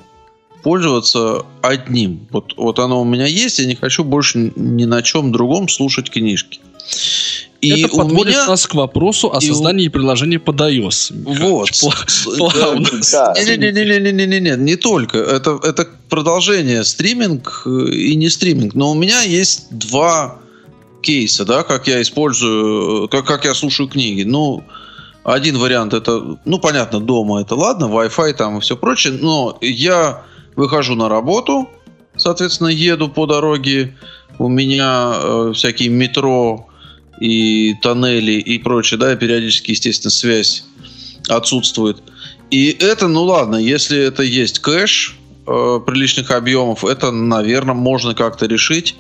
пользоваться 0.66 1.46
одним. 1.62 2.28
Вот, 2.32 2.56
вот 2.58 2.80
оно 2.80 3.00
у 3.00 3.06
меня 3.06 3.28
есть, 3.28 3.60
я 3.60 3.68
не 3.68 3.76
хочу 3.76 4.04
больше 4.04 4.52
ни 4.56 4.86
на 4.86 5.04
чем 5.04 5.32
другом 5.32 5.70
слушать 5.70 6.10
книжки. 6.10 6.60
И 7.62 7.84
это 7.84 7.94
у 7.94 7.98
подводит 8.00 8.34
меня... 8.34 8.48
нас 8.48 8.66
к 8.66 8.74
вопросу 8.74 9.32
о 9.32 9.38
и 9.38 9.46
создании 9.46 9.90
приложения 9.90 10.40
под 10.40 10.60
iOS. 10.60 11.14
Вот. 11.24 11.70
Пла- 11.84 12.38
Плавно. 12.38 12.90
Да. 13.12 13.36
Не-не-не-не-не-не, 13.38 14.58
не 14.58 14.76
только. 14.76 15.20
Это, 15.20 15.60
это 15.62 15.88
продолжение 16.10 16.84
стриминг 16.84 17.62
э, 17.68 17.92
и 17.92 18.16
не 18.16 18.30
стриминг. 18.30 18.74
Но 18.74 18.90
у 18.90 18.96
меня 18.96 19.22
есть 19.22 19.68
два 19.70 20.40
кейса, 21.04 21.46
да, 21.46 21.62
как 21.62 21.88
я 21.88 22.02
использую, 22.02 23.06
э, 23.06 23.08
как, 23.08 23.28
как 23.28 23.46
я 23.46 23.54
слушаю 23.54 23.88
книги. 23.88 24.24
Ну, 24.24 24.64
один 25.24 25.60
вариант 25.60 25.94
это, 25.94 26.40
ну, 26.44 26.58
понятно, 26.58 27.00
дома 27.00 27.42
это 27.42 27.54
ладно, 27.54 27.86
Wi-Fi 27.86 28.34
там 28.34 28.58
и 28.58 28.62
все 28.62 28.76
прочее, 28.76 29.14
но 29.22 29.60
я 29.62 30.24
выхожу 30.56 30.96
на 30.96 31.10
работу, 31.10 31.70
соответственно, 32.18 32.70
еду 32.70 33.10
по 33.10 33.26
дороге, 33.26 33.96
у 34.40 34.50
меня 34.50 35.14
э, 35.16 35.52
всякие 35.54 35.90
метро 35.90 36.68
и 37.20 37.76
тоннели 37.82 38.34
и 38.34 38.58
прочее, 38.60 39.00
да, 39.00 39.14
и 39.14 39.18
периодически, 39.18 39.72
естественно, 39.72 40.12
связь 40.12 40.66
отсутствует. 41.28 41.98
И 42.52 42.76
это, 42.80 43.08
ну 43.08 43.24
ладно, 43.24 43.56
если 43.56 43.98
это 43.98 44.24
есть 44.24 44.60
кэш 44.60 45.18
э, 45.48 45.80
приличных 45.86 46.32
объемов, 46.32 46.84
это, 46.86 47.12
наверное, 47.12 47.76
можно 47.76 48.14
как-то 48.14 48.46
решить. 48.46 48.96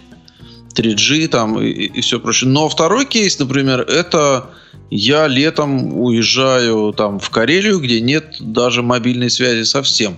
3G 0.75 1.27
там 1.29 1.61
и, 1.61 2.01
все 2.01 2.19
прочее. 2.19 2.49
Но 2.49 2.67
второй 2.67 3.05
кейс, 3.05 3.39
например, 3.39 3.81
это 3.81 4.49
я 4.89 5.27
летом 5.27 5.97
уезжаю 5.97 6.91
там 6.91 7.19
в 7.19 7.29
Карелию, 7.29 7.79
где 7.79 8.01
нет 8.01 8.35
даже 8.41 8.81
мобильной 8.81 9.29
связи 9.29 9.63
совсем 9.63 10.17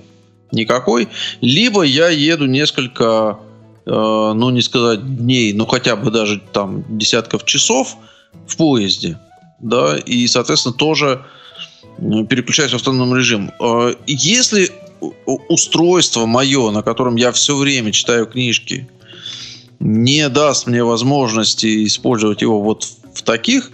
никакой. 0.51 1.07
Либо 1.41 1.83
я 1.83 2.09
еду 2.09 2.45
несколько, 2.45 3.39
э, 3.85 3.91
ну 3.91 4.49
не 4.49 4.61
сказать 4.61 5.17
дней, 5.17 5.53
но 5.53 5.65
хотя 5.65 5.95
бы 5.95 6.11
даже 6.11 6.41
там 6.53 6.83
десятков 6.97 7.45
часов 7.45 7.97
в 8.47 8.57
поезде. 8.57 9.19
Да, 9.59 9.97
и, 9.97 10.27
соответственно, 10.27 10.75
тоже 10.75 11.25
переключаюсь 11.97 12.73
в 12.73 12.75
автономный 12.75 13.19
режим. 13.19 13.51
Э, 13.59 13.95
Если 14.05 14.71
устройство 15.25 16.25
мое, 16.25 16.71
на 16.71 16.81
котором 16.81 17.15
я 17.15 17.31
все 17.31 17.55
время 17.55 17.91
читаю 17.91 18.25
книжки, 18.25 18.87
не 19.79 20.27
даст 20.29 20.67
мне 20.67 20.83
возможности 20.83 21.85
использовать 21.85 22.41
его 22.41 22.61
вот 22.61 22.87
в 23.13 23.21
таких 23.21 23.71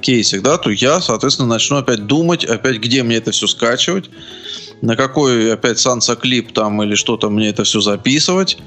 кейсах, 0.00 0.42
да, 0.42 0.58
то 0.58 0.70
я, 0.70 1.00
соответственно, 1.00 1.48
начну 1.48 1.78
опять 1.78 2.06
думать, 2.06 2.44
опять 2.44 2.78
где 2.78 3.02
мне 3.02 3.16
это 3.16 3.30
все 3.30 3.46
скачивать, 3.46 4.10
на 4.82 4.96
какой 4.96 5.52
опять 5.52 5.78
санса 5.78 6.14
клип 6.16 6.52
там 6.52 6.82
или 6.82 6.94
что-то 6.94 7.30
мне 7.30 7.48
это 7.48 7.64
все 7.64 7.80
записывать. 7.80 8.58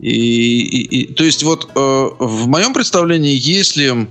И, 0.00 0.10
и- 0.10 1.02
и- 1.02 1.14
то 1.14 1.24
есть 1.24 1.42
вот 1.42 1.68
э, 1.74 2.08
в 2.18 2.46
моем 2.46 2.74
представлении, 2.74 3.34
если 3.40 4.08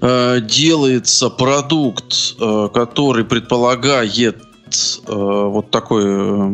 э, 0.00 0.40
делается 0.40 1.30
продукт, 1.30 2.36
э, 2.40 2.68
который 2.72 3.24
предполагает 3.24 4.36
э, 4.36 5.12
вот 5.12 5.70
такое 5.70 6.44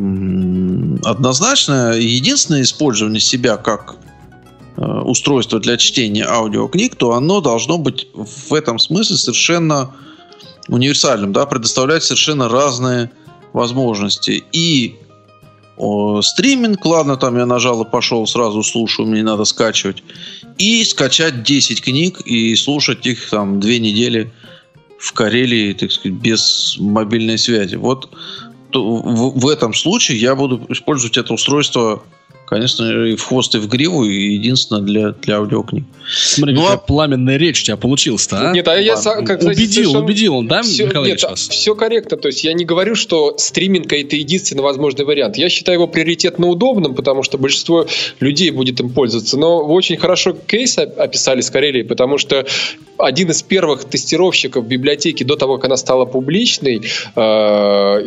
однозначное 1.04 1.94
единственное 1.98 2.62
использование 2.62 3.20
себя 3.20 3.56
как 3.56 3.96
э, 4.76 4.80
устройство 4.82 5.60
для 5.60 5.76
чтения 5.76 6.24
аудиокниг, 6.26 6.94
то 6.96 7.12
оно 7.12 7.40
должно 7.40 7.76
быть 7.78 8.06
в 8.14 8.54
этом 8.54 8.78
смысле 8.78 9.16
совершенно 9.16 9.90
универсальным, 10.68 11.32
да, 11.32 11.44
предоставлять 11.44 12.04
совершенно 12.04 12.48
разные 12.48 13.10
возможности. 13.54 14.44
И 14.52 14.96
о, 15.78 16.20
стриминг, 16.20 16.84
ладно, 16.84 17.16
там 17.16 17.38
я 17.38 17.46
нажал 17.46 17.82
и 17.82 17.88
пошел, 17.88 18.26
сразу 18.26 18.62
слушаю, 18.62 19.08
мне 19.08 19.18
не 19.18 19.22
надо 19.22 19.44
скачивать. 19.44 20.02
И 20.58 20.84
скачать 20.84 21.42
10 21.42 21.82
книг 21.82 22.20
и 22.20 22.54
слушать 22.56 23.06
их 23.06 23.30
там 23.30 23.60
две 23.60 23.78
недели 23.78 24.30
в 24.98 25.12
Карелии, 25.12 25.72
так 25.72 25.90
сказать, 25.90 26.18
без 26.18 26.76
мобильной 26.78 27.38
связи. 27.38 27.76
Вот 27.76 28.10
то 28.70 28.84
в, 28.84 29.38
в 29.38 29.48
этом 29.48 29.72
случае 29.72 30.18
я 30.18 30.34
буду 30.34 30.66
использовать 30.68 31.16
это 31.16 31.32
устройство, 31.32 32.02
конечно, 32.46 32.84
и 33.06 33.16
в 33.16 33.22
хвост, 33.22 33.54
и 33.54 33.58
в 33.58 33.68
гриву, 33.68 34.04
и 34.04 34.34
единственное 34.34 34.82
для, 34.82 35.10
для 35.10 35.36
аудиокниг. 35.36 35.84
Смотри, 36.08 36.54
Ну, 36.54 36.60
какая 36.62 36.76
а- 36.76 36.78
пламенная 36.78 37.36
речь 37.36 37.62
у 37.62 37.64
тебя 37.64 37.76
получилась-то, 37.76 38.50
а? 38.50 38.52
Нет, 38.52 38.68
а 38.68 38.76
я, 38.78 38.94
са- 38.94 39.24
как, 39.24 39.42
убедил, 39.42 39.72
совершенно- 39.72 39.98
убедил 40.04 40.36
он, 40.36 40.48
да, 40.48 40.62
Всё- 40.62 40.84
Михаил 40.86 41.02
нет, 41.04 41.10
Ильич, 41.12 41.22
вас? 41.24 41.48
все 41.48 41.74
корректно. 41.74 42.16
То 42.16 42.28
есть 42.28 42.44
я 42.44 42.52
не 42.52 42.64
говорю, 42.64 42.94
что 42.94 43.36
стриминг 43.38 43.92
это 43.92 44.16
единственный 44.16 44.62
возможный 44.62 45.04
вариант. 45.04 45.36
Я 45.38 45.48
считаю 45.48 45.76
его 45.78 45.86
приоритетно 45.86 46.46
удобным, 46.48 46.94
потому 46.94 47.22
что 47.22 47.38
большинство 47.38 47.86
людей 48.20 48.50
будет 48.50 48.80
им 48.80 48.90
пользоваться. 48.90 49.38
Но 49.38 49.64
вы 49.64 49.72
очень 49.74 49.96
хорошо 49.96 50.32
кейс 50.46 50.76
оп- 50.78 50.98
описали 50.98 51.40
с 51.40 51.50
Карелией, 51.50 51.84
потому 51.86 52.18
что 52.18 52.44
один 52.98 53.30
из 53.30 53.42
первых 53.42 53.84
тестировщиков 53.84 54.66
библиотеки 54.66 55.24
до 55.24 55.36
того, 55.36 55.56
как 55.56 55.64
она 55.66 55.76
стала 55.76 56.04
публичной, 56.04 56.82
э, 57.16 57.20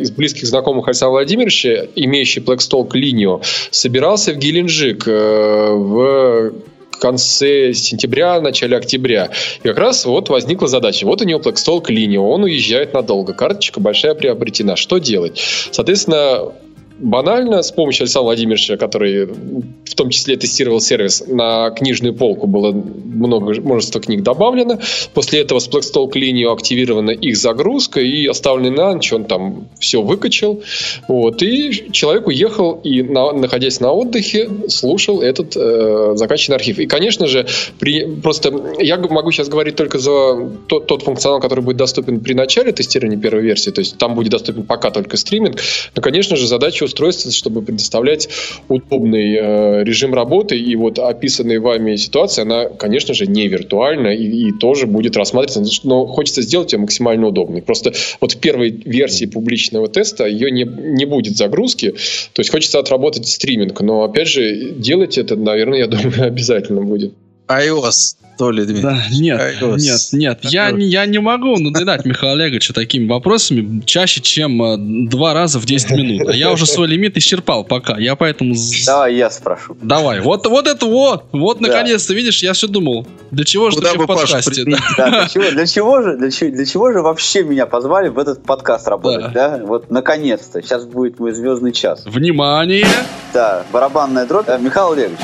из 0.00 0.10
близких 0.10 0.46
знакомых 0.46 0.86
Александра 0.88 1.12
Владимировича, 1.12 1.86
имеющий 1.96 2.40
Blackstalk 2.40 2.90
линию, 2.94 3.42
собирался 3.70 4.32
в 4.32 4.37
Геленджик 4.38 5.06
э, 5.06 5.72
в 5.74 6.52
конце 6.98 7.72
сентября, 7.74 8.40
начале 8.40 8.76
октября. 8.76 9.30
И 9.62 9.68
как 9.68 9.78
раз 9.78 10.04
вот 10.04 10.28
возникла 10.28 10.68
задача. 10.68 11.06
Вот 11.06 11.22
у 11.22 11.24
него 11.24 11.40
Blackstalk 11.40 11.84
линия, 11.88 12.20
он 12.20 12.44
уезжает 12.44 12.92
надолго. 12.92 13.32
Карточка 13.32 13.80
большая 13.80 14.14
приобретена. 14.14 14.76
Что 14.76 14.98
делать? 14.98 15.40
Соответственно, 15.70 16.52
банально 16.98 17.62
с 17.62 17.72
помощью 17.72 18.04
Александра 18.04 18.24
Владимировича, 18.24 18.76
который 18.76 19.26
в 19.26 19.94
том 19.94 20.10
числе 20.10 20.36
тестировал 20.36 20.80
сервис, 20.80 21.24
на 21.26 21.70
книжную 21.70 22.14
полку 22.14 22.46
было 22.46 22.72
много, 22.72 23.60
множество 23.60 24.00
книг 24.00 24.22
добавлено. 24.22 24.78
После 25.14 25.40
этого 25.40 25.58
с 25.58 25.68
Blackstalk 25.68 26.12
линию 26.14 26.52
активирована 26.52 27.10
их 27.10 27.36
загрузка 27.36 28.00
и 28.00 28.26
оставленный 28.26 28.70
на 28.70 28.94
ночь 28.94 29.12
он 29.12 29.24
там 29.24 29.68
все 29.78 30.02
выкачал. 30.02 30.62
Вот, 31.08 31.42
и 31.42 31.90
человек 31.92 32.26
уехал 32.26 32.80
и, 32.82 33.02
на- 33.02 33.32
находясь 33.32 33.80
на 33.80 33.92
отдыхе, 33.92 34.50
слушал 34.68 35.22
этот 35.22 35.56
э, 35.56 36.12
закачанный 36.14 36.56
архив. 36.56 36.78
И, 36.78 36.86
конечно 36.86 37.26
же, 37.26 37.46
при, 37.78 38.04
просто 38.20 38.52
я 38.78 38.96
могу 38.98 39.30
сейчас 39.30 39.48
говорить 39.48 39.76
только 39.76 39.98
за 39.98 40.50
тот, 40.66 40.86
тот 40.86 41.02
функционал, 41.02 41.40
который 41.40 41.60
будет 41.60 41.76
доступен 41.76 42.20
при 42.20 42.34
начале 42.34 42.72
тестирования 42.72 43.18
первой 43.18 43.42
версии, 43.42 43.70
то 43.70 43.80
есть 43.80 43.98
там 43.98 44.14
будет 44.14 44.30
доступен 44.30 44.64
пока 44.64 44.90
только 44.90 45.16
стриминг. 45.16 45.58
Но, 45.94 46.02
конечно 46.02 46.36
же, 46.36 46.46
задача 46.46 46.87
устройства, 46.88 47.30
чтобы 47.30 47.62
предоставлять 47.62 48.28
удобный 48.68 49.34
э, 49.34 49.84
режим 49.84 50.14
работы, 50.14 50.58
и 50.58 50.74
вот 50.76 50.98
описанная 50.98 51.60
вами 51.60 51.96
ситуация, 51.96 52.42
она, 52.42 52.66
конечно 52.68 53.14
же, 53.14 53.26
не 53.26 53.48
виртуальна 53.48 54.08
и, 54.08 54.48
и 54.48 54.52
тоже 54.52 54.86
будет 54.86 55.16
рассматриваться, 55.16 55.86
но 55.86 56.06
хочется 56.06 56.42
сделать 56.42 56.72
ее 56.72 56.78
максимально 56.78 57.28
удобной. 57.28 57.62
Просто 57.62 57.92
вот 58.20 58.32
в 58.32 58.38
первой 58.38 58.70
версии 58.70 59.26
публичного 59.26 59.88
теста 59.88 60.26
ее 60.26 60.50
не, 60.50 60.64
не 60.64 61.04
будет 61.04 61.36
загрузки, 61.36 61.94
то 62.32 62.40
есть 62.40 62.50
хочется 62.50 62.78
отработать 62.78 63.26
стриминг, 63.26 63.80
но, 63.80 64.02
опять 64.02 64.28
же, 64.28 64.72
делать 64.72 65.18
это, 65.18 65.36
наверное, 65.36 65.78
я 65.80 65.86
думаю, 65.86 66.22
обязательно 66.26 66.82
будет. 66.82 67.12
iOS, 67.48 68.14
то 68.38 68.50
ли, 68.52 68.64
Дмитрий. 68.64 68.82
Да, 68.82 69.02
нет, 69.10 69.40
iOS. 69.60 69.78
нет, 69.78 70.00
нет. 70.12 70.38
Я, 70.42 70.70
не- 70.70 70.86
я 70.86 71.06
не 71.06 71.18
могу 71.18 71.56
надоедать 71.58 72.04
Михаила 72.04 72.34
Олеговича 72.34 72.72
такими 72.72 73.08
вопросами 73.08 73.82
чаще, 73.84 74.20
чем 74.20 74.62
э, 74.62 74.76
два 75.08 75.32
раза 75.34 75.58
в 75.58 75.64
10 75.64 75.90
минут. 75.92 76.28
А 76.28 76.32
я 76.34 76.52
уже 76.52 76.66
свой 76.66 76.86
лимит 76.86 77.16
исчерпал 77.16 77.64
пока. 77.64 77.98
Я 77.98 78.14
поэтому... 78.14 78.54
Давай 78.86 79.16
я 79.16 79.30
спрошу. 79.30 79.76
Давай. 79.82 80.20
Вот, 80.20 80.46
вот 80.46 80.66
это 80.68 80.86
вот. 80.86 81.24
Вот, 81.32 81.58
Да. 81.60 81.66
наконец-то, 81.68 82.14
видишь, 82.14 82.42
я 82.42 82.52
все 82.52 82.68
думал. 82.68 83.06
Для 83.32 83.44
чего 83.44 83.70
же 83.70 83.76
Куда 83.76 83.92
ты 83.92 83.98
в 83.98 84.06
подкасте? 84.06 84.50
применить? 84.50 84.78
Да, 84.96 85.10
для, 85.10 85.28
чего, 85.28 85.50
для, 85.50 85.66
чего 85.66 86.02
же, 86.02 86.16
для, 86.16 86.30
чего, 86.30 86.50
для 86.50 86.64
чего 86.66 86.92
же 86.92 87.00
вообще 87.02 87.42
меня 87.42 87.66
позвали 87.66 88.08
в 88.08 88.18
этот 88.18 88.44
подкаст 88.44 88.86
работать, 88.88 89.32
да? 89.32 89.60
Вот 89.64 89.90
наконец-то. 89.90 90.62
Сейчас 90.62 90.84
будет 90.84 91.18
мой 91.18 91.32
звездный 91.32 91.72
час. 91.72 92.04
Внимание! 92.06 92.86
Да, 93.34 93.64
барабанная 93.72 94.26
дробь. 94.26 94.48
Э, 94.48 94.58
Михаил 94.58 94.92
Олегович, 94.92 95.18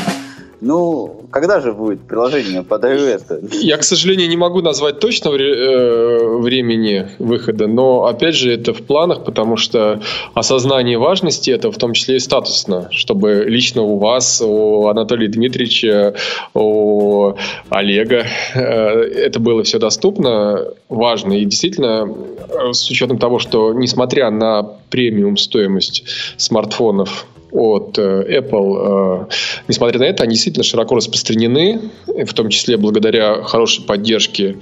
Ну, 0.65 1.27
когда 1.31 1.61
же 1.61 1.75
будет 1.75 2.01
приложение 2.09 2.63
под 2.63 2.85
iOS? 2.85 3.55
Я, 3.61 3.77
к 3.77 3.85
сожалению, 3.85 4.31
не 4.31 4.37
могу 4.39 4.63
назвать 4.63 4.99
точного 4.99 5.37
э, 5.37 6.39
времени 6.39 7.07
выхода, 7.19 7.67
но, 7.67 8.07
опять 8.07 8.35
же, 8.35 8.51
это 8.51 8.73
в 8.73 8.83
планах, 8.83 9.25
потому 9.25 9.59
что 9.59 10.01
осознание 10.33 10.97
важности 10.97 11.51
этого, 11.51 11.71
в 11.71 11.77
том 11.77 11.93
числе 11.93 12.17
и 12.17 12.19
статусно, 12.19 12.89
чтобы 12.93 13.45
лично 13.47 13.83
у 13.83 13.99
вас, 13.99 14.41
у 14.43 14.87
Анатолия 14.87 15.29
Дмитриевича, 15.29 16.15
у 16.55 17.35
Олега 17.69 18.25
э, 18.55 18.61
это 18.61 19.41
было 19.41 19.65
все 19.65 19.79
доступно, 19.79 20.67
важно. 20.89 21.35
И 21.35 21.45
действительно, 21.45 22.09
э, 22.09 22.73
с 22.73 22.89
учетом 22.91 23.19
того, 23.19 23.39
что, 23.39 23.75
несмотря 23.75 24.31
на 24.31 24.63
премиум 24.89 25.37
стоимость 25.37 26.05
смартфонов 26.39 27.27
от 27.55 27.97
э, 27.99 28.41
Apple, 28.41 29.27
э, 29.29 29.33
несмотря 29.69 30.01
на 30.01 30.05
это, 30.05 30.25
они 30.25 30.33
действительно 30.33 30.65
широко 30.65 30.97
распространены, 30.97 31.81
в 32.07 32.35
том 32.35 32.49
числе 32.49 32.77
благодаря 32.77 33.43
хорошей 33.43 33.85
поддержке 33.85 34.57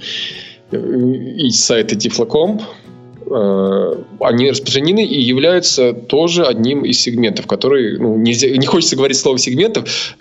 э, 0.71 0.77
из 0.77 1.59
сайта 1.59 1.95
Tiflocom, 1.95 2.61
они 4.19 4.51
распространены 4.51 5.03
и 5.03 5.19
являются 5.19 5.93
тоже 5.93 6.43
одним 6.43 6.83
из 6.83 6.99
сегментов, 6.99 7.47
который, 7.47 7.97
ну, 7.97 8.17
нельзя, 8.17 8.49
не 8.49 8.65
хочется 8.67 8.97
говорить 8.97 9.17
слово 9.17 9.39
сегментов, 9.39 10.17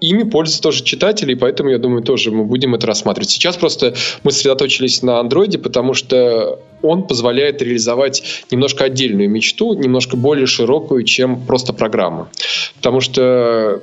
ими 0.00 0.24
пользуются 0.24 0.62
тоже 0.62 0.84
читатели, 0.84 1.32
и 1.32 1.34
поэтому, 1.36 1.70
я 1.70 1.78
думаю, 1.78 2.02
тоже 2.02 2.30
мы 2.30 2.44
будем 2.44 2.74
это 2.74 2.86
рассматривать. 2.86 3.30
Сейчас 3.30 3.56
просто 3.56 3.94
мы 4.22 4.32
сосредоточились 4.32 5.02
на 5.02 5.20
андроиде, 5.20 5.58
потому 5.58 5.94
что 5.94 6.60
он 6.82 7.06
позволяет 7.06 7.60
реализовать 7.62 8.44
немножко 8.50 8.84
отдельную 8.84 9.28
мечту, 9.28 9.74
немножко 9.74 10.16
более 10.16 10.46
широкую, 10.46 11.04
чем 11.04 11.44
просто 11.44 11.72
программа. 11.72 12.28
Потому 12.76 13.00
что 13.00 13.82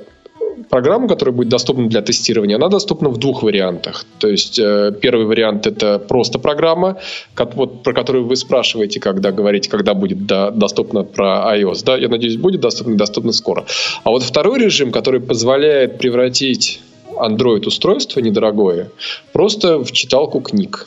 программа, 0.68 1.08
которая 1.08 1.34
будет 1.34 1.48
доступна 1.48 1.88
для 1.88 2.02
тестирования, 2.02 2.56
она 2.56 2.68
доступна 2.68 3.08
в 3.08 3.18
двух 3.18 3.42
вариантах. 3.42 4.04
То 4.18 4.28
есть 4.28 4.58
э, 4.58 4.92
первый 5.00 5.26
вариант 5.26 5.66
это 5.66 5.98
просто 5.98 6.38
программа, 6.38 6.98
вот, 7.36 7.82
про 7.82 7.92
которую 7.92 8.26
вы 8.26 8.36
спрашиваете, 8.36 9.00
когда 9.00 9.32
говорите, 9.32 9.70
когда 9.70 9.94
будет 9.94 10.26
до, 10.26 10.50
доступна 10.50 11.04
про 11.04 11.56
iOS. 11.56 11.84
Да, 11.84 11.96
я 11.96 12.08
надеюсь, 12.08 12.36
будет 12.36 12.60
доступно, 12.60 12.96
доступно 12.96 13.32
скоро. 13.32 13.64
А 14.04 14.10
вот 14.10 14.22
второй 14.22 14.58
режим, 14.58 14.92
который 14.92 15.20
позволяет 15.20 15.98
превратить 15.98 16.80
Android 17.16 17.66
устройство 17.66 18.20
недорогое 18.20 18.90
просто 19.32 19.82
в 19.82 19.92
читалку 19.92 20.40
книг. 20.40 20.86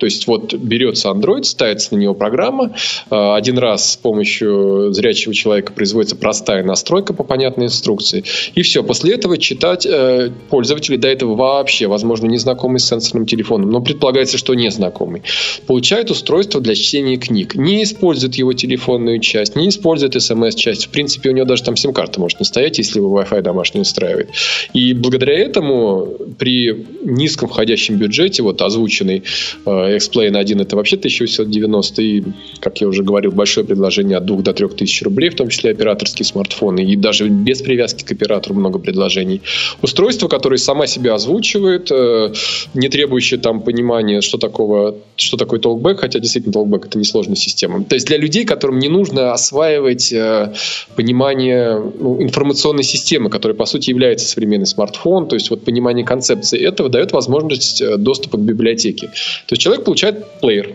То 0.00 0.06
есть 0.06 0.26
вот 0.26 0.54
берется 0.54 1.08
Android, 1.10 1.44
ставится 1.44 1.94
на 1.94 1.98
него 1.98 2.14
программа, 2.14 2.74
э, 3.10 3.34
один 3.34 3.58
раз 3.58 3.92
с 3.92 3.96
помощью 3.96 4.92
зрячего 4.92 5.34
человека 5.34 5.74
производится 5.74 6.16
простая 6.16 6.64
настройка 6.64 7.12
по 7.12 7.22
понятной 7.22 7.66
инструкции, 7.66 8.24
и 8.54 8.62
все. 8.62 8.82
После 8.82 9.14
этого 9.14 9.36
читать 9.36 9.86
э, 9.86 10.30
пользователи 10.48 10.96
до 10.96 11.08
этого 11.08 11.34
вообще, 11.34 11.86
возможно, 11.86 12.26
не 12.26 12.38
знакомый 12.38 12.80
с 12.80 12.86
сенсорным 12.86 13.26
телефоном, 13.26 13.70
но 13.70 13.82
предполагается, 13.82 14.38
что 14.38 14.54
не 14.54 14.70
знакомый, 14.70 15.22
получает 15.66 16.10
устройство 16.10 16.62
для 16.62 16.74
чтения 16.74 17.18
книг, 17.18 17.54
не 17.54 17.82
использует 17.82 18.36
его 18.36 18.54
телефонную 18.54 19.20
часть, 19.20 19.54
не 19.54 19.68
использует 19.68 20.20
смс-часть. 20.20 20.86
В 20.86 20.88
принципе, 20.88 21.28
у 21.28 21.32
него 21.32 21.44
даже 21.44 21.62
там 21.62 21.76
сим-карта 21.76 22.20
может 22.20 22.40
не 22.40 22.46
стоять, 22.46 22.78
если 22.78 23.00
его 23.00 23.20
Wi-Fi 23.20 23.42
домашний 23.42 23.82
устраивает. 23.82 24.30
И 24.72 24.94
благодаря 24.94 25.38
этому 25.38 26.08
при 26.38 26.86
низком 27.04 27.50
входящем 27.50 27.96
бюджете, 27.96 28.42
вот 28.42 28.62
озвученный 28.62 29.24
э, 29.66 29.89
X-Plane 29.96 30.36
1 30.36 30.60
это 30.60 30.76
вообще 30.76 30.96
1890, 30.96 32.02
и, 32.02 32.22
как 32.60 32.80
я 32.80 32.88
уже 32.88 33.02
говорил, 33.02 33.32
большое 33.32 33.66
предложение 33.66 34.18
от 34.18 34.26
2 34.26 34.42
до 34.42 34.52
3 34.52 34.68
тысяч 34.68 35.02
рублей, 35.02 35.30
в 35.30 35.34
том 35.34 35.48
числе 35.48 35.70
операторские 35.70 36.26
смартфоны, 36.26 36.84
и 36.84 36.96
даже 36.96 37.28
без 37.28 37.62
привязки 37.62 38.04
к 38.04 38.12
оператору 38.12 38.54
много 38.54 38.78
предложений. 38.78 39.42
Устройство, 39.82 40.28
которое 40.28 40.58
сама 40.58 40.86
себя 40.86 41.14
озвучивает, 41.14 41.90
э, 41.90 42.32
не 42.74 42.88
требующее 42.88 43.40
там 43.40 43.60
понимания, 43.60 44.20
что, 44.20 44.38
такого, 44.38 44.96
что 45.16 45.36
такое 45.36 45.60
толкбэк, 45.60 46.00
хотя 46.00 46.18
действительно 46.18 46.52
толкбэк 46.52 46.86
это 46.86 46.98
несложная 46.98 47.36
система. 47.36 47.84
То 47.84 47.94
есть 47.94 48.06
для 48.06 48.18
людей, 48.18 48.44
которым 48.44 48.78
не 48.78 48.88
нужно 48.88 49.32
осваивать 49.32 50.12
э, 50.12 50.52
понимание 50.96 51.80
ну, 51.98 52.22
информационной 52.22 52.84
системы, 52.84 53.30
которая 53.30 53.56
по 53.56 53.66
сути 53.66 53.90
является 53.90 54.26
современный 54.26 54.66
смартфон, 54.66 55.28
то 55.28 55.34
есть 55.34 55.50
вот 55.50 55.64
понимание 55.64 56.04
концепции 56.04 56.60
этого 56.60 56.88
дает 56.88 57.12
возможность 57.12 57.80
э, 57.80 57.96
доступа 57.96 58.38
к 58.38 58.40
библиотеке. 58.40 59.08
То 59.46 59.52
есть 59.52 59.62
человек 59.62 59.79
человек 59.80 59.84
получает 59.84 60.40
плеер. 60.40 60.74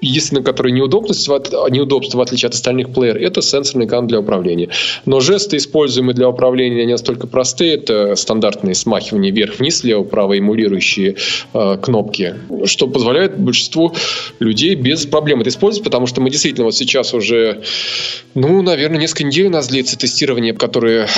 Единственное, 0.00 0.42
которое 0.42 0.72
неудобство, 0.72 1.42
неудобство, 1.70 2.18
в 2.18 2.20
отличие 2.22 2.48
от 2.48 2.54
остальных 2.54 2.92
плеер, 2.92 3.16
это 3.16 3.42
сенсорный 3.42 3.86
экран 3.86 4.06
для 4.06 4.20
управления. 4.20 4.68
Но 5.04 5.20
жесты, 5.20 5.56
используемые 5.56 6.14
для 6.14 6.28
управления, 6.28 6.82
они 6.82 6.92
настолько 6.92 7.26
простые. 7.26 7.74
Это 7.74 8.16
стандартные 8.16 8.74
смахивания 8.74 9.32
вверх-вниз, 9.32 9.84
лево-право, 9.84 10.38
эмулирующие 10.38 11.16
э, 11.52 11.78
кнопки, 11.82 12.34
что 12.64 12.88
позволяет 12.88 13.38
большинству 13.38 13.94
людей 14.38 14.74
без 14.74 15.06
проблем 15.06 15.40
это 15.40 15.50
использовать, 15.50 15.84
потому 15.84 16.06
что 16.06 16.20
мы 16.20 16.30
действительно 16.30 16.64
вот 16.64 16.74
сейчас 16.74 17.14
уже, 17.14 17.62
ну, 18.34 18.62
наверное, 18.62 18.98
несколько 18.98 19.24
недель 19.24 19.46
у 19.46 19.50
нас 19.50 19.68
длится 19.68 19.98
тестирование, 19.98 20.54
которое 20.54 21.08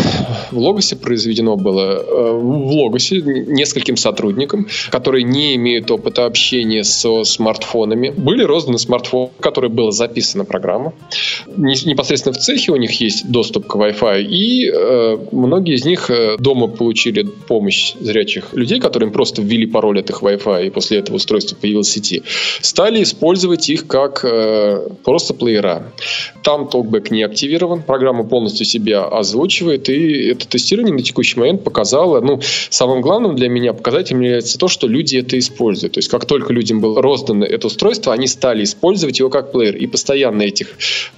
в 0.50 0.58
Логосе 0.58 0.96
произведено 0.96 1.56
было. 1.56 2.02
Э, 2.02 2.32
в 2.32 2.72
Логосе 2.72 3.22
нескольким 3.22 3.96
сотрудникам, 3.96 4.66
которые 4.90 5.24
не 5.24 5.54
имеют 5.56 5.90
опыта 5.90 6.26
общения 6.26 6.84
со 6.84 7.24
смартфонами, 7.24 8.10
были 8.10 8.42
розданы 8.42 8.71
на 8.72 8.78
смартфон, 8.78 9.30
в 9.38 9.40
который 9.40 9.70
была 9.70 9.92
записана 9.92 10.44
программа. 10.44 10.92
Непосредственно 11.56 12.32
в 12.32 12.38
цехе 12.38 12.72
у 12.72 12.76
них 12.76 13.00
есть 13.00 13.30
доступ 13.30 13.66
к 13.66 13.76
Wi-Fi, 13.76 14.22
и 14.22 14.68
э, 14.68 15.18
многие 15.32 15.74
из 15.74 15.84
них 15.84 16.10
э, 16.10 16.36
дома 16.38 16.66
получили 16.66 17.22
помощь 17.22 17.94
зрячих 18.00 18.52
людей, 18.54 18.80
которым 18.80 19.12
просто 19.12 19.42
ввели 19.42 19.66
пароль 19.66 20.00
от 20.00 20.10
их 20.10 20.22
Wi-Fi, 20.22 20.66
и 20.66 20.70
после 20.70 20.98
этого 20.98 21.16
устройство 21.16 21.56
появилось 21.56 21.88
в 21.88 21.92
сети. 21.92 22.22
Стали 22.60 23.02
использовать 23.02 23.68
их 23.68 23.86
как 23.86 24.24
э, 24.24 24.88
просто 25.04 25.34
плеера. 25.34 25.92
Там 26.42 26.68
толкбэк 26.68 27.10
не 27.10 27.22
активирован, 27.22 27.82
программа 27.82 28.24
полностью 28.24 28.66
себя 28.66 29.04
озвучивает, 29.04 29.88
и 29.88 30.28
это 30.28 30.48
тестирование 30.48 30.94
на 30.94 31.02
текущий 31.02 31.38
момент 31.38 31.64
показало, 31.64 32.20
ну, 32.20 32.40
самым 32.70 33.00
главным 33.00 33.36
для 33.36 33.48
меня 33.48 33.72
показателем 33.72 34.20
является 34.20 34.58
то, 34.58 34.68
что 34.68 34.86
люди 34.86 35.16
это 35.16 35.38
используют. 35.38 35.94
То 35.94 35.98
есть, 35.98 36.08
как 36.08 36.24
только 36.24 36.52
людям 36.52 36.80
было 36.80 37.00
роздано 37.02 37.44
это 37.44 37.66
устройство, 37.66 38.12
они 38.12 38.26
стали 38.26 38.61
стали 38.62 38.64
использовать 38.64 39.18
его 39.18 39.30
как 39.30 39.52
плеер. 39.52 39.76
И 39.76 39.86
постоянно 39.86 40.42
этих 40.42 40.68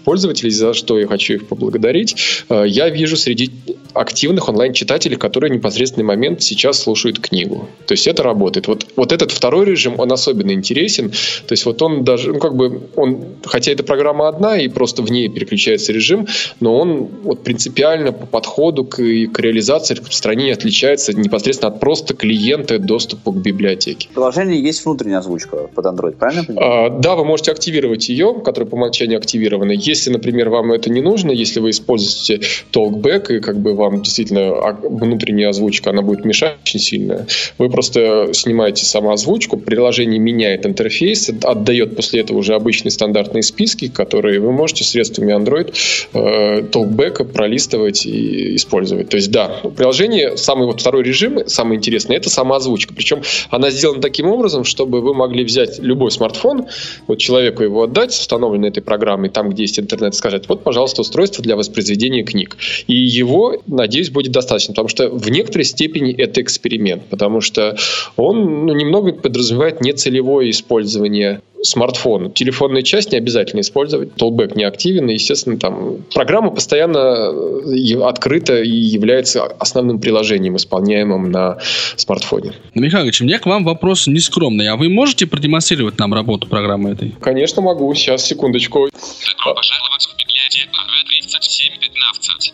пользователей, 0.05 0.51
за 0.51 0.75
что 0.75 0.99
я 0.99 1.07
хочу 1.07 1.35
их 1.35 1.47
поблагодарить, 1.47 2.17
э, 2.49 2.65
я 2.67 2.89
вижу 2.91 3.17
среди 3.17 3.51
активных 3.95 4.49
онлайн-читателей, 4.49 5.17
которые 5.17 5.53
в 5.53 5.55
непосредственный 5.55 6.05
момент 6.05 6.43
сейчас 6.43 6.83
слушают 6.83 7.21
книгу. 7.21 7.69
То 7.87 7.95
есть 7.95 8.07
это 8.07 8.23
работает. 8.23 8.69
Вот, 8.69 8.87
вот 8.97 9.13
этот 9.13 9.31
второй 9.31 9.67
режим, 9.67 9.95
он 9.99 10.13
особенно 10.13 10.53
интересен. 10.53 11.11
То 11.11 11.53
есть 11.53 11.67
вот 11.67 11.83
он 11.83 12.05
даже, 12.05 12.33
ну 12.33 12.41
как 12.41 12.57
бы, 12.57 12.83
он, 12.97 13.25
хотя 13.45 13.73
эта 13.73 13.85
программа 13.85 14.29
одна 14.29 14.59
и 14.59 14.69
просто 14.69 15.03
в 15.03 15.11
ней 15.11 15.29
переключается 15.29 15.93
режим, 15.93 16.27
но 16.61 16.77
он 16.77 17.09
вот 17.23 17.45
принципиально 17.45 18.13
по 18.13 18.27
подходу 18.27 18.85
к, 18.85 18.97
к 18.97 19.41
реализации, 19.41 19.95
к 19.95 19.99
распространению 19.99 20.55
отличается 20.55 21.13
непосредственно 21.13 21.73
от 21.73 21.81
просто 21.81 22.15
клиента 22.15 22.79
доступа 22.79 23.33
к 23.33 23.37
библиотеке. 23.37 24.09
В 24.11 24.15
приложении 24.15 24.61
есть 24.61 24.85
внутренняя 24.85 25.19
озвучка 25.19 25.69
под 25.75 25.87
Android, 25.87 26.17
правильно? 26.17 26.45
А, 26.57 26.91
да, 26.91 27.15
вы 27.15 27.25
можете 27.25 27.34
активировать 27.43 28.09
ее, 28.09 28.41
которая 28.45 28.69
по 28.69 28.75
умолчанию 28.75 29.19
активирована. 29.19 29.73
Если, 29.73 30.11
например, 30.11 30.49
вам 30.51 30.73
это 30.73 30.91
не 30.91 31.01
нужно, 31.01 31.31
если 31.31 31.61
вы 31.61 31.71
используете 31.71 32.47
Talkback 32.73 33.37
и 33.37 33.41
как 33.41 33.59
бы 33.59 33.75
вам 33.75 34.03
действительно 34.03 34.53
внутренняя 34.83 35.51
озвучка, 35.51 35.91
она 35.91 36.03
будет 36.03 36.25
мешать 36.25 36.57
очень 36.63 36.81
сильно, 36.81 37.27
вы 37.59 37.71
просто 37.71 38.31
снимаете 38.33 38.85
самоозвучку, 38.85 39.57
приложение 39.57 40.19
меняет 40.19 40.67
интерфейс, 40.67 41.31
отдает 41.43 41.97
после 41.97 42.21
этого 42.21 42.39
уже 42.39 42.55
обычные 42.55 42.91
стандартные 42.91 43.43
списки, 43.43 43.89
которые 43.89 44.41
вы 44.41 44.53
можете 44.53 44.85
средствами 44.85 45.33
Android 45.33 45.75
э, 46.13 46.61
Talkback 46.63 47.25
пролистывать 47.33 48.07
и 48.07 48.57
использовать. 48.57 49.09
То 49.09 49.17
есть, 49.17 49.31
да, 49.31 49.61
приложение, 49.77 50.37
самый 50.37 50.67
вот 50.67 50.81
второй 50.81 51.03
режим, 51.03 51.47
самый 51.47 51.77
интересный, 51.77 52.17
это 52.17 52.31
самоозвучка. 52.31 52.95
Причем 52.95 53.23
она 53.51 53.71
сделана 53.71 54.01
таким 54.01 54.27
образом, 54.27 54.65
чтобы 54.65 55.01
вы 55.01 55.15
могли 55.15 55.45
взять 55.45 55.79
любой 55.79 56.11
смартфон, 56.11 56.67
вот 57.07 57.19
человеку 57.25 57.63
его 57.63 57.83
отдать 57.83 58.13
с 58.13 58.21
установленной 58.21 58.69
этой 58.69 58.83
программой, 58.83 59.31
там, 59.31 59.51
где 59.51 59.63
есть 59.63 59.79
интернет, 59.79 60.15
сказать, 60.15 60.49
вот, 60.49 60.63
пожалуйста, 60.63 61.01
устройство 61.01 61.43
для 61.43 61.57
воспроизведения 61.57 62.25
книг. 62.25 62.57
И 62.87 62.97
его, 62.97 63.63
надеюсь, 63.67 64.11
будет 64.11 64.33
достаточно, 64.33 64.73
потому 64.73 64.89
что 64.89 65.09
в 65.09 65.31
некоторой 65.31 65.65
степени 65.65 66.13
это 66.15 66.43
эксперимент, 66.43 67.05
потому 67.07 67.41
что 67.41 67.77
он 68.17 68.67
ну, 68.67 68.75
немного 68.75 69.13
подразумевает 69.13 69.81
нецелевое 69.81 70.51
использование 70.51 71.41
смартфон. 71.65 72.31
Телефонная 72.33 72.83
часть 72.83 73.13
не 73.13 73.19
обязательно 73.19 73.61
использовать. 73.61 74.15
Толбэк 74.15 74.55
не 74.55 74.65
активен, 74.65 75.09
и, 75.09 75.15
естественно, 75.15 75.59
там 75.59 76.05
программа 76.15 76.51
постоянно 76.51 76.99
э, 76.99 78.03
открыта 78.03 78.63
и 78.63 78.71
является 78.71 79.45
основным 79.45 79.99
приложением, 79.99 80.57
исполняемым 80.57 81.31
на 81.31 81.59
смартфоне. 81.97 82.53
Ну, 82.75 82.83
Михаил 82.83 83.05
Ильич, 83.05 83.21
у 83.23 83.25
меня 83.25 83.39
к 83.39 83.47
вам 83.47 83.65
вопрос 83.65 84.07
нескромный. 84.07 84.69
А 84.69 84.77
вы 84.77 84.89
можете 84.89 85.27
продемонстрировать 85.27 85.99
нам 85.99 86.13
работу 86.13 86.47
программы 86.49 86.91
этой? 86.91 87.15
Конечно, 87.21 87.63
могу. 87.63 87.93
Сейчас, 87.95 88.25
секундочку. 88.27 88.91
Добро 88.91 89.55
пожаловать 89.55 90.05
в 90.05 90.17
библиотеку 90.19 90.77
В3715. 90.77 92.53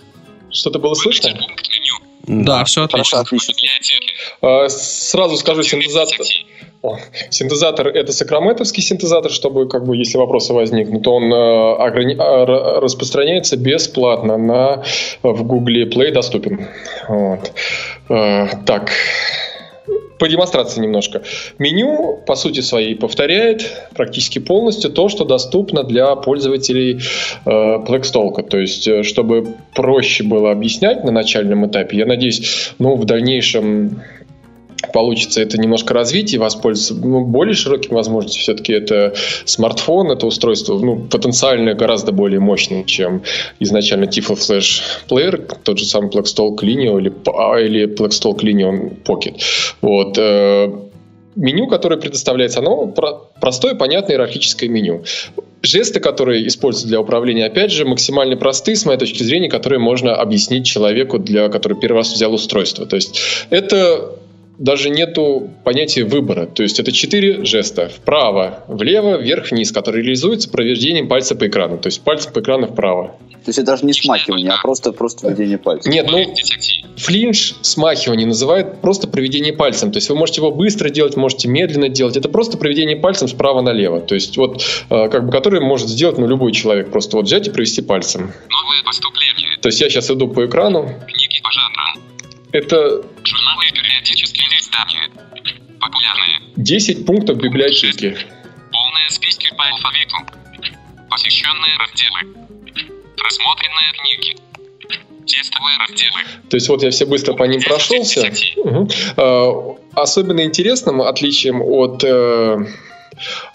Что-то 0.53 0.79
было 0.79 0.95
слышно? 0.95 1.31
Да, 2.27 2.65
все 2.65 2.87
Хорошо, 2.87 3.19
отлично. 3.19 3.55
отлично. 3.55 3.55
А, 4.41 4.69
Сразу 4.69 5.37
скажу, 5.37 5.63
синтезатор... 5.63 6.17
синтезатор 7.31 7.89
это 7.89 8.13
сакраментовский 8.13 8.83
синтезатор, 8.83 9.31
чтобы, 9.31 9.69
как 9.69 9.85
бы, 9.85 9.97
если 9.97 10.19
вопросы 10.19 10.53
возникнут, 10.53 11.07
он 11.07 11.25
э, 11.25 11.37
ограни- 11.37 12.17
ра- 12.17 12.81
распространяется 12.81 13.57
бесплатно 13.57 14.37
на 14.37 14.83
в 15.23 15.43
Google 15.45 15.89
Play 15.89 16.13
доступен. 16.13 16.67
Вот. 17.09 17.53
Э, 18.09 18.47
так, 18.67 18.91
по 20.21 20.29
демонстрации 20.29 20.83
немножко. 20.83 21.23
Меню, 21.59 22.21
по 22.27 22.35
сути 22.35 22.61
своей, 22.61 22.95
повторяет 22.95 23.89
практически 23.97 24.39
полностью 24.39 24.91
то, 24.91 25.09
что 25.09 25.25
доступно 25.25 25.83
для 25.83 26.15
пользователей 26.15 27.01
э, 27.47 27.51
Blackstalk. 27.51 28.47
То 28.49 28.59
есть, 28.59 28.87
э, 28.87 29.03
чтобы 29.03 29.55
проще 29.75 30.23
было 30.23 30.53
объяснять 30.53 31.05
на 31.05 31.11
начальном 31.11 31.67
этапе, 31.67 31.97
я 31.97 32.07
надеюсь, 32.07 32.73
ну, 32.79 32.97
в 32.97 33.07
дальнейшем 33.07 34.03
получится 34.93 35.43
это 35.43 35.59
немножко 35.59 35.95
развить 35.95 36.33
и 36.35 36.39
воспользоваться 36.39 37.07
ну, 37.07 37.25
более 37.25 37.55
широкими 37.55 37.95
возможностями. 37.95 38.43
Все-таки 38.43 38.73
это 38.73 39.15
смартфон, 39.45 40.11
это 40.11 40.27
устройство 40.27 40.79
ну, 40.79 40.97
потенциально 40.97 41.75
гораздо 41.75 42.13
более 42.13 42.41
мощное, 42.41 42.85
чем 42.85 43.23
изначально 43.59 44.05
Tiflo 44.05 44.37
Flash 44.37 44.83
Player, 45.09 45.57
тот 45.63 45.79
же 45.79 45.85
самый 45.85 46.11
Blackstalk 46.11 46.59
Lineo 46.63 46.99
или, 46.99 47.13
а, 47.27 47.59
или 47.59 47.87
Blackstalk 47.87 48.39
Lineo 48.39 48.97
Pocket. 49.05 49.41
Вот. 49.81 50.17
э, 50.19 50.71
Меню, 51.37 51.69
которое 51.69 51.97
предоставляется, 51.97 52.59
оно 52.59 52.89
про- 52.89 53.21
простое, 53.41 53.75
понятное 53.75 54.15
иерархическое 54.17 54.69
меню. 54.69 55.05
Жесты, 55.63 56.01
которые 56.01 56.47
используются 56.47 56.89
для 56.89 57.01
управления, 57.01 57.47
опять 57.47 57.71
же, 57.71 57.85
максимально 57.85 58.37
простые, 58.37 58.77
с 58.77 58.85
моей 58.85 58.99
точки 58.99 59.23
зрения, 59.23 59.49
которые 59.49 59.79
можно 59.79 60.15
объяснить 60.15 60.67
человеку, 60.67 61.19
для 61.19 61.49
который 61.49 61.79
первый 61.79 61.99
раз 61.99 62.13
взял 62.13 62.35
устройство. 62.35 62.85
То 62.85 62.97
есть 62.97 63.21
это 63.51 64.17
даже 64.61 64.91
нету 64.91 65.51
понятия 65.65 66.05
выбора. 66.05 66.45
То 66.47 66.63
есть 66.63 66.79
это 66.79 66.93
четыре 66.93 67.45
жеста. 67.45 67.89
Вправо, 67.89 68.63
влево, 68.69 69.17
вверх, 69.17 69.51
вниз, 69.51 69.73
которые 69.73 70.05
реализуются 70.05 70.51
проведением 70.51 71.09
пальца 71.09 71.35
по 71.35 71.49
экрану. 71.49 71.79
То 71.79 71.87
есть 71.87 72.03
пальцем 72.03 72.33
по 72.33 72.41
экрану 72.41 72.67
вправо. 72.67 73.17
То 73.31 73.49
есть 73.49 73.59
это 73.59 73.73
даже 73.73 73.87
не 73.87 73.95
смахивание, 73.95 74.51
а 74.51 74.61
просто, 74.61 74.93
просто 74.93 75.31
введение 75.31 75.57
пальцев. 75.57 75.91
Нет, 75.91 76.07
ну, 76.11 76.35
флинч 76.99 77.55
смахивание 77.63 78.27
называют 78.27 78.83
просто 78.83 79.09
проведение 79.09 79.55
пальцем. 79.55 79.93
То 79.93 79.97
есть 79.97 80.11
вы 80.11 80.17
можете 80.17 80.43
его 80.43 80.53
быстро 80.53 80.91
делать, 80.91 81.17
можете 81.17 81.49
медленно 81.49 81.89
делать. 81.89 82.19
Это 82.19 82.29
просто 82.29 82.59
проведение 82.59 82.97
пальцем 82.97 83.29
справа 83.29 83.63
налево. 83.63 84.01
То 84.01 84.15
есть 84.15 84.37
вот, 84.37 84.63
э, 84.91 85.09
как 85.09 85.25
бы, 85.25 85.33
который 85.33 85.61
может 85.61 85.89
сделать 85.89 86.19
ну, 86.19 86.27
любой 86.27 86.53
человек. 86.53 86.91
Просто 86.91 87.17
вот 87.17 87.25
взять 87.25 87.49
и 87.49 87.51
провести 87.51 87.81
пальцем. 87.81 88.31
Новые 88.51 88.85
поступления. 88.85 89.57
То 89.63 89.69
есть 89.69 89.81
я 89.81 89.89
сейчас 89.89 90.11
иду 90.11 90.29
по 90.29 90.45
экрану. 90.45 90.83
Книги 91.07 91.41
по 91.43 91.51
жанрам. 91.51 92.10
Это 92.53 93.03
Журналы 93.25 93.65
и 93.69 93.73
периодические 93.73 94.47
издания. 94.59 95.09
Популярные. 95.81 96.41
10 96.57 97.07
пунктов 97.07 97.39
библиотеки. 97.39 98.17
Полные 98.73 99.09
списки 99.11 99.49
по 99.57 99.65
алфавиту. 99.65 100.17
Посещенные 101.09 101.77
разделы. 101.79 102.47
Просмотренные 103.17 103.93
книги. 103.99 104.37
Тестовые 105.27 105.79
разделы. 105.79 106.21
То 106.51 106.57
есть 106.57 106.69
вот 106.69 106.83
я 106.83 106.91
все 106.91 107.07
быстро 107.07 107.35
по 107.35 107.45
ним 107.45 107.63
прошелся. 107.63 108.31
Э, 109.17 109.51
Особенно 109.95 110.45
интересным 110.45 111.03
отличием 111.03 111.63
от... 111.63 112.03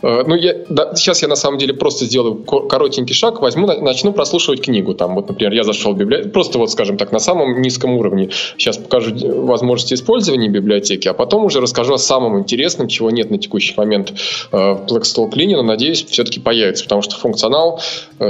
э, 0.01 0.23
Ну, 0.27 0.35
я, 0.35 0.55
да, 0.69 0.95
сейчас 0.95 1.21
я 1.21 1.27
на 1.27 1.35
самом 1.35 1.57
деле 1.57 1.73
просто 1.73 2.05
сделаю 2.05 2.35
ко- 2.35 2.61
коротенький 2.67 3.15
шаг, 3.15 3.41
возьму, 3.41 3.67
на- 3.67 3.79
начну 3.81 4.13
прослушивать 4.13 4.61
книгу. 4.61 4.93
Там, 4.93 5.15
вот, 5.15 5.27
например, 5.29 5.53
я 5.53 5.63
зашел 5.63 5.93
в 5.93 5.97
библиотеку, 5.97 6.29
просто 6.31 6.57
вот, 6.59 6.71
скажем 6.71 6.97
так, 6.97 7.11
на 7.11 7.19
самом 7.19 7.61
низком 7.61 7.91
уровне. 7.97 8.29
Сейчас 8.57 8.77
покажу 8.77 9.15
э, 9.15 9.31
возможности 9.41 9.93
использования 9.93 10.49
библиотеки, 10.49 11.07
а 11.07 11.13
потом 11.13 11.45
уже 11.45 11.61
расскажу 11.61 11.93
о 11.93 11.97
самом 11.97 12.39
интересном, 12.39 12.87
чего 12.87 13.11
нет 13.11 13.31
на 13.31 13.37
текущий 13.37 13.73
момент 13.77 14.13
э, 14.51 14.57
в 14.57 14.85
Blackstalk 14.87 15.31
Linear, 15.31 15.57
но, 15.57 15.63
надеюсь, 15.63 16.05
все-таки 16.05 16.39
появится, 16.39 16.83
потому 16.83 17.01
что 17.01 17.15
функционал 17.15 17.81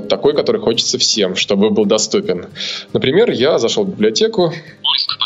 такой, 0.10 0.34
который 0.34 0.62
хочется 0.62 0.98
всем, 0.98 1.36
чтобы 1.36 1.70
был 1.70 1.86
доступен. 1.86 2.46
Например, 2.94 3.32
я 3.32 3.60
зашел 3.60 3.84
в 3.84 3.90
библиотеку, 3.90 4.52
Поиск 4.84 5.20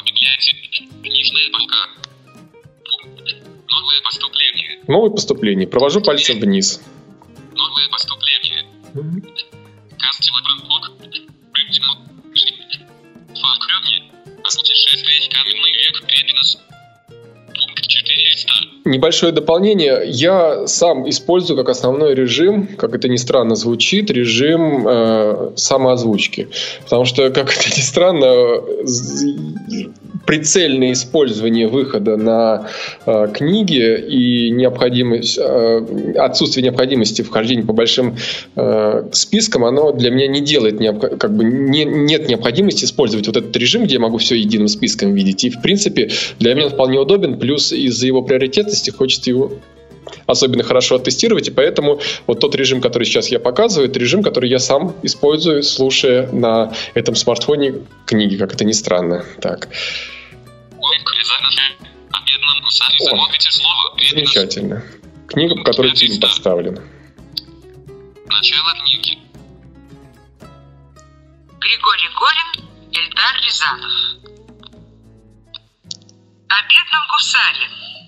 Факрёвни. 13.36 14.12
Путешествие 14.44 15.22
в 15.22 15.30
каменный 15.32 15.72
век. 15.74 16.04
Репинос. 16.10 16.58
Пункт 17.08 17.88
400. 17.88 18.52
Небольшое 18.86 19.32
дополнение. 19.32 20.02
Я 20.08 20.66
сам 20.66 21.08
использую 21.08 21.56
как 21.56 21.70
основной 21.70 22.16
режим, 22.16 22.76
как 22.76 22.96
это 22.96 23.08
ни 23.10 23.18
странно 23.18 23.56
звучит, 23.56 24.10
режим 24.10 24.88
э, 24.88 25.52
самоозвучки. 25.56 26.48
Потому 26.86 27.06
что, 27.06 27.30
как 27.30 27.56
это 27.56 27.70
ни 27.78 27.82
странно, 27.82 28.26
прицельное 30.26 30.94
использование 30.94 31.68
выхода 31.68 32.18
на 32.18 32.68
э, 33.06 33.28
книги 33.34 33.98
и 33.98 34.52
необходимость, 34.52 35.38
э, 35.38 36.14
отсутствие 36.18 36.64
необходимости 36.64 37.22
вхождения 37.22 37.64
по 37.64 37.74
большим 37.74 38.16
э, 38.56 39.10
спискам, 39.12 39.66
оно 39.66 39.92
для 39.92 40.12
меня 40.12 40.28
не 40.28 40.42
делает, 40.42 40.80
необх- 40.80 41.18
как 41.18 41.36
бы 41.36 41.44
не- 41.44 41.86
нет 41.86 42.28
необходимости 42.28 42.86
использовать 42.86 43.28
вот 43.28 43.38
этот 43.38 43.56
режим, 43.58 43.84
где 43.84 43.96
я 43.96 44.00
могу 44.00 44.18
все 44.18 44.36
единым 44.36 44.68
списком 44.68 45.14
видеть. 45.14 45.44
И, 45.44 45.50
в 45.50 45.62
принципе, 45.62 46.10
для 46.40 46.54
меня 46.54 46.66
он 46.66 46.72
вполне 46.72 47.00
удобен, 47.00 47.40
плюс 47.40 47.72
из-за 47.72 48.08
его 48.08 48.22
приоритетности 48.22 48.90
хочется 48.90 49.30
его 49.30 49.54
особенно 50.30 50.64
хорошо 50.64 50.96
оттестировать, 50.96 51.48
и 51.48 51.52
поэтому 51.52 52.00
вот 52.28 52.40
тот 52.40 52.56
режим, 52.56 52.82
который 52.82 53.06
сейчас 53.06 53.30
я 53.30 53.40
показываю, 53.40 53.90
это 53.90 54.00
режим, 54.00 54.24
который 54.24 54.50
я 54.50 54.60
сам 54.60 54.96
использую, 55.04 55.64
слушая 55.64 56.32
на 56.32 56.74
этом 56.94 57.16
смартфоне 57.16 57.82
книги, 58.06 58.38
как 58.38 58.54
это 58.54 58.64
ни 58.66 58.74
странно. 58.74 59.26
Так. 59.42 59.70
О 60.78 60.90
замечательно. 64.10 64.84
Книга, 65.28 65.56
по 65.56 65.64
которой 65.64 65.96
фильм 65.96 66.20
поставлен. 66.20 66.80
Начало 68.26 68.74
книги. 68.84 69.20
Григорий 71.60 72.10
Горин, 72.20 72.70
Эльдар 72.92 73.36
Рязанов. 73.46 73.92
О 76.48 76.62
бедном 76.64 77.04
гусаре. 77.12 77.99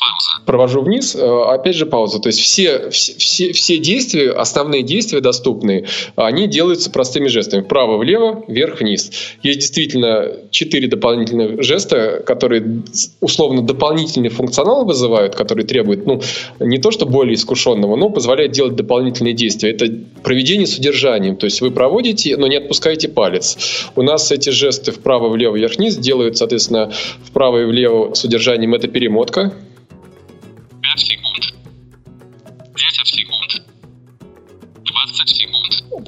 Пауза. 0.00 0.44
Провожу 0.46 0.82
вниз, 0.82 1.14
э, 1.16 1.42
опять 1.48 1.74
же 1.74 1.86
пауза. 1.86 2.20
То 2.20 2.28
есть 2.28 2.40
все, 2.40 2.90
все, 2.90 3.52
все, 3.52 3.78
действия, 3.78 4.30
основные 4.30 4.82
действия 4.82 5.20
доступные, 5.20 5.86
они 6.16 6.46
делаются 6.46 6.90
простыми 6.90 7.26
жестами. 7.26 7.62
Вправо-влево, 7.62 8.44
вверх-вниз. 8.46 9.10
Есть 9.42 9.58
действительно 9.60 10.32
четыре 10.50 10.88
дополнительных 10.88 11.62
жеста, 11.62 12.22
которые 12.24 12.82
условно 13.20 13.62
дополнительный 13.62 14.28
функционал 14.28 14.84
вызывают, 14.84 15.34
которые 15.34 15.66
требуют, 15.66 16.06
ну, 16.06 16.20
не 16.60 16.78
то 16.78 16.90
что 16.90 17.04
более 17.04 17.34
искушенного, 17.34 17.96
но 17.96 18.10
позволяют 18.10 18.52
делать 18.52 18.76
дополнительные 18.76 19.34
действия. 19.34 19.70
Это 19.72 19.86
проведение 20.22 20.66
с 20.66 20.78
удержанием. 20.78 21.36
То 21.36 21.46
есть 21.46 21.60
вы 21.60 21.70
проводите, 21.70 22.36
но 22.36 22.46
не 22.46 22.56
отпускаете 22.56 23.08
палец. 23.08 23.58
У 23.96 24.02
нас 24.02 24.30
эти 24.30 24.50
жесты 24.50 24.92
вправо-влево, 24.92 25.56
вверх-вниз 25.56 25.96
делают, 25.96 26.36
соответственно, 26.36 26.92
вправо 27.24 27.62
и 27.62 27.64
влево 27.64 28.14
с 28.14 28.24
удержанием. 28.24 28.74
Это 28.74 28.88
перемотка. 28.88 29.52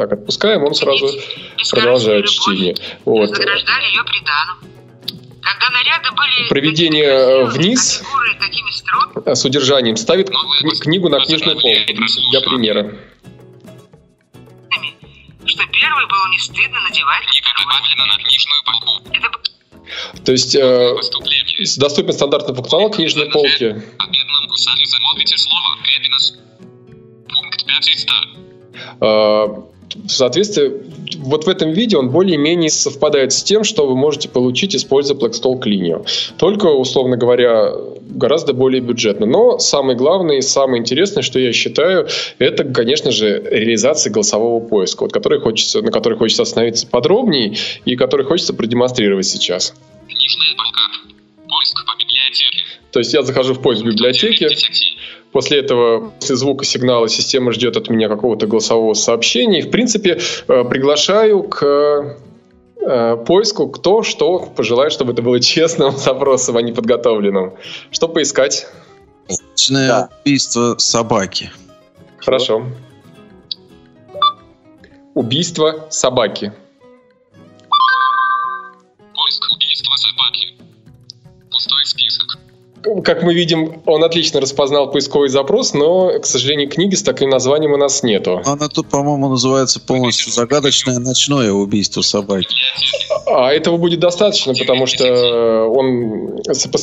Так, 0.00 0.12
отпускаем, 0.14 0.64
он 0.64 0.72
сразу 0.74 1.06
продолжает 1.72 2.24
чтение. 2.26 2.74
Вот. 3.04 3.28
Вознаграждали 3.28 3.84
ее 3.84 4.02
приданым. 4.02 4.56
Когда 5.42 5.68
наряды 5.76 6.10
были 6.12 6.48
Проведение, 6.48 7.04
э, 7.04 7.44
вниз. 7.44 8.02
А 9.26 9.34
С 9.34 9.44
удержанием 9.44 9.98
ставит 9.98 10.30
кни- 10.30 10.78
книгу 10.80 11.10
на 11.10 11.20
книжную 11.22 11.60
полку 11.60 11.92
для 12.30 12.40
примера. 12.40 12.94
что 15.44 15.66
первый 15.66 16.06
было 16.06 16.28
не 16.30 16.38
стыдно 16.38 16.80
надевать 16.80 17.26
Книга 17.26 17.50
добавлена 17.58 18.06
на 18.06 18.16
книжную 18.16 18.62
полку. 18.64 19.02
Это 19.12 19.28
То 20.24 20.32
есть 20.32 20.54
э, 20.54 20.96
доступен 21.76 22.14
стандартный 22.14 22.54
функционал 22.54 22.88
книжной 22.90 23.26
полки. 23.30 23.66
О 23.98 24.06
бедном 24.06 24.46
гусаре 24.48 24.86
замолвите 24.86 25.36
слово. 25.36 25.76
Репинос. 25.84 26.38
Пункт 27.28 27.66
500. 27.66 28.06
Соответствии, 30.06 30.72
вот 31.18 31.46
в 31.46 31.48
этом 31.48 31.72
видео 31.72 31.98
он 31.98 32.10
более-менее 32.10 32.70
совпадает 32.70 33.32
с 33.32 33.42
тем, 33.42 33.64
что 33.64 33.86
вы 33.86 33.96
можете 33.96 34.28
получить, 34.28 34.74
используя 34.76 35.16
Blackstalk 35.16 35.62
Linear. 35.62 36.06
Только, 36.36 36.66
условно 36.66 37.16
говоря, 37.16 37.72
гораздо 38.00 38.52
более 38.52 38.80
бюджетно. 38.80 39.26
Но 39.26 39.58
самое 39.58 39.96
главное 39.96 40.38
и 40.38 40.42
самое 40.42 40.80
интересное, 40.80 41.22
что 41.22 41.38
я 41.38 41.52
считаю, 41.52 42.08
это, 42.38 42.64
конечно 42.64 43.10
же, 43.10 43.42
реализация 43.50 44.12
голосового 44.12 44.64
поиска, 44.64 45.02
вот, 45.02 45.12
который 45.12 45.40
хочется, 45.40 45.82
на 45.82 45.90
который 45.90 46.18
хочется 46.18 46.42
остановиться 46.42 46.86
подробнее 46.86 47.56
и 47.84 47.96
который 47.96 48.26
хочется 48.26 48.54
продемонстрировать 48.54 49.26
сейчас. 49.26 49.74
Книжная 50.06 50.56
полка. 50.56 50.82
Поиск 51.48 51.84
по 51.86 51.98
библиотеке. 51.98 52.58
То 52.92 52.98
есть 52.98 53.14
я 53.14 53.22
захожу 53.22 53.54
в 53.54 53.62
поиск 53.62 53.84
библиотеки, 53.84 54.48
После 55.32 55.60
этого, 55.60 56.10
после 56.18 56.36
звука 56.36 56.64
сигнала, 56.64 57.08
система 57.08 57.52
ждет 57.52 57.76
от 57.76 57.88
меня 57.88 58.08
какого-то 58.08 58.46
голосового 58.46 58.94
сообщения. 58.94 59.60
И, 59.60 59.62
в 59.62 59.70
принципе, 59.70 60.18
э, 60.48 60.64
приглашаю 60.64 61.44
к 61.44 62.16
э, 62.80 63.16
поиску, 63.26 63.68
кто 63.68 64.02
что 64.02 64.40
пожелает, 64.56 64.92
чтобы 64.92 65.12
это 65.12 65.22
было 65.22 65.38
честным 65.40 65.96
запросом, 65.96 66.56
а 66.56 66.62
не 66.62 66.72
подготовленным. 66.72 67.54
Что 67.90 68.08
поискать? 68.08 68.66
Личное 69.28 69.88
Да. 69.88 70.08
убийство 70.24 70.74
собаки. 70.78 71.52
Хорошо. 72.18 72.66
Убийство 75.14 75.86
собаки. 75.90 76.52
Как 83.04 83.22
мы 83.22 83.34
видим, 83.34 83.82
он 83.86 84.04
отлично 84.04 84.40
распознал 84.40 84.90
поисковый 84.90 85.28
запрос, 85.28 85.74
но, 85.74 86.18
к 86.18 86.24
сожалению, 86.24 86.68
книги 86.68 86.94
с 86.94 87.02
таким 87.02 87.28
названием 87.28 87.72
у 87.72 87.76
нас 87.76 88.02
нету. 88.02 88.40
Она 88.44 88.68
тут, 88.68 88.88
по-моему, 88.88 89.28
называется 89.28 89.80
полностью 89.80 90.32
загадочное 90.32 90.98
ночное 90.98 91.52
убийство 91.52 92.00
собаки. 92.02 92.48
А 93.26 93.52
этого 93.52 93.76
будет 93.76 94.00
достаточно, 94.00 94.54
потому 94.54 94.86
что 94.86 95.66
он, 95.66 96.38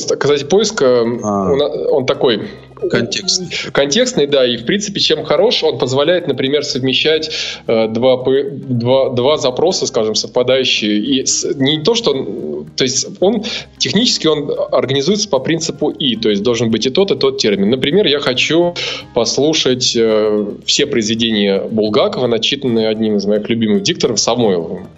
показатель 0.08 0.46
поиска, 0.46 1.02
А. 1.22 1.52
он, 1.52 1.60
он 1.92 2.06
такой 2.06 2.48
Контекст. 2.90 3.70
контекстный, 3.72 4.26
да, 4.26 4.46
и 4.46 4.56
в 4.56 4.64
принципе, 4.64 5.00
чем 5.00 5.24
хорош, 5.24 5.62
он 5.64 5.78
позволяет, 5.78 6.28
например, 6.28 6.64
совмещать 6.64 7.30
э, 7.66 7.88
два, 7.88 8.22
два, 8.24 9.10
два 9.10 9.36
запроса, 9.36 9.86
скажем, 9.86 10.14
совпадающие. 10.14 10.98
И 10.98 11.26
с- 11.26 11.54
не 11.56 11.82
то, 11.82 11.94
что... 11.94 12.12
он- 12.12 12.66
То 12.76 12.84
есть 12.84 13.06
он 13.20 13.42
технически 13.78 14.26
он 14.26 14.50
организуется 14.72 15.28
по 15.28 15.38
принципу 15.40 15.90
«и», 15.90 16.16
то 16.16 16.28
есть 16.30 16.42
должен 16.42 16.70
быть 16.70 16.86
и 16.86 16.90
тот, 16.90 17.10
и 17.10 17.16
тот 17.16 17.38
термин. 17.38 17.70
Например, 17.70 18.06
я 18.06 18.20
хочу 18.20 18.74
послушать 19.14 19.96
э, 19.96 20.46
все 20.64 20.86
произведения 20.86 21.60
Булгакова, 21.60 22.26
начитанные 22.26 22.88
одним 22.88 23.16
из 23.16 23.26
моих 23.26 23.48
любимых 23.48 23.82
дикторов 23.82 24.20
Самойловым. 24.20 24.88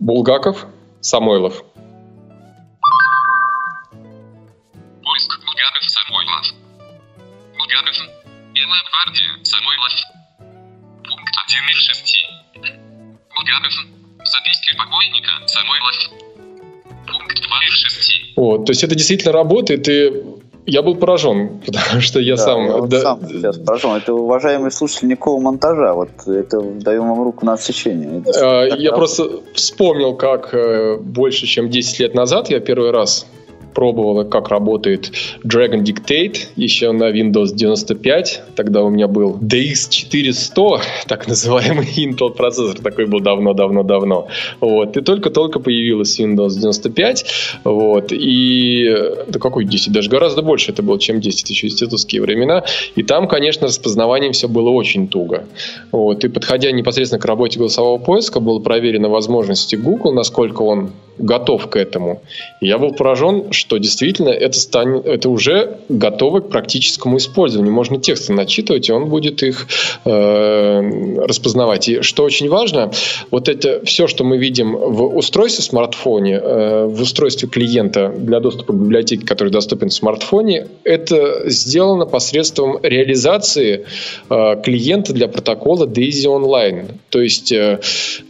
Булгаков, 0.00 0.66
Самойлов. 1.00 1.64
Булгаков. 7.80 7.96
Белая 8.54 8.82
гвардия 8.90 9.44
Самойлов. 9.44 9.92
Пункт 11.08 11.34
1 11.46 11.70
из 11.70 11.76
6. 11.76 12.26
Булгаков. 13.34 13.72
Записки 14.24 14.76
покойника 14.76 15.30
Самойлов. 15.46 15.96
Пункт 17.06 17.40
2 17.40 17.64
из 17.68 17.72
6. 17.72 18.36
Вот, 18.36 18.66
то 18.66 18.72
есть 18.72 18.84
это 18.84 18.94
действительно 18.94 19.32
работает, 19.32 19.88
и 19.88 20.12
я 20.66 20.82
был 20.82 20.96
поражен, 20.96 21.60
потому 21.66 22.00
что 22.00 22.20
я 22.20 22.36
Да, 22.36 22.42
сам... 22.42 22.64
я 22.66 22.76
вот 22.76 22.88
да, 22.90 23.00
сам 23.00 23.28
сейчас 23.28 23.58
поражен. 23.58 23.90
Это, 23.92 24.14
уважаемый 24.14 24.70
слушатель, 24.70 25.08
никакого 25.08 25.40
монтажа. 25.40 25.94
Вот 25.94 26.10
это 26.26 26.60
даем 26.60 27.08
вам 27.08 27.22
руку 27.22 27.46
на 27.46 27.54
отсечение. 27.54 28.20
Это 28.20 28.30
э, 28.30 28.42
я 28.42 28.90
работает. 28.90 28.94
просто 28.94 29.40
вспомнил, 29.54 30.14
как 30.16 30.52
э, 30.52 30.98
больше 30.98 31.46
чем 31.46 31.70
10 31.70 32.00
лет 32.00 32.14
назад 32.14 32.50
я 32.50 32.60
первый 32.60 32.90
раз 32.90 33.26
пробовал, 33.74 34.24
как 34.24 34.48
работает 34.48 35.12
Dragon 35.44 35.82
Dictate, 35.82 36.48
еще 36.56 36.92
на 36.92 37.10
Windows 37.10 37.54
95. 37.54 38.42
Тогда 38.54 38.82
у 38.82 38.90
меня 38.90 39.08
был 39.08 39.38
DX400, 39.40 40.80
так 41.06 41.28
называемый 41.28 41.86
Intel 41.96 42.30
процессор, 42.30 42.80
такой 42.80 43.06
был 43.06 43.20
давно-давно-давно. 43.20 44.28
Вот. 44.60 44.96
И 44.96 45.00
только-только 45.00 45.60
появилась 45.60 46.18
Windows 46.18 46.50
95. 46.50 47.26
Вот. 47.64 48.12
И 48.12 48.94
да 49.28 49.38
какой 49.38 49.64
10? 49.64 49.92
Даже 49.92 50.10
гораздо 50.10 50.42
больше 50.42 50.72
это 50.72 50.82
было, 50.82 50.98
чем 50.98 51.20
10, 51.20 51.50
еще 51.50 51.66
институтские 51.66 52.22
времена. 52.22 52.64
И 52.96 53.02
там, 53.02 53.28
конечно, 53.28 53.66
распознаванием 53.66 54.32
все 54.32 54.48
было 54.48 54.70
очень 54.70 55.08
туго. 55.08 55.44
Вот. 55.92 56.24
И 56.24 56.28
подходя 56.28 56.70
непосредственно 56.72 57.20
к 57.20 57.24
работе 57.24 57.58
голосового 57.58 57.98
поиска, 57.98 58.40
было 58.40 58.58
проверено 58.60 59.08
возможности 59.08 59.76
Google, 59.76 60.12
насколько 60.12 60.62
он 60.62 60.90
готов 61.20 61.68
к 61.68 61.76
этому. 61.76 62.22
Я 62.60 62.78
был 62.78 62.92
поражен, 62.92 63.52
что 63.60 63.76
действительно 63.76 64.30
это, 64.30 64.58
станет, 64.58 65.04
это 65.04 65.28
уже 65.28 65.80
готово 65.90 66.40
к 66.40 66.48
практическому 66.48 67.18
использованию. 67.18 67.74
Можно 67.74 68.00
тексты 68.00 68.32
начитывать, 68.32 68.88
и 68.88 68.92
он 68.92 69.10
будет 69.10 69.42
их 69.42 69.66
э, 70.06 70.80
распознавать. 71.26 71.88
И 71.88 72.00
что 72.00 72.24
очень 72.24 72.48
важно, 72.48 72.90
вот 73.30 73.50
это 73.50 73.84
все, 73.84 74.06
что 74.06 74.24
мы 74.24 74.38
видим 74.38 74.72
в 74.72 75.14
устройстве 75.14 75.62
смартфоне, 75.62 76.40
э, 76.42 76.86
в 76.86 77.02
устройстве 77.02 77.48
клиента 77.48 78.08
для 78.16 78.40
доступа 78.40 78.72
к 78.72 78.76
библиотеке, 78.76 79.26
который 79.26 79.50
доступен 79.50 79.90
в 79.90 79.94
смартфоне, 79.94 80.68
это 80.84 81.50
сделано 81.50 82.06
посредством 82.06 82.78
реализации 82.82 83.84
э, 84.30 84.62
клиента 84.64 85.12
для 85.12 85.28
протокола 85.28 85.84
Daisy 85.84 86.24
Online. 86.24 86.94
То 87.10 87.20
есть 87.20 87.52
э, 87.52 87.80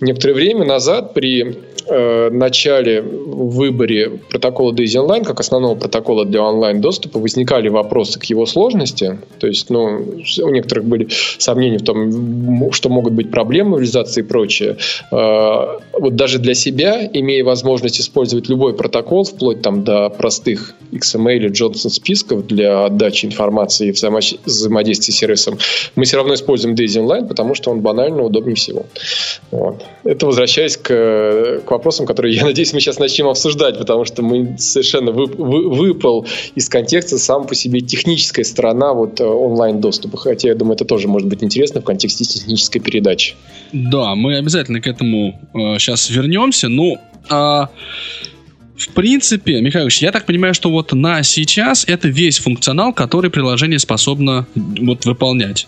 некоторое 0.00 0.34
время 0.34 0.64
назад 0.64 1.14
при 1.14 1.56
э, 1.90 2.30
начале 2.30 3.02
выборе 3.02 4.10
протокола 4.30 4.72
Daisy 4.72 4.96
Online 5.04 5.24
как 5.24 5.40
основного 5.40 5.74
протокола 5.74 6.24
для 6.24 6.42
онлайн-доступа 6.42 7.18
возникали 7.18 7.68
вопросы 7.68 8.18
к 8.18 8.24
его 8.24 8.46
сложности. 8.46 9.18
То 9.38 9.46
есть, 9.46 9.70
ну, 9.70 10.16
у 10.42 10.50
некоторых 10.50 10.84
были 10.84 11.08
сомнения 11.38 11.78
в 11.78 11.84
том, 11.84 12.72
что 12.72 12.88
могут 12.88 13.12
быть 13.12 13.30
проблемы 13.30 13.76
в 13.76 13.80
реализации 13.80 14.20
и 14.20 14.24
прочее. 14.24 14.76
Э, 15.12 15.78
Вот 15.92 16.16
даже 16.16 16.38
для 16.38 16.54
себя, 16.54 17.08
имея 17.12 17.44
возможность 17.44 18.00
использовать 18.00 18.48
любой 18.48 18.74
протокол, 18.74 19.24
вплоть 19.24 19.60
там 19.62 19.84
до 19.84 20.08
простых 20.08 20.74
XML 20.92 21.36
или 21.36 21.50
Johnson 21.50 21.90
списков 21.90 22.46
для 22.46 22.86
отдачи 22.86 23.26
информации 23.26 23.88
и 23.88 23.92
взаимо- 23.92 24.38
взаимодействия 24.44 25.12
с 25.12 25.16
сервисом, 25.16 25.58
мы 25.96 26.04
все 26.04 26.16
равно 26.16 26.34
используем 26.34 26.74
Daisy 26.74 27.02
Online, 27.04 27.26
потому 27.26 27.54
что 27.54 27.70
он 27.70 27.80
банально 27.80 28.22
удобнее 28.22 28.54
всего. 28.54 28.86
Вот. 29.50 29.84
Это 30.04 30.26
возвращаясь 30.26 30.76
к, 30.76 31.60
к 31.64 31.72
вопросам, 31.80 32.06
которые, 32.06 32.36
я 32.36 32.44
надеюсь, 32.44 32.72
мы 32.72 32.80
сейчас 32.80 32.98
начнем 32.98 33.26
обсуждать, 33.26 33.78
потому 33.78 34.04
что 34.04 34.22
мы 34.22 34.56
совершенно 34.58 35.12
вы- 35.12 35.26
вы- 35.26 35.70
выпал 35.70 36.26
из 36.54 36.68
контекста 36.68 37.18
сам 37.18 37.46
по 37.46 37.54
себе 37.54 37.80
техническая 37.80 38.44
сторона 38.44 38.92
вот, 38.92 39.20
э, 39.20 39.24
онлайн-доступа. 39.24 40.18
Хотя, 40.18 40.48
я 40.48 40.54
думаю, 40.54 40.74
это 40.74 40.84
тоже 40.84 41.08
может 41.08 41.28
быть 41.28 41.42
интересно 41.42 41.80
в 41.80 41.84
контексте 41.84 42.24
технической 42.24 42.80
передачи. 42.80 43.34
Да, 43.72 44.14
мы 44.14 44.36
обязательно 44.36 44.80
к 44.80 44.86
этому 44.86 45.40
сейчас 45.78 46.10
вернемся. 46.10 46.68
Ну, 46.68 46.98
а, 47.30 47.68
в 48.80 48.88
принципе, 48.88 49.60
Михайлович, 49.60 50.02
я 50.02 50.12
так 50.12 50.26
понимаю, 50.26 50.54
что 50.54 50.70
вот 50.70 50.92
на 50.92 51.22
сейчас 51.22 51.84
это 51.86 52.08
весь 52.08 52.38
функционал, 52.38 52.92
который 52.92 53.30
приложение 53.30 53.78
способно 53.78 54.46
вот 54.54 55.04
выполнять. 55.04 55.66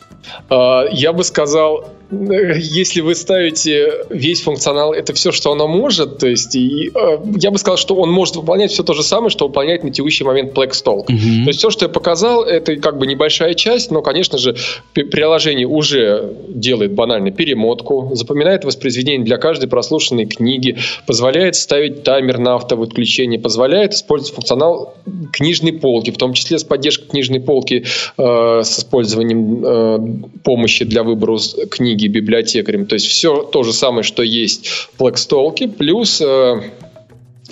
А, 0.48 0.84
Я 0.90 1.12
бы 1.12 1.24
сказал, 1.24 1.88
э, 2.10 2.58
если 2.58 3.00
вы 3.00 3.14
ставите 3.14 4.04
весь 4.10 4.42
функционал, 4.42 4.92
это 4.92 5.12
все, 5.14 5.32
что 5.32 5.52
оно 5.52 5.66
может, 5.66 6.18
то 6.18 6.26
есть 6.26 6.54
и, 6.54 6.90
э, 6.94 7.18
я 7.36 7.50
бы 7.50 7.58
сказал, 7.58 7.76
что 7.76 7.94
он 7.96 8.10
может 8.10 8.36
выполнять 8.36 8.70
все 8.70 8.82
то 8.82 8.94
же 8.94 9.02
самое, 9.02 9.30
что 9.30 9.48
выполняет 9.48 9.84
на 9.84 9.90
текущий 9.90 10.24
момент 10.24 10.52
Blackstalk. 10.52 11.06
Мгм. 11.08 11.44
То 11.44 11.48
есть 11.48 11.58
все, 11.58 11.70
что 11.70 11.86
я 11.86 11.88
показал, 11.88 12.44
это 12.44 12.76
как 12.76 12.98
бы 12.98 13.06
небольшая 13.06 13.54
часть, 13.54 13.90
но, 13.90 14.02
конечно 14.02 14.38
же, 14.38 14.56
приложение 14.92 15.66
уже 15.66 16.32
делает 16.48 16.92
банально 16.92 17.30
перемотку, 17.30 18.10
запоминает 18.14 18.64
воспроизведение 18.64 19.24
для 19.24 19.38
каждой 19.38 19.68
прослушанной 19.68 20.26
книги, 20.26 20.78
позволяет 21.06 21.56
ставить 21.56 22.04
таймер 22.04 22.38
на 22.38 22.54
автовыключение, 22.54 23.01
позволяет 23.38 23.94
использовать 23.94 24.34
функционал 24.34 24.94
книжной 25.32 25.72
полки, 25.72 26.10
в 26.10 26.16
том 26.16 26.32
числе 26.32 26.58
с 26.58 26.64
поддержкой 26.64 27.08
книжной 27.08 27.40
полки 27.40 27.84
э, 28.16 28.60
с 28.64 28.78
использованием 28.78 29.64
э, 29.64 29.98
помощи 30.44 30.84
для 30.84 31.02
выбора 31.02 31.38
книги 31.70 32.06
библиотекарем. 32.08 32.86
То 32.86 32.94
есть 32.94 33.06
все 33.06 33.42
то 33.42 33.62
же 33.62 33.72
самое, 33.72 34.02
что 34.02 34.22
есть 34.22 34.66
в 34.66 35.00
Blackstalk, 35.00 35.68
плюс 35.68 36.20
э, 36.20 36.62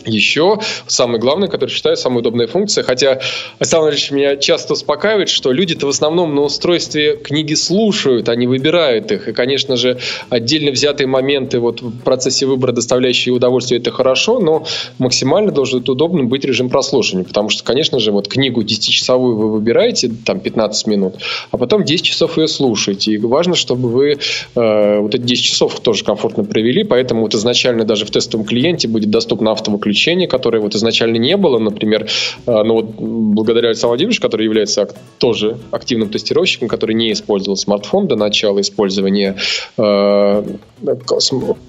еще 0.06 0.58
самое 0.86 1.20
главное, 1.20 1.48
которое 1.48 1.72
считаю 1.72 1.96
самая 1.96 2.20
удобная 2.20 2.46
функция, 2.46 2.84
хотя 2.84 3.20
Александр 3.58 3.90
Ильич 3.90 4.10
меня 4.10 4.36
часто 4.36 4.74
успокаивает, 4.74 5.28
что 5.28 5.52
люди-то 5.52 5.86
в 5.86 5.90
основном 5.90 6.34
на 6.34 6.42
устройстве 6.42 7.16
книги 7.16 7.54
слушают, 7.54 8.28
а 8.28 8.36
не 8.36 8.46
выбирают 8.46 9.12
их. 9.12 9.28
И, 9.28 9.32
конечно 9.32 9.76
же, 9.76 9.98
отдельно 10.28 10.70
взятые 10.70 11.06
моменты 11.06 11.58
вот 11.58 11.82
в 11.82 12.00
процессе 12.02 12.46
выбора, 12.46 12.72
доставляющие 12.72 13.34
удовольствие, 13.34 13.80
это 13.80 13.90
хорошо, 13.90 14.38
но 14.38 14.66
максимально 14.98 15.52
должен 15.52 15.80
удобным 15.80 16.28
быть 16.28 16.44
режим 16.44 16.70
прослушивания, 16.70 17.24
потому 17.24 17.48
что, 17.48 17.64
конечно 17.64 17.98
же, 17.98 18.12
вот 18.12 18.28
книгу 18.28 18.62
10-часовую 18.62 19.36
вы 19.36 19.50
выбираете, 19.50 20.10
там 20.24 20.40
15 20.40 20.86
минут, 20.86 21.16
а 21.50 21.58
потом 21.58 21.84
10 21.84 22.04
часов 22.04 22.38
ее 22.38 22.48
слушаете. 22.48 23.12
И 23.12 23.18
важно, 23.18 23.54
чтобы 23.54 23.88
вы 23.88 24.18
э, 24.54 24.98
вот 24.98 25.14
эти 25.14 25.22
10 25.22 25.42
часов 25.44 25.80
тоже 25.80 26.04
комфортно 26.04 26.44
провели, 26.44 26.84
поэтому 26.84 27.22
вот 27.22 27.34
изначально 27.34 27.84
даже 27.84 28.06
в 28.06 28.10
тестовом 28.10 28.46
клиенте 28.46 28.88
будет 28.88 29.10
доступно 29.10 29.52
автовыключение 29.52 29.89
подключения, 29.90 30.28
которое 30.28 30.60
вот 30.60 30.74
изначально 30.74 31.16
не 31.16 31.36
было, 31.36 31.58
например, 31.58 32.06
э, 32.46 32.62
ну 32.62 32.74
вот 32.74 32.84
благодаря 32.94 33.68
Александру 33.68 33.88
Владимировичу, 33.90 34.22
который 34.22 34.44
является 34.44 34.88
тоже 35.18 35.56
активным 35.72 36.08
тестировщиком, 36.10 36.68
который 36.68 36.94
не 36.94 37.12
использовал 37.12 37.56
смартфон 37.56 38.06
до 38.06 38.16
начала 38.16 38.60
использования 38.60 39.34
э, 39.76 40.44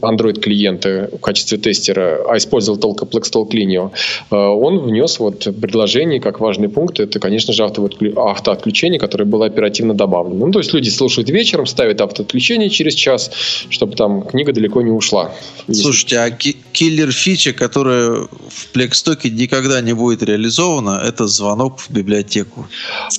Android-клиента 0.01 1.09
в 1.11 1.19
качестве 1.19 1.57
тестера, 1.57 2.19
а 2.29 2.37
использовал 2.37 2.79
только 2.79 3.05
Plextalk 3.05 3.49
Linio, 3.51 3.89
э, 4.29 4.35
он 4.35 4.79
внес 4.79 5.19
вот 5.19 5.47
предложение 5.59 6.19
как 6.19 6.39
важный 6.39 6.69
пункт, 6.69 6.99
это, 6.99 7.19
конечно 7.19 7.53
же, 7.53 7.63
автоотклю- 7.63 8.13
автоотключение, 8.15 8.99
которое 8.99 9.25
было 9.25 9.47
оперативно 9.47 9.93
добавлено. 9.93 10.45
Ну, 10.45 10.51
то 10.51 10.59
есть 10.59 10.73
люди 10.73 10.89
слушают 10.89 11.29
вечером, 11.29 11.65
ставят 11.65 12.01
автоотключение 12.01 12.69
через 12.69 12.93
час, 12.93 13.31
чтобы 13.69 13.95
там 13.95 14.21
книга 14.21 14.53
далеко 14.53 14.81
не 14.83 14.91
ушла. 14.91 15.31
Слушайте, 15.71 16.19
а 16.19 16.29
ки- 16.29 16.57
киллер 16.71 17.11
фича, 17.11 17.53
которая 17.53 18.00
в 18.09 18.67
Plextalk 18.73 19.23
е 19.23 19.29
никогда 19.29 19.81
не 19.81 19.93
будет 19.93 20.23
реализована, 20.23 21.01
это 21.05 21.27
звонок 21.27 21.79
в 21.79 21.89
библиотеку. 21.91 22.67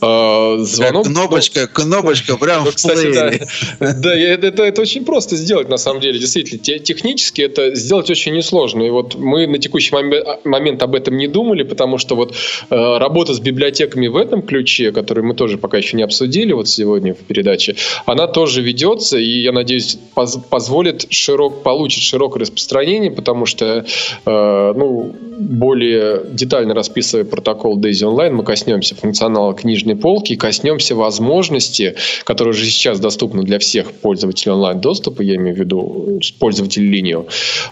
Э, 0.03 0.57
звонок... 0.61 1.07
Кнопочка, 1.07 1.67
кнопочка 1.67 2.37
прямо 2.37 2.65
Ну, 2.65 2.71
в 2.71 2.75
кстати, 2.75 3.01
плеере. 3.01 3.47
да, 3.81 3.93
да, 3.93 4.15
это, 4.15 4.63
это, 4.63 4.83
очень 4.83 5.05
просто 5.05 5.37
сделать, 5.37 5.69
на 5.69 5.77
самом 5.79 6.01
деле. 6.01 6.19
Действительно, 6.19 6.61
те- 6.63 6.79
технически 6.79 7.43
это 7.43 7.75
сделать 7.75 8.11
очень 8.11 8.35
несложно. 8.35 8.83
И 8.83 8.91
вот 8.91 9.15
мы 9.15 9.47
на 9.47 9.59
текущий 9.59 9.95
моме- 9.95 10.23
момент 10.45 10.83
об 10.83 10.95
этом 10.95 11.17
не 11.17 11.29
думали, 11.29 11.63
потому 11.63 11.99
что 11.99 12.17
вот 12.17 12.35
э, 12.71 12.99
работа 12.99 13.35
с 13.35 13.41
библиотеками 13.41 14.09
в 14.09 14.17
этом 14.17 14.43
ключе, 14.43 14.93
который 14.93 15.23
мы 15.25 15.35
тоже 15.35 15.59
пока 15.59 15.79
еще 15.79 15.97
не 15.97 16.03
обсудили 16.03 16.53
вот 16.53 16.69
сегодня 16.69 17.15
в 17.15 17.19
передаче, 17.19 17.77
она 18.07 18.27
тоже 18.27 18.63
ведется, 18.63 19.19
и 19.19 19.43
я 19.43 19.53
надеюсь, 19.53 19.99
поз- 20.15 20.39
позволит 20.51 21.07
широк, 21.11 21.63
получит 21.63 22.03
широкое 22.03 22.41
распространение, 22.43 23.11
потому 23.11 23.47
что 23.47 23.85
э, 24.27 24.72
ну, 24.75 25.15
более 25.39 26.23
детально 26.31 26.75
расписывая 26.75 27.25
протокол 27.25 27.79
Daisy 27.79 28.05
Online, 28.05 28.31
мы 28.31 28.45
коснемся 28.45 28.95
функционала 28.95 29.55
книжной 29.55 29.97
полки 29.97 30.37
коснемся 30.37 30.95
возможности, 30.95 31.95
которые 32.25 32.53
уже 32.53 32.65
сейчас 32.65 33.01
доступны 33.01 33.43
для 33.43 33.59
всех 33.59 33.93
пользователей 33.93 34.53
онлайн-доступа, 34.53 35.23
я 35.23 35.37
имею 35.37 35.57
в 35.57 35.59
виду 35.59 36.21
пользователей 36.39 36.89
линию, 36.89 37.27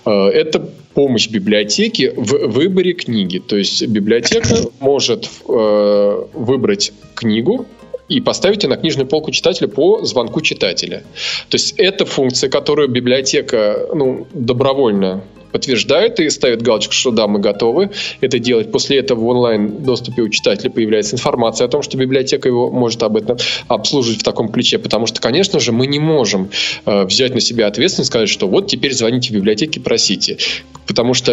Э, 0.04 0.28
это 0.28 0.68
помощь 0.94 1.28
библиотеки 1.28 2.12
в 2.16 2.48
выборе 2.48 2.92
книги. 2.92 3.38
То 3.38 3.56
есть 3.56 3.86
библиотека 3.86 4.56
может 4.80 5.28
э, 5.48 6.24
выбрать 6.34 6.92
книгу, 7.14 7.66
и 8.08 8.20
поставить 8.20 8.64
ее 8.64 8.68
на 8.68 8.76
книжную 8.76 9.06
полку 9.06 9.30
читателя 9.30 9.68
по 9.68 10.04
звонку 10.04 10.40
читателя. 10.40 11.04
То 11.48 11.54
есть 11.54 11.74
это 11.78 12.04
функция, 12.04 12.50
которую 12.50 12.88
библиотека 12.88 13.86
ну, 13.94 14.26
добровольно 14.32 15.22
подтверждает 15.52 16.20
и 16.20 16.30
ставит 16.30 16.62
галочку, 16.62 16.92
что 16.92 17.10
да, 17.10 17.26
мы 17.26 17.38
готовы 17.38 17.90
это 18.20 18.38
делать. 18.38 18.70
После 18.70 18.98
этого 18.98 19.20
в 19.20 19.26
онлайн-доступе 19.26 20.22
у 20.22 20.28
читателя 20.28 20.70
появляется 20.70 21.16
информация 21.16 21.66
о 21.66 21.68
том, 21.68 21.82
что 21.82 21.96
библиотека 21.96 22.48
его 22.48 22.70
может 22.70 23.02
об 23.02 23.16
этом 23.16 23.36
обслуживать 23.68 24.20
в 24.20 24.24
таком 24.24 24.50
ключе, 24.50 24.78
потому 24.78 25.06
что, 25.06 25.20
конечно 25.20 25.60
же, 25.60 25.72
мы 25.72 25.86
не 25.86 25.98
можем 25.98 26.50
э, 26.86 27.04
взять 27.04 27.34
на 27.34 27.40
себя 27.40 27.66
ответственность 27.66 28.08
и 28.08 28.12
сказать, 28.12 28.28
что 28.28 28.48
вот 28.48 28.68
теперь 28.68 28.92
звоните 28.92 29.30
в 29.30 29.32
библиотеке, 29.32 29.80
просите. 29.80 30.38
Потому 30.86 31.14
что 31.14 31.32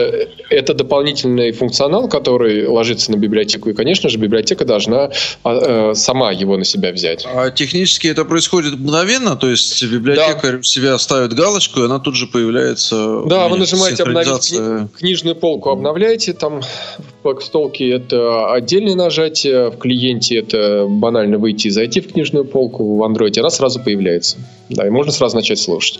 это 0.49 0.73
дополнительный 0.73 1.51
функционал, 1.51 2.07
который 2.07 2.67
ложится 2.67 3.11
на 3.11 3.15
библиотеку, 3.15 3.69
и, 3.69 3.73
конечно 3.73 4.09
же, 4.09 4.17
библиотека 4.17 4.65
должна 4.65 5.11
э, 5.43 5.93
сама 5.95 6.31
его 6.31 6.57
на 6.57 6.63
себя 6.63 6.91
взять. 6.91 7.25
А 7.25 7.49
технически 7.49 8.07
это 8.07 8.25
происходит 8.25 8.73
мгновенно, 8.73 9.35
то 9.35 9.49
есть 9.49 9.83
библиотекарь 9.83 10.57
у 10.57 10.63
себя 10.63 10.97
ставит 10.97 11.33
галочку, 11.33 11.81
и 11.81 11.85
она 11.85 11.99
тут 11.99 12.15
же 12.15 12.27
появляется. 12.27 13.23
Да, 13.25 13.47
вы 13.47 13.57
нажимаете 13.57 14.03
кни- 14.13 14.87
книжную 14.97 15.35
полку, 15.35 15.69
обновляете, 15.69 16.33
там 16.33 16.61
в 16.61 17.27
Blackstolке 17.27 17.93
это 17.93 18.51
отдельное 18.51 18.95
нажатие, 18.95 19.69
в 19.69 19.77
клиенте 19.77 20.37
это 20.37 20.85
банально 20.87 21.37
выйти 21.37 21.67
и 21.67 21.69
зайти 21.69 22.01
в 22.01 22.11
книжную 22.11 22.45
полку, 22.45 22.95
в 22.95 23.03
андроиде 23.03 23.41
она 23.41 23.49
сразу 23.49 23.81
появляется. 23.83 24.37
Да, 24.69 24.85
и 24.85 24.89
можно 24.89 25.11
сразу 25.11 25.35
начать 25.35 25.59
слушать. 25.59 25.99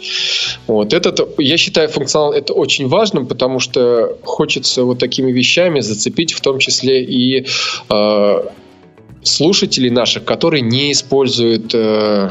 Вот 0.68 0.94
этот, 0.94 1.40
я 1.40 1.58
считаю, 1.58 1.90
функционал 1.90 2.34
это 2.34 2.54
очень 2.54 2.88
важным, 2.88 3.28
потому 3.28 3.60
что 3.60 4.18
хочется 4.24 4.84
вот 4.84 5.00
такими 5.00 5.32
вещами 5.32 5.80
зацепить 5.80 6.34
в 6.34 6.42
том 6.42 6.60
числе 6.60 7.04
и 7.04 7.46
э, 7.90 8.44
слушателей 9.24 9.90
наших, 9.90 10.26
которые 10.26 10.62
не 10.62 10.92
используют 10.92 11.74
э, 11.74 12.30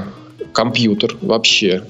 компьютер 0.57 1.19
вообще, 1.21 1.83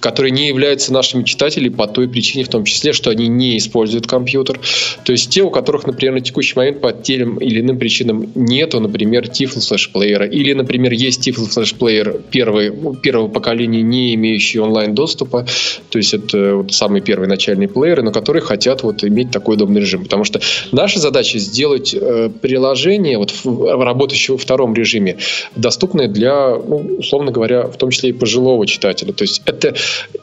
которые 0.00 0.30
не 0.30 0.48
являются 0.48 0.94
нашими 0.94 1.24
читателями 1.24 1.74
по 1.74 1.86
той 1.86 2.08
причине, 2.08 2.44
в 2.44 2.48
том 2.48 2.64
числе, 2.64 2.94
что 2.94 3.10
они 3.10 3.28
не 3.28 3.58
используют 3.58 4.06
компьютер. 4.06 4.58
То 5.04 5.12
есть 5.12 5.28
те, 5.28 5.42
у 5.42 5.50
которых, 5.50 5.86
например, 5.86 6.14
на 6.14 6.20
текущий 6.22 6.54
момент 6.56 6.80
по 6.80 6.90
тем 6.90 7.36
или 7.36 7.60
иным 7.60 7.78
причинам 7.78 8.32
нету, 8.34 8.80
например, 8.80 9.24
Tifl 9.24 9.60
флешплеера, 9.60 10.26
или, 10.26 10.54
например, 10.54 10.92
есть 10.92 11.28
Tifl 11.28 11.44
флешплеер 11.44 12.22
первый, 12.30 12.72
первого 13.02 13.28
поколения, 13.28 13.82
не 13.82 14.14
имеющий 14.14 14.58
онлайн-доступа, 14.58 15.46
то 15.90 15.98
есть 15.98 16.14
это 16.14 16.56
вот 16.56 16.72
самые 16.72 17.02
первые 17.02 17.28
начальные 17.28 17.68
плееры, 17.68 18.02
но 18.02 18.10
которые 18.10 18.40
хотят 18.40 18.82
вот 18.82 19.04
иметь 19.04 19.32
такой 19.32 19.56
удобный 19.56 19.82
режим. 19.82 20.04
Потому 20.04 20.24
что 20.24 20.40
наша 20.72 20.98
задача 20.98 21.38
сделать 21.38 21.94
э, 21.94 22.30
приложение, 22.40 23.18
вот 23.18 23.34
в- 23.44 23.84
работающее 23.84 24.34
во 24.34 24.38
втором 24.38 24.72
режиме, 24.72 25.18
доступное 25.56 26.08
для, 26.08 26.56
ну, 26.56 26.96
условно 27.00 27.30
говоря, 27.32 27.66
в 27.66 27.76
том 27.76 27.90
числе 27.90 28.10
и 28.10 28.13
пожилого 28.14 28.66
читателя. 28.66 29.12
То 29.12 29.24
есть 29.24 29.42
это 29.46 29.74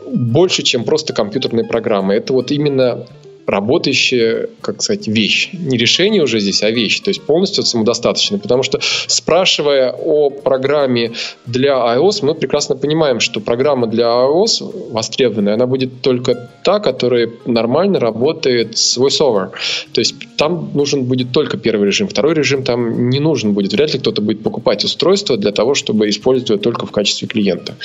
больше, 0.08 0.64
чем 0.64 0.84
просто 0.84 1.14
компьютерная 1.14 1.66
программа. 1.66 2.16
Это 2.16 2.34
вот 2.34 2.52
именно 2.52 3.06
работающая, 3.48 4.50
как 4.62 4.82
сказать, 4.82 5.08
вещь. 5.08 5.50
Не 5.54 5.78
решение 5.78 6.24
уже 6.24 6.40
здесь, 6.40 6.64
а 6.64 6.72
вещь. 6.72 7.02
То 7.02 7.10
есть 7.10 7.22
полностью 7.22 7.64
самодостаточно. 7.64 8.40
Потому 8.40 8.64
что 8.64 8.80
спрашивая 9.08 9.92
о 9.92 10.30
программе 10.30 11.14
для 11.46 11.74
iOS, 11.74 12.20
мы 12.22 12.36
прекрасно 12.36 12.76
понимаем, 12.76 13.20
что 13.20 13.40
программа 13.40 13.88
для 13.88 14.06
iOS 14.06 14.92
востребованная, 14.92 15.56
она 15.56 15.68
будет 15.68 16.02
только 16.02 16.50
та, 16.64 16.80
которая 16.80 17.30
нормально 17.46 18.00
работает 18.00 18.78
с 18.78 18.98
VoiceOver. 18.98 19.52
То 19.94 20.02
есть 20.02 20.16
там 20.42 20.72
нужен 20.74 21.04
будет 21.04 21.32
только 21.32 21.58
первый 21.58 21.86
режим. 21.86 22.08
Второй 22.08 22.34
режим 22.34 22.64
там 22.64 23.12
не 23.12 23.20
нужен 23.20 23.54
будет. 23.54 23.74
Вряд 23.74 23.94
ли 23.94 24.00
кто-то 24.00 24.24
будет 24.24 24.42
покупать 24.42 24.84
устройство 24.84 25.38
для 25.38 25.52
того, 25.52 25.76
чтобы 25.76 26.10
использовать 26.10 26.64
только 26.64 26.88
в 26.88 26.92
качестве 26.92 27.28
клиента. 27.28 27.76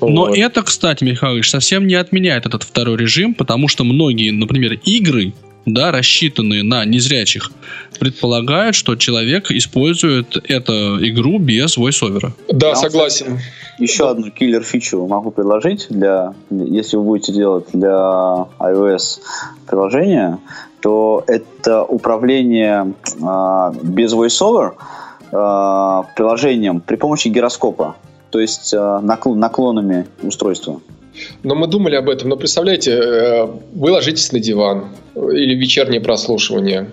Но 0.00 0.24
Вот. 0.24 0.36
это, 0.36 0.64
кстати, 0.64 1.04
Михайлович, 1.04 1.48
совсем 1.48 1.86
не 1.86 1.94
отменяет 1.94 2.44
этот 2.44 2.64
второй 2.64 2.96
режим, 2.96 3.34
потому 3.34 3.68
что 3.68 3.84
многие, 3.84 4.32
например, 4.32 4.80
игры, 4.84 5.32
да, 5.66 5.92
рассчитанные 5.92 6.62
на 6.62 6.84
незрячих, 6.84 7.50
предполагают, 7.98 8.74
что 8.74 8.96
человек 8.96 9.50
использует 9.50 10.36
эту 10.50 11.04
игру 11.08 11.38
без 11.38 11.76
войсовера. 11.76 12.32
Да, 12.48 12.70
Я 12.70 12.76
согласен. 12.76 13.38
Еще 13.78 14.08
одну 14.08 14.30
киллер 14.30 14.62
фичу 14.62 15.06
могу 15.06 15.30
предложить 15.30 15.86
для, 15.88 16.34
если 16.50 16.96
вы 16.96 17.04
будете 17.04 17.32
делать 17.32 17.66
для 17.72 18.46
iOS 18.58 19.20
приложение, 19.66 20.38
то 20.80 21.24
это 21.26 21.82
управление 21.84 22.92
а, 23.22 23.72
без 23.82 24.12
VoiceOver 24.12 24.74
а, 25.32 26.02
приложением 26.16 26.80
при 26.80 26.96
помощи 26.96 27.28
гироскопа, 27.28 27.96
то 28.30 28.40
есть 28.40 28.74
а, 28.74 29.00
накл- 29.00 29.34
наклонами 29.34 30.06
устройства. 30.22 30.80
Но 31.42 31.54
мы 31.54 31.66
думали 31.66 31.94
об 31.96 32.08
этом. 32.08 32.28
Но 32.28 32.36
представляете, 32.36 32.92
э, 32.92 33.46
вы 33.72 33.90
ложитесь 33.90 34.32
на 34.32 34.40
диван 34.40 34.88
или 35.14 35.54
вечернее 35.54 36.00
прослушивание. 36.00 36.90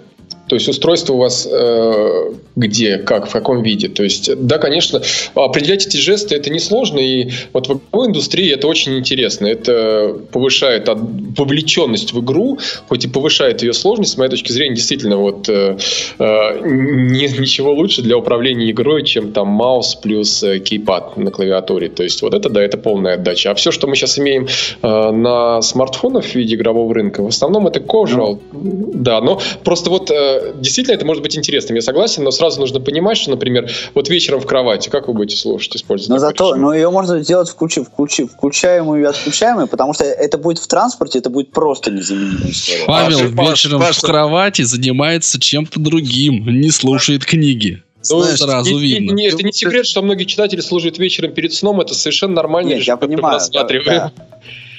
То 0.50 0.56
есть 0.56 0.68
устройство 0.68 1.14
у 1.14 1.18
вас 1.18 1.48
э, 1.50 2.32
где, 2.56 2.98
как, 2.98 3.30
в 3.30 3.32
каком 3.32 3.62
виде. 3.62 3.88
То 3.88 4.04
есть, 4.04 4.36
да, 4.36 4.58
конечно, 4.58 5.02
определять 5.36 5.86
эти 5.86 5.98
жесты 5.98 6.36
это 6.36 6.50
несложно. 6.50 7.00
И 7.00 7.30
вот 7.54 7.68
в 7.68 7.80
игровой 7.90 8.08
индустрии 8.08 8.52
это 8.52 8.68
очень 8.68 8.98
интересно. 8.98 9.46
Это 9.48 10.16
повышает 10.32 10.90
от- 10.90 11.00
вовлеченность 11.38 12.14
в 12.14 12.20
игру, 12.22 12.58
хоть 12.88 13.06
и 13.06 13.08
повышает 13.08 13.62
ее 13.62 13.74
сложность. 13.74 14.14
С 14.14 14.18
моей 14.18 14.32
точки 14.32 14.52
зрения, 14.52 14.76
действительно, 14.76 15.18
вот 15.18 15.48
э, 15.50 15.78
э, 16.18 16.60
не- 16.66 17.40
ничего 17.40 17.72
лучше 17.74 18.02
для 18.02 18.18
управления 18.18 18.72
игрой, 18.72 19.04
чем 19.04 19.32
там 19.32 19.48
маус 19.50 19.96
плюс 19.96 20.42
э, 20.42 20.60
кейпад 20.60 21.16
на 21.18 21.30
клавиатуре. 21.30 21.90
То 21.90 22.04
есть 22.04 22.22
вот 22.24 22.34
это, 22.34 22.50
да, 22.50 22.62
это 22.64 22.78
полная 22.78 23.14
отдача. 23.16 23.52
А 23.52 23.54
все, 23.54 23.72
что 23.72 23.86
мы 23.88 23.96
сейчас 23.96 24.18
имеем 24.18 24.48
э, 24.82 25.12
на 25.12 25.62
смартфонах 25.62 26.26
в 26.26 26.34
виде 26.36 26.56
игрового 26.56 26.92
рынка, 26.94 27.22
в 27.22 27.28
основном 27.28 27.68
это 27.68 27.80
casual. 27.80 28.40
Да, 28.52 29.22
но 29.22 29.40
просто 29.64 29.90
вот 29.92 30.10
э, 30.10 30.39
действительно 30.56 30.96
это 30.96 31.06
может 31.06 31.24
быть 31.24 31.38
интересным, 31.38 31.76
я 31.76 31.82
согласен, 31.82 32.24
но 32.24 32.32
сразу 32.32 32.60
нужно 32.60 32.80
понимать, 32.80 33.18
что, 33.18 33.32
например, 33.32 33.70
вот 33.94 34.10
вечером 34.10 34.40
в 34.42 34.46
кровати, 34.46 34.90
как 34.90 35.08
вы 35.08 35.14
будете 35.14 35.38
слушать, 35.38 35.76
использовать? 35.76 36.10
Но 36.10 36.18
зато, 36.20 36.56
но 36.56 36.74
ее 36.74 36.90
можно 36.90 37.22
сделать 37.22 37.50
включи, 37.50 37.84
включи, 37.84 38.26
включаемую 38.26 39.04
и 39.04 39.06
отключаемую, 39.06 39.68
потому 39.68 39.94
что 39.94 40.04
это 40.04 40.38
будет 40.38 40.60
в 40.60 40.68
транспорте, 40.68 41.20
это 41.20 41.30
будет 41.30 41.52
просто 41.52 41.92
незаменимая 41.92 42.52
история. 42.52 42.86
Павел 42.86 43.36
Паш, 43.36 43.50
вечером 43.50 43.80
Паш, 43.82 43.98
в 43.98 44.02
кровати 44.02 44.62
занимается 44.64 45.40
чем-то 45.40 45.80
другим, 45.80 46.46
не 46.60 46.72
слушает 46.72 47.26
книги. 47.26 47.84
Ну, 48.10 48.22
Знаешь, 48.22 48.40
сразу 48.40 48.72
не- 48.72 48.80
видно. 48.80 49.12
не- 49.14 49.28
это 49.28 49.44
не 49.44 49.52
секрет, 49.52 49.86
что 49.86 50.02
многие 50.02 50.24
читатели 50.24 50.62
служат 50.62 50.98
вечером 50.98 51.34
перед 51.34 51.54
сном, 51.54 51.82
это 51.82 51.94
совершенно 51.94 52.34
нормальный 52.34 52.76
Нет, 52.76 52.88
я 52.88 52.96
понимаю. 52.98 53.40
да. 53.54 54.12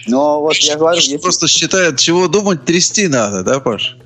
Но 0.07 0.41
вот 0.41 0.55
я 0.57 0.77
говорю, 0.77 0.97
если... 0.97 1.17
Просто 1.19 1.49
считает, 1.49 1.99
чего 1.99 2.29
думать, 2.29 2.65
трясти 2.65 3.09
надо, 3.09 3.43
да, 3.43 3.61
Паш? 3.61 3.97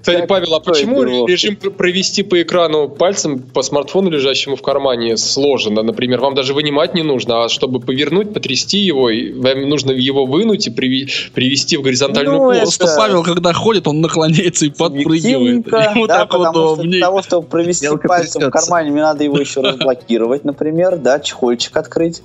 Кстати, 0.00 0.26
Павел, 0.26 0.54
а 0.56 0.60
почему 0.60 1.02
режим 1.26 1.56
пр- 1.56 1.70
провести 1.70 2.22
по 2.22 2.42
экрану 2.42 2.90
пальцем 2.90 3.38
по 3.38 3.62
смартфону, 3.62 4.10
лежащему 4.10 4.54
в 4.54 4.60
кармане, 4.60 5.16
сложно? 5.16 5.82
Например, 5.82 6.20
вам 6.20 6.34
даже 6.34 6.52
вынимать 6.52 6.92
не 6.94 7.02
нужно, 7.02 7.44
а 7.44 7.48
чтобы 7.48 7.80
повернуть, 7.80 8.34
потрясти 8.34 8.80
его, 8.80 9.04
вам 9.40 9.66
нужно 9.66 9.92
его 9.92 10.26
вынуть 10.26 10.66
и 10.66 10.70
привести 10.70 11.78
в 11.78 11.82
горизонтальную 11.82 12.36
Ну, 12.36 12.44
плоскость. 12.50 12.78
Просто 12.80 12.84
это- 12.84 12.96
Павел, 13.00 13.22
когда 13.22 13.54
ходит, 13.54 13.88
он 13.88 14.02
наклоняется 14.02 14.66
и 14.66 14.68
подпрыгивает. 14.68 15.66
Ему 15.66 16.06
да, 16.06 16.18
так 16.18 16.28
потому 16.28 16.44
что 16.52 16.72
удобнее. 16.74 16.90
для 16.90 17.00
того, 17.00 17.22
чтобы 17.22 17.46
провести 17.46 17.86
Мелко 17.86 18.06
пальцем 18.06 18.42
в 18.42 18.44
трясется. 18.44 18.50
кармане, 18.70 18.90
мне 18.90 19.00
надо 19.00 19.24
его 19.24 19.38
еще 19.38 19.62
разблокировать, 19.62 20.44
например, 20.44 20.98
да, 20.98 21.18
чехольчик 21.18 21.74
открыть. 21.78 22.20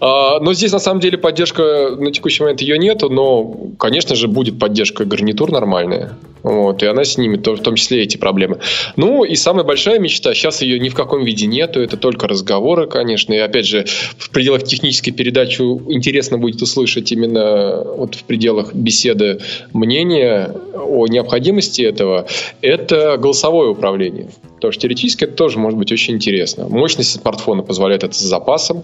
А, 0.00 0.40
но 0.40 0.52
здесь 0.52 0.72
на 0.72 0.78
самом 0.78 1.00
деле 1.00 1.18
поддержка 1.18 1.90
на 1.96 2.12
текущий 2.12 2.42
момент 2.42 2.60
ее 2.60 2.78
нету, 2.78 3.08
но, 3.08 3.56
конечно 3.78 4.14
же, 4.14 4.28
будет 4.28 4.58
поддержка 4.58 5.04
гарнитур 5.04 5.50
нормальная. 5.50 6.12
Вот, 6.42 6.82
и 6.82 6.86
она 6.86 7.04
снимет 7.04 7.46
в 7.46 7.62
том 7.62 7.74
числе 7.74 8.02
эти 8.02 8.16
проблемы. 8.16 8.58
Ну, 8.96 9.24
и 9.24 9.34
самая 9.34 9.64
большая 9.64 9.98
мечта, 9.98 10.34
сейчас 10.34 10.62
ее 10.62 10.78
ни 10.78 10.88
в 10.88 10.94
каком 10.94 11.24
виде 11.24 11.46
нету, 11.46 11.80
это 11.80 11.96
только 11.96 12.28
разговоры, 12.28 12.86
конечно. 12.86 13.32
И 13.32 13.38
опять 13.38 13.66
же, 13.66 13.84
в 14.16 14.30
пределах 14.30 14.64
технической 14.64 15.12
передачи 15.12 15.62
интересно 15.62 16.38
будет 16.38 16.62
услышать 16.62 17.10
именно 17.12 17.84
вот 17.84 18.14
в 18.14 18.24
пределах 18.24 18.74
беседы 18.74 19.40
мнение 19.72 20.54
о 20.74 21.06
необходимости 21.06 21.82
этого. 21.82 22.26
Это 22.60 23.16
голосовое 23.18 23.70
управление. 23.70 24.28
Потому 24.58 24.72
что 24.72 24.82
теоретически 24.82 25.24
это 25.24 25.34
тоже 25.34 25.58
может 25.58 25.78
быть 25.78 25.92
очень 25.92 26.14
интересно. 26.14 26.68
Мощность 26.68 27.20
смартфона 27.20 27.62
позволяет 27.62 28.02
это 28.02 28.14
с 28.14 28.18
запасом. 28.18 28.82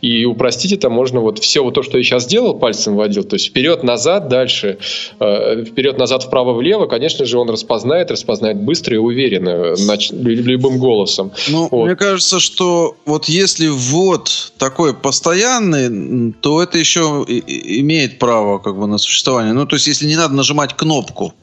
И 0.00 0.24
упростить 0.24 0.72
это 0.72 0.88
можно 0.88 1.20
вот 1.20 1.40
все 1.40 1.64
вот 1.64 1.74
то, 1.74 1.82
что 1.82 1.98
я 1.98 2.04
сейчас 2.04 2.24
сделал, 2.24 2.54
пальцем 2.54 2.94
водил, 2.94 3.24
то 3.24 3.34
есть 3.34 3.48
вперед-назад, 3.48 4.28
дальше, 4.28 4.78
э, 5.18 5.64
вперед-назад, 5.64 6.22
вправо-влево, 6.22 6.86
конечно 6.96 7.26
же, 7.26 7.38
он 7.38 7.50
распознает, 7.50 8.10
распознает 8.10 8.56
быстро 8.56 8.94
и 8.94 8.98
уверенно, 8.98 9.74
нач- 9.74 10.14
лю- 10.14 10.42
любым 10.42 10.78
голосом. 10.78 11.30
Ну, 11.48 11.68
Вот. 11.70 11.84
мне 11.84 11.94
кажется, 11.94 12.40
что 12.40 12.96
вот 13.04 13.26
если 13.26 13.66
ввод 13.68 14.52
такой 14.56 14.94
постоянный, 14.94 16.32
то 16.40 16.62
это 16.62 16.78
еще 16.78 17.24
имеет 17.26 18.18
право 18.18 18.58
как 18.58 18.78
бы 18.78 18.86
на 18.86 18.96
существование. 18.96 19.52
Ну, 19.52 19.66
то 19.66 19.76
есть, 19.76 19.86
если 19.86 20.06
не 20.06 20.16
надо 20.16 20.34
нажимать 20.34 20.74
кнопку. 20.74 21.34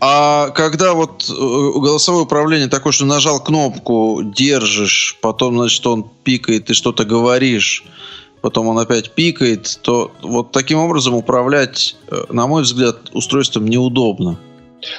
А 0.00 0.48
когда 0.50 0.94
вот 0.94 1.28
э, 1.28 1.32
голосовое 1.32 2.24
управление 2.24 2.68
такое, 2.68 2.92
что 2.92 3.04
нажал 3.04 3.42
кнопку, 3.42 4.22
держишь, 4.24 5.18
потом, 5.20 5.58
значит, 5.58 5.86
он 5.86 6.06
пикает, 6.24 6.66
ты 6.66 6.74
что-то 6.74 7.04
говоришь, 7.04 7.84
потом 8.40 8.68
он 8.68 8.78
опять 8.78 9.10
пикает, 9.10 9.78
то 9.82 10.10
вот 10.22 10.52
таким 10.52 10.78
образом 10.78 11.14
управлять, 11.14 11.96
э, 12.08 12.24
на 12.30 12.46
мой 12.46 12.62
взгляд, 12.62 12.96
устройством 13.12 13.66
неудобно. 13.66 14.38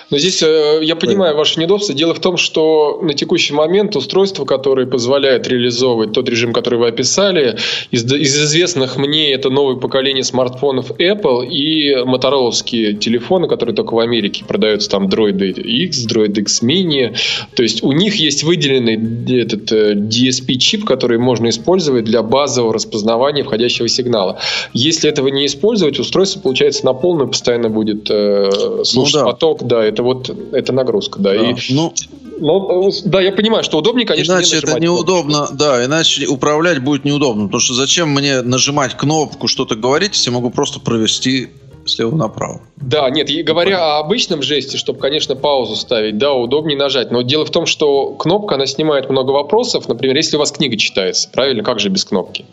Но 0.09 0.17
здесь 0.17 0.41
э, 0.41 0.79
я 0.81 0.95
понимаю 0.95 1.36
ваше 1.36 1.59
недовольство. 1.59 1.95
Дело 1.95 2.13
в 2.13 2.19
том, 2.19 2.38
что 2.38 2.99
на 3.01 3.13
текущий 3.13 3.53
момент 3.53 3.95
устройство, 3.95 4.45
которое 4.45 4.88
позволяет 4.88 5.47
реализовывать 5.47 6.13
тот 6.13 6.29
режим, 6.29 6.53
который 6.53 6.79
вы 6.79 6.88
описали, 6.88 7.57
из, 7.91 8.11
из 8.11 8.43
известных 8.43 8.97
мне 8.97 9.34
это 9.34 9.49
новое 9.49 9.75
поколение 9.75 10.23
смартфонов 10.23 10.91
Apple 10.91 11.47
и 11.47 12.03
мотороловские 12.05 12.93
телефоны, 12.93 13.47
которые 13.47 13.75
только 13.75 13.93
в 13.93 13.99
Америке 13.99 14.45
продаются, 14.45 14.89
там 14.89 15.07
Droid 15.07 15.59
X, 15.61 16.07
Droid 16.07 16.39
X 16.39 16.63
Mini. 16.63 17.15
То 17.55 17.63
есть 17.63 17.84
у 17.84 17.91
них 17.91 18.15
есть 18.15 18.43
выделенный 18.43 18.95
этот 19.41 19.71
э, 19.71 19.93
DSP-чип, 19.93 20.86
который 20.86 21.17
можно 21.17 21.49
использовать 21.49 22.05
для 22.05 22.23
базового 22.23 22.73
распознавания 22.73 23.43
входящего 23.43 23.88
сигнала. 23.88 24.39
Если 24.73 25.09
этого 25.09 25.27
не 25.27 25.45
использовать, 25.45 25.99
устройство, 25.99 26.39
получается, 26.39 26.86
на 26.86 26.93
полную 26.93 27.27
постоянно 27.27 27.69
будет 27.69 28.09
э, 28.09 28.84
слушать 28.84 29.15
да. 29.15 29.25
поток, 29.25 29.63
да, 29.74 29.84
это 29.84 30.03
вот 30.03 30.30
это 30.51 30.71
нагрузка, 30.71 31.19
да. 31.19 31.36
И, 31.36 31.55
Ну, 31.69 31.93
ну, 32.39 32.91
да, 33.05 33.21
я 33.21 33.32
понимаю, 33.32 33.63
что 33.63 33.80
удобнее, 33.80 34.05
конечно, 34.05 34.34
иначе 34.34 34.55
не 34.55 34.57
это 34.59 34.80
неудобно, 34.80 35.47
да, 35.51 35.84
иначе 35.84 36.28
управлять 36.28 36.80
будет 36.80 37.05
неудобно, 37.05 37.45
потому 37.45 37.61
что 37.61 37.74
зачем 37.74 38.09
мне 38.09 38.41
нажимать 38.41 38.95
кнопку, 38.95 39.47
что-то 39.47 39.76
говорить, 39.76 40.13
если 40.13 40.30
я 40.30 40.36
могу 40.36 40.51
просто 40.51 40.80
провести 40.80 41.49
слева 41.86 42.15
направо. 42.15 42.61
Да, 42.77 43.09
нет, 43.09 43.29
и 43.29 43.41
говоря 43.43 43.97
о 43.97 43.99
обычном 43.99 44.41
жесте, 44.41 44.77
чтобы, 44.77 44.99
конечно, 44.99 45.36
паузу 45.36 45.75
ставить, 45.75 46.17
да, 46.17 46.34
удобнее 46.34 46.77
нажать. 46.77 47.11
Но 47.11 47.21
дело 47.21 47.45
в 47.45 47.51
том, 47.51 47.65
что 47.65 48.13
кнопка, 48.13 48.55
она 48.55 48.65
снимает 48.65 49.09
много 49.09 49.31
вопросов. 49.31 49.88
Например, 49.88 50.15
если 50.15 50.36
у 50.36 50.39
вас 50.39 50.51
книга 50.51 50.77
читается, 50.77 51.29
правильно, 51.31 51.63
как 51.63 51.79
же 51.79 51.89
без 51.89 52.05
кнопки? 52.05 52.45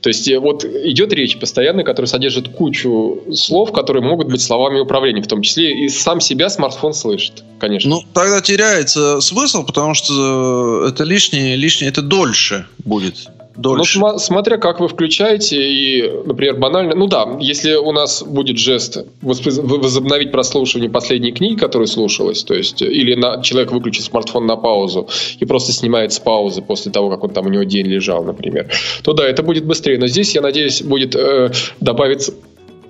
То 0.00 0.08
есть 0.08 0.28
э, 0.28 0.38
вот 0.38 0.64
идет 0.64 1.12
речь 1.12 1.38
постоянно, 1.38 1.84
которая 1.84 2.08
содержит 2.08 2.48
кучу 2.48 3.22
слов, 3.32 3.72
которые 3.72 4.02
могут 4.02 4.28
быть 4.28 4.42
словами 4.42 4.80
управления, 4.80 5.22
в 5.22 5.28
том 5.28 5.42
числе 5.42 5.84
и 5.84 5.88
сам 5.88 6.20
себя 6.20 6.50
смартфон 6.50 6.94
слышит, 6.94 7.44
конечно. 7.58 7.90
Ну, 7.90 8.02
тогда 8.14 8.40
теряется 8.40 9.20
смысл, 9.20 9.64
потому 9.64 9.94
что 9.94 10.86
это 10.86 11.04
лишнее, 11.04 11.56
лишнее, 11.56 11.90
это 11.90 12.02
дольше 12.02 12.66
будет. 12.84 13.28
Ну, 13.62 13.76
Дольше. 13.76 13.98
сма- 13.98 14.18
смотря 14.18 14.56
как 14.56 14.80
вы 14.80 14.88
включаете, 14.88 15.62
и, 15.62 16.10
например, 16.24 16.56
банально, 16.56 16.94
ну 16.94 17.06
да, 17.06 17.36
если 17.40 17.74
у 17.74 17.92
нас 17.92 18.22
будет 18.22 18.56
жест 18.56 19.04
возобновить 19.20 20.32
прослушивание 20.32 20.88
последней 20.88 21.32
книги, 21.32 21.56
которая 21.56 21.86
слушалась, 21.86 22.42
то 22.42 22.54
есть, 22.54 22.80
или 22.80 23.14
на, 23.14 23.42
человек 23.42 23.72
выключит 23.72 24.04
смартфон 24.04 24.46
на 24.46 24.56
паузу 24.56 25.08
и 25.38 25.44
просто 25.44 25.72
снимает 25.72 26.14
с 26.14 26.18
паузы 26.18 26.62
после 26.62 26.90
того, 26.90 27.10
как 27.10 27.22
он 27.22 27.30
там 27.30 27.46
у 27.46 27.48
него 27.50 27.64
день 27.64 27.86
лежал, 27.86 28.24
например, 28.24 28.70
то 29.02 29.12
да, 29.12 29.26
это 29.26 29.42
будет 29.42 29.66
быстрее. 29.66 29.98
Но 29.98 30.06
здесь, 30.06 30.34
я 30.34 30.40
надеюсь, 30.40 30.80
будет 30.80 31.14
э, 31.14 31.50
добавиться 31.80 32.32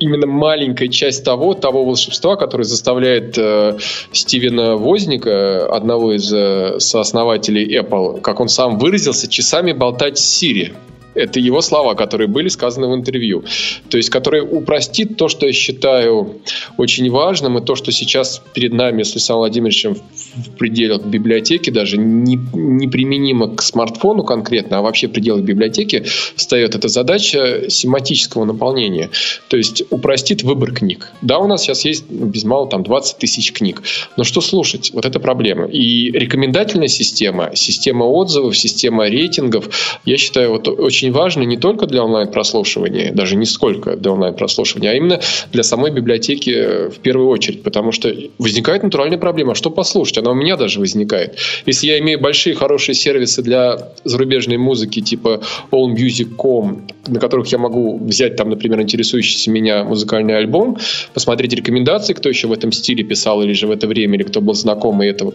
именно 0.00 0.26
маленькая 0.26 0.88
часть 0.88 1.24
того, 1.24 1.54
того 1.54 1.84
волшебства, 1.84 2.36
которое 2.36 2.64
заставляет 2.64 3.38
э, 3.38 3.78
Стивена 4.12 4.76
Возника, 4.76 5.66
одного 5.66 6.16
из 6.16 6.32
э, 6.32 6.80
сооснователей 6.80 7.78
Apple, 7.78 8.20
как 8.20 8.40
он 8.40 8.48
сам 8.48 8.78
выразился, 8.78 9.28
часами 9.28 9.72
болтать 9.72 10.18
с 10.18 10.42
Siri. 10.42 10.72
Это 11.20 11.40
его 11.40 11.60
слова, 11.60 11.94
которые 11.94 12.28
были 12.28 12.48
сказаны 12.48 12.88
в 12.88 12.94
интервью. 12.94 13.44
То 13.88 13.96
есть, 13.96 14.10
которые 14.10 14.42
упростит 14.42 15.16
то, 15.16 15.28
что 15.28 15.46
я 15.46 15.52
считаю 15.52 16.40
очень 16.76 17.10
важным, 17.10 17.58
и 17.58 17.64
то, 17.64 17.74
что 17.76 17.92
сейчас 17.92 18.42
перед 18.54 18.72
нами 18.72 19.02
с 19.02 19.12
Александром 19.12 19.40
Владимировичем 19.40 19.94
в 19.94 20.50
пределах 20.58 21.02
библиотеки, 21.04 21.70
даже 21.70 21.96
не, 21.96 22.36
неприменимо 22.52 23.54
к 23.54 23.62
смартфону 23.62 24.24
конкретно, 24.24 24.78
а 24.78 24.82
вообще 24.82 25.08
в 25.08 25.12
пределах 25.12 25.42
библиотеки 25.42 26.04
встает 26.36 26.74
эта 26.74 26.88
задача 26.88 27.68
семантического 27.68 28.44
наполнения. 28.44 29.10
То 29.48 29.56
есть 29.56 29.82
упростит 29.90 30.42
выбор 30.42 30.72
книг. 30.72 31.12
Да, 31.22 31.38
у 31.38 31.46
нас 31.46 31.62
сейчас 31.62 31.84
есть 31.84 32.04
ну, 32.08 32.26
без 32.26 32.44
мало 32.44 32.68
там 32.68 32.82
20 32.82 33.18
тысяч 33.18 33.52
книг. 33.52 33.82
Но 34.16 34.24
что 34.24 34.40
слушать? 34.40 34.90
Вот 34.92 35.04
это 35.04 35.20
проблема. 35.20 35.66
И 35.66 36.10
рекомендательная 36.10 36.88
система, 36.88 37.50
система 37.54 38.04
отзывов, 38.04 38.56
система 38.56 39.08
рейтингов, 39.08 39.68
я 40.04 40.16
считаю, 40.16 40.50
вот 40.50 40.68
очень 40.68 41.09
важна 41.10 41.44
не 41.44 41.56
только 41.56 41.86
для 41.86 42.02
онлайн-прослушивания, 42.02 43.12
даже 43.12 43.36
не 43.36 43.46
сколько 43.46 43.96
для 43.96 44.12
онлайн-прослушивания, 44.12 44.90
а 44.90 44.94
именно 44.94 45.20
для 45.52 45.62
самой 45.62 45.90
библиотеки 45.90 46.88
в 46.90 46.98
первую 47.00 47.28
очередь. 47.28 47.62
Потому 47.62 47.92
что 47.92 48.14
возникает 48.38 48.82
натуральная 48.82 49.18
проблема. 49.18 49.52
А 49.52 49.54
что 49.54 49.70
послушать? 49.70 50.18
Она 50.18 50.30
у 50.30 50.34
меня 50.34 50.56
даже 50.56 50.80
возникает. 50.80 51.38
Если 51.66 51.86
я 51.86 51.98
имею 51.98 52.20
большие 52.20 52.54
хорошие 52.54 52.94
сервисы 52.94 53.42
для 53.42 53.90
зарубежной 54.04 54.56
музыки 54.56 55.00
типа 55.00 55.40
allmusic.com, 55.70 56.86
на 57.06 57.20
которых 57.20 57.48
я 57.48 57.58
могу 57.58 57.98
взять 57.98 58.36
там, 58.36 58.50
например, 58.50 58.80
интересующийся 58.80 59.50
меня 59.50 59.84
музыкальный 59.84 60.36
альбом, 60.36 60.78
посмотреть 61.14 61.52
рекомендации, 61.54 62.14
кто 62.14 62.28
еще 62.28 62.46
в 62.46 62.52
этом 62.52 62.72
стиле 62.72 63.04
писал 63.04 63.42
или 63.42 63.52
же 63.52 63.66
в 63.66 63.70
это 63.70 63.86
время, 63.86 64.16
или 64.16 64.24
кто 64.24 64.40
был 64.40 64.54
знакомый 64.54 65.08
этого, 65.08 65.32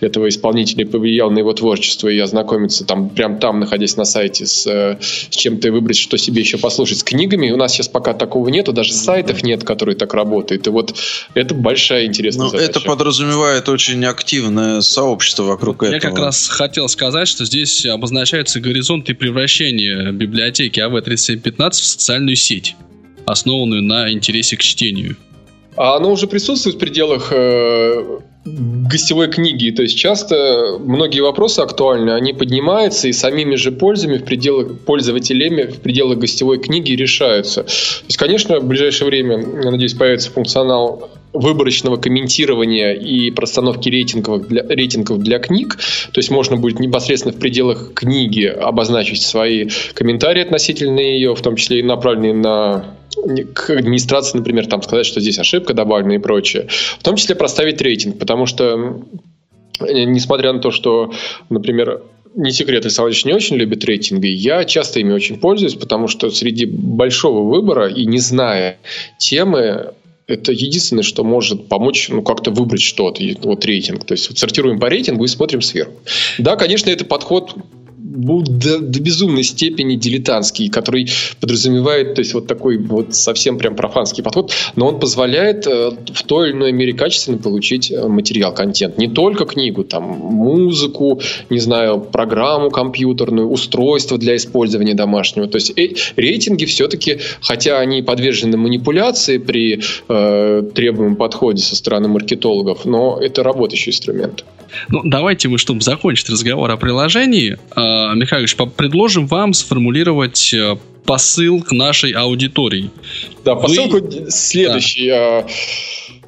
этого 0.00 0.28
исполнителя 0.28 0.84
и 0.84 0.88
повлиял 0.88 1.30
на 1.30 1.38
его 1.38 1.52
творчество, 1.52 2.08
и 2.08 2.18
ознакомиться 2.18 2.84
там, 2.84 3.08
прям 3.08 3.38
там, 3.38 3.60
находясь 3.60 3.96
на 3.96 4.04
сайте 4.04 4.46
с, 4.46 4.66
э, 4.66 4.98
с 5.02 5.36
чем-то 5.36 5.68
и 5.68 5.70
выбрать, 5.70 5.96
что 5.96 6.16
себе 6.16 6.40
еще 6.40 6.58
послушать. 6.58 6.98
С 6.98 7.02
книгами 7.04 7.50
у 7.50 7.56
нас 7.56 7.72
сейчас 7.72 7.88
пока 7.88 8.14
такого 8.14 8.48
нету, 8.48 8.72
даже 8.72 8.92
сайтов 8.92 9.42
нет, 9.42 9.64
которые 9.64 9.96
так 9.96 10.14
работают. 10.14 10.66
И 10.66 10.70
вот 10.70 10.94
это 11.34 11.54
большая 11.54 12.06
интересная 12.06 12.44
Ну, 12.44 12.50
задача. 12.50 12.70
это 12.70 12.80
подразумевает 12.80 13.68
очень 13.68 14.04
активное 14.04 14.80
сообщество 14.80 15.44
вокруг 15.44 15.82
этого. 15.82 15.94
Я 15.94 16.00
как 16.00 16.18
раз 16.18 16.48
хотел 16.48 16.88
сказать, 16.88 17.28
что 17.28 17.44
здесь 17.44 17.84
обозначаются 17.86 18.60
горизонты 18.60 19.14
превращения 19.14 20.12
библиотеки 20.12 20.80
А 20.80 20.86
АВ-3715 20.86 21.70
в 21.70 21.74
социальную 21.74 22.36
сеть, 22.36 22.76
основанную 23.26 23.82
на 23.82 24.12
интересе 24.12 24.56
к 24.56 24.60
чтению. 24.60 25.16
А 25.76 25.96
оно 25.96 26.12
уже 26.12 26.26
присутствует 26.26 26.76
в 26.76 26.78
пределах 26.78 27.28
э, 27.30 28.18
гостевой 28.44 29.28
книги. 29.28 29.70
То 29.70 29.82
есть 29.82 29.96
часто 29.96 30.78
многие 30.80 31.20
вопросы 31.20 31.60
актуальны, 31.60 32.10
они 32.10 32.32
поднимаются 32.32 33.08
и 33.08 33.12
самими 33.12 33.54
же 33.54 33.70
пользами 33.72 34.18
в 34.18 34.24
пределах, 34.24 34.80
пользователями 34.80 35.62
в 35.62 35.80
пределах 35.80 36.18
гостевой 36.18 36.58
книги 36.58 36.92
решаются. 36.92 37.62
То 37.62 37.70
есть, 38.06 38.16
конечно, 38.16 38.58
в 38.58 38.64
ближайшее 38.64 39.08
время, 39.08 39.38
я 39.62 39.70
надеюсь, 39.70 39.94
появится 39.94 40.30
функционал 40.30 41.10
выборочного 41.32 41.96
комментирования 41.96 42.92
и 42.92 43.30
простановки 43.30 43.88
рейтингов 43.88 44.46
для, 44.48 44.62
рейтингов 44.62 45.18
для 45.18 45.38
книг. 45.38 45.76
То 46.12 46.18
есть 46.18 46.30
можно 46.30 46.56
будет 46.56 46.78
непосредственно 46.78 47.34
в 47.34 47.38
пределах 47.38 47.94
книги 47.94 48.44
обозначить 48.44 49.22
свои 49.22 49.68
комментарии 49.94 50.42
относительно 50.42 51.00
ее, 51.00 51.34
в 51.34 51.40
том 51.40 51.56
числе 51.56 51.80
и 51.80 51.82
направленные 51.82 52.34
на 52.34 52.96
к 53.54 53.70
администрации, 53.70 54.38
например, 54.38 54.66
там 54.66 54.82
сказать, 54.82 55.06
что 55.06 55.20
здесь 55.20 55.38
ошибка 55.38 55.74
добавлена 55.74 56.14
и 56.14 56.18
прочее. 56.18 56.68
В 56.98 57.02
том 57.02 57.16
числе 57.16 57.34
проставить 57.34 57.80
рейтинг, 57.80 58.18
потому 58.18 58.46
что 58.46 59.02
несмотря 59.80 60.52
на 60.52 60.60
то, 60.60 60.70
что, 60.70 61.12
например, 61.50 62.02
не 62.34 62.50
секрет, 62.50 62.84
Александрович 62.84 63.24
не 63.24 63.34
очень 63.34 63.56
любит 63.56 63.84
рейтинги. 63.84 64.26
Я 64.26 64.64
часто 64.64 65.00
ими 65.00 65.12
очень 65.12 65.38
пользуюсь, 65.38 65.74
потому 65.74 66.08
что 66.08 66.30
среди 66.30 66.64
большого 66.64 67.46
выбора 67.48 67.88
и 67.88 68.06
не 68.06 68.18
зная 68.18 68.78
темы, 69.18 69.92
это 70.26 70.52
единственное, 70.52 71.02
что 71.02 71.24
может 71.24 71.68
помочь 71.68 72.08
ну, 72.08 72.22
как-то 72.22 72.50
выбрать 72.50 72.82
что-то, 72.82 73.22
вот 73.42 73.64
рейтинг. 73.64 74.04
То 74.04 74.12
есть 74.12 74.28
вот 74.28 74.38
сортируем 74.38 74.78
по 74.78 74.86
рейтингу 74.86 75.24
и 75.24 75.28
смотрим 75.28 75.62
сверху. 75.62 75.94
Да, 76.38 76.56
конечно, 76.56 76.90
это 76.90 77.04
подход 77.04 77.54
был 78.12 78.42
до, 78.42 78.78
до 78.78 79.00
безумной 79.00 79.42
степени 79.42 79.96
дилетантский, 79.96 80.68
который 80.68 81.08
подразумевает, 81.40 82.14
то 82.14 82.20
есть 82.20 82.34
вот 82.34 82.46
такой 82.46 82.78
вот 82.78 83.14
совсем 83.14 83.58
прям 83.58 83.74
профанский 83.74 84.22
подход, 84.22 84.52
но 84.76 84.88
он 84.88 85.00
позволяет 85.00 85.66
э, 85.66 85.90
в 86.12 86.22
той 86.24 86.50
или 86.50 86.56
иной 86.56 86.72
мере 86.72 86.92
качественно 86.92 87.38
получить 87.38 87.90
э, 87.90 88.06
материал, 88.06 88.54
контент. 88.54 88.98
Не 88.98 89.08
только 89.08 89.44
книгу, 89.44 89.84
там, 89.84 90.04
музыку, 90.04 91.20
не 91.50 91.58
знаю, 91.58 92.00
программу 92.00 92.70
компьютерную, 92.70 93.48
устройство 93.48 94.18
для 94.18 94.36
использования 94.36 94.94
домашнего. 94.94 95.48
То 95.48 95.56
есть 95.56 95.72
э, 95.76 95.94
рейтинги 96.16 96.64
все-таки, 96.66 97.18
хотя 97.40 97.78
они 97.78 98.02
подвержены 98.02 98.56
манипуляции 98.56 99.38
при 99.38 99.80
э, 100.08 100.62
требуемом 100.74 101.16
подходе 101.16 101.62
со 101.62 101.76
стороны 101.76 102.08
маркетологов, 102.08 102.84
но 102.84 103.18
это 103.20 103.42
работающий 103.42 103.90
инструмент. 103.90 104.44
Ну, 104.88 105.02
давайте 105.04 105.48
мы, 105.48 105.58
чтобы 105.58 105.80
закончить 105.80 106.28
разговор 106.28 106.70
о 106.70 106.76
приложении, 106.76 107.52
э, 107.52 108.14
Михайлович, 108.14 108.56
предложим 108.76 109.26
вам 109.26 109.52
сформулировать 109.54 110.52
э, 110.54 110.76
посыл 111.04 111.62
к 111.62 111.72
нашей 111.72 112.12
аудитории. 112.12 112.90
Да, 113.44 113.54
посыл 113.54 113.88
Вы... 113.88 114.30
следующий. 114.30 115.08
Да. 115.08 115.46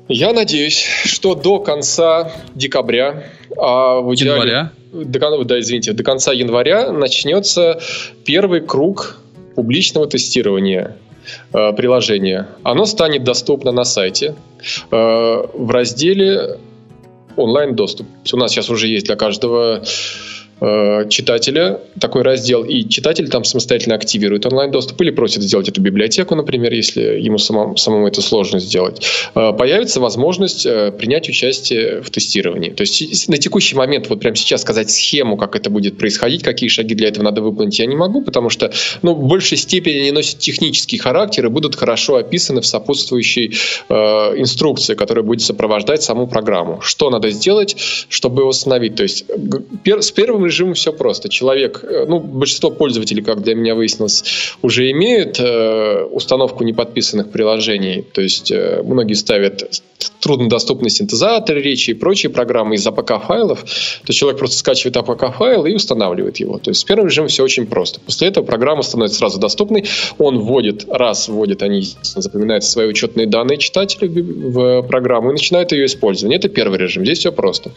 Я 0.09 0.32
надеюсь, 0.32 0.84
что 1.05 1.34
до 1.34 1.61
конца 1.61 2.30
декабря, 2.55 3.24
а 3.57 4.01
в 4.01 4.14
идеале, 4.14 4.32
января, 4.32 4.72
до, 4.92 5.45
да, 5.45 5.61
извините, 5.61 5.92
до 5.92 6.03
конца 6.03 6.32
января 6.32 6.92
начнется 6.92 7.80
первый 8.24 8.61
круг 8.61 9.18
публичного 9.55 10.07
тестирования 10.07 10.97
э, 11.53 11.72
приложения. 11.72 12.49
Оно 12.64 12.84
станет 12.84 13.24
доступно 13.24 13.72
на 13.72 13.84
сайте 13.84 14.34
э, 14.90 14.95
в 14.95 15.70
разделе 15.70 16.59
онлайн-доступ. 17.37 18.07
У 18.32 18.37
нас 18.37 18.53
сейчас 18.53 18.70
уже 18.70 18.89
есть 18.89 19.07
для 19.07 19.16
каждого 19.16 19.82
Э, 20.61 21.07
читателя 21.09 21.80
такой 22.00 22.22
раздел, 22.22 22.64
и 22.64 22.88
читатель 22.88 23.28
там 23.28 23.44
самостоятельно 23.44 23.96
активирует 23.96 24.46
онлайн-доступ 24.46 25.00
или 25.02 25.11
просит 25.11 25.42
сделать 25.42 25.68
эту 25.68 25.80
библиотеку, 25.80 26.34
например, 26.34 26.72
если 26.72 27.02
ему 27.02 27.38
самому, 27.38 27.76
самому 27.76 28.07
это 28.07 28.22
сложно 28.22 28.61
сделать, 28.61 29.05
э, 29.34 29.52
появится 29.52 30.00
возможность 30.00 30.64
э, 30.64 30.92
принять 30.92 31.28
участие 31.28 32.02
в 32.02 32.11
тестировании. 32.11 32.70
То 32.70 32.82
есть 32.82 33.28
на 33.28 33.36
текущий 33.36 33.74
момент, 33.74 34.09
вот 34.09 34.20
прямо 34.20 34.36
сейчас 34.36 34.62
сказать 34.62 34.90
схему, 34.90 35.36
как 35.36 35.57
это 35.57 35.70
будет 35.70 35.98
происходить, 35.98 36.42
какие 36.42 36.68
шаги 36.68 36.94
для 36.94 37.09
этого 37.09 37.24
надо 37.24 37.42
выполнить, 37.42 37.78
я 37.78 37.86
не 37.86 37.96
могу, 37.96 38.22
потому 38.22 38.48
что 38.48 38.72
ну, 39.02 39.14
в 39.14 39.26
большей 39.26 39.59
степени 39.59 39.98
они 39.98 40.12
носят 40.12 40.38
технический 40.38 40.98
характер 40.98 41.46
и 41.46 41.48
будут 41.48 41.74
хорошо 41.74 42.16
описаны 42.16 42.61
в 42.61 42.66
сопутствующей 42.66 43.55
э, 43.88 43.94
инструкции, 44.36 44.94
которая 44.94 45.24
будет 45.24 45.42
сопровождать 45.42 46.02
саму 46.02 46.28
программу. 46.28 46.80
Что 46.80 47.11
надо 47.11 47.30
сделать, 47.30 47.76
чтобы 48.09 48.44
установить. 48.44 48.94
То 48.94 49.02
есть 49.02 49.24
пер, 49.82 50.02
с 50.02 50.12
первым 50.12 50.43
режимом 50.45 50.74
все 50.74 50.92
просто. 50.92 51.28
Человек, 51.28 51.82
э, 51.82 52.07
ну, 52.07 52.20
большинство 52.20 52.70
пользователей, 52.70 53.22
как 53.22 53.42
для 53.42 53.55
меня 53.55 53.74
выяснилось, 53.74 54.24
уже 54.62 54.90
имеют 54.90 55.40
э, 55.40 56.05
установку 56.05 56.64
неподписанных 56.64 57.30
приложений. 57.30 58.05
То 58.12 58.20
есть 58.20 58.51
э, 58.51 58.82
многие 58.84 59.14
ставят 59.14 59.82
труднодоступный 60.20 60.90
синтезатор 60.90 61.57
речи 61.57 61.90
и 61.90 61.95
прочие 61.95 62.30
программы 62.30 62.76
из 62.76 62.86
APK-файлов, 62.86 63.64
то 64.05 64.12
человек 64.12 64.38
просто 64.38 64.57
скачивает 64.57 64.97
APK-файл 64.97 65.66
и 65.66 65.74
устанавливает 65.74 66.38
его. 66.38 66.59
То 66.59 66.70
есть 66.70 66.80
с 66.80 66.84
первым 66.84 67.09
режимом 67.09 67.28
все 67.28 67.42
очень 67.42 67.66
просто. 67.66 68.01
После 68.01 68.28
этого 68.28 68.45
программа 68.45 68.82
становится 68.82 69.18
сразу 69.18 69.38
доступной. 69.38 69.84
Он 70.18 70.38
вводит, 70.38 70.86
раз 70.88 71.28
вводит, 71.28 71.62
они 71.62 71.86
запоминают 72.03 72.64
свои 72.64 72.88
учетные 72.88 73.26
данные 73.26 73.59
читателя 73.59 74.09
в 74.09 74.82
программу 74.82 75.30
и 75.30 75.32
начинает 75.32 75.72
ее 75.72 75.86
использовать. 75.86 76.34
Это 76.34 76.49
первый 76.49 76.78
режим. 76.78 77.05
Здесь 77.05 77.18
все 77.18 77.32
просто. 77.32 77.72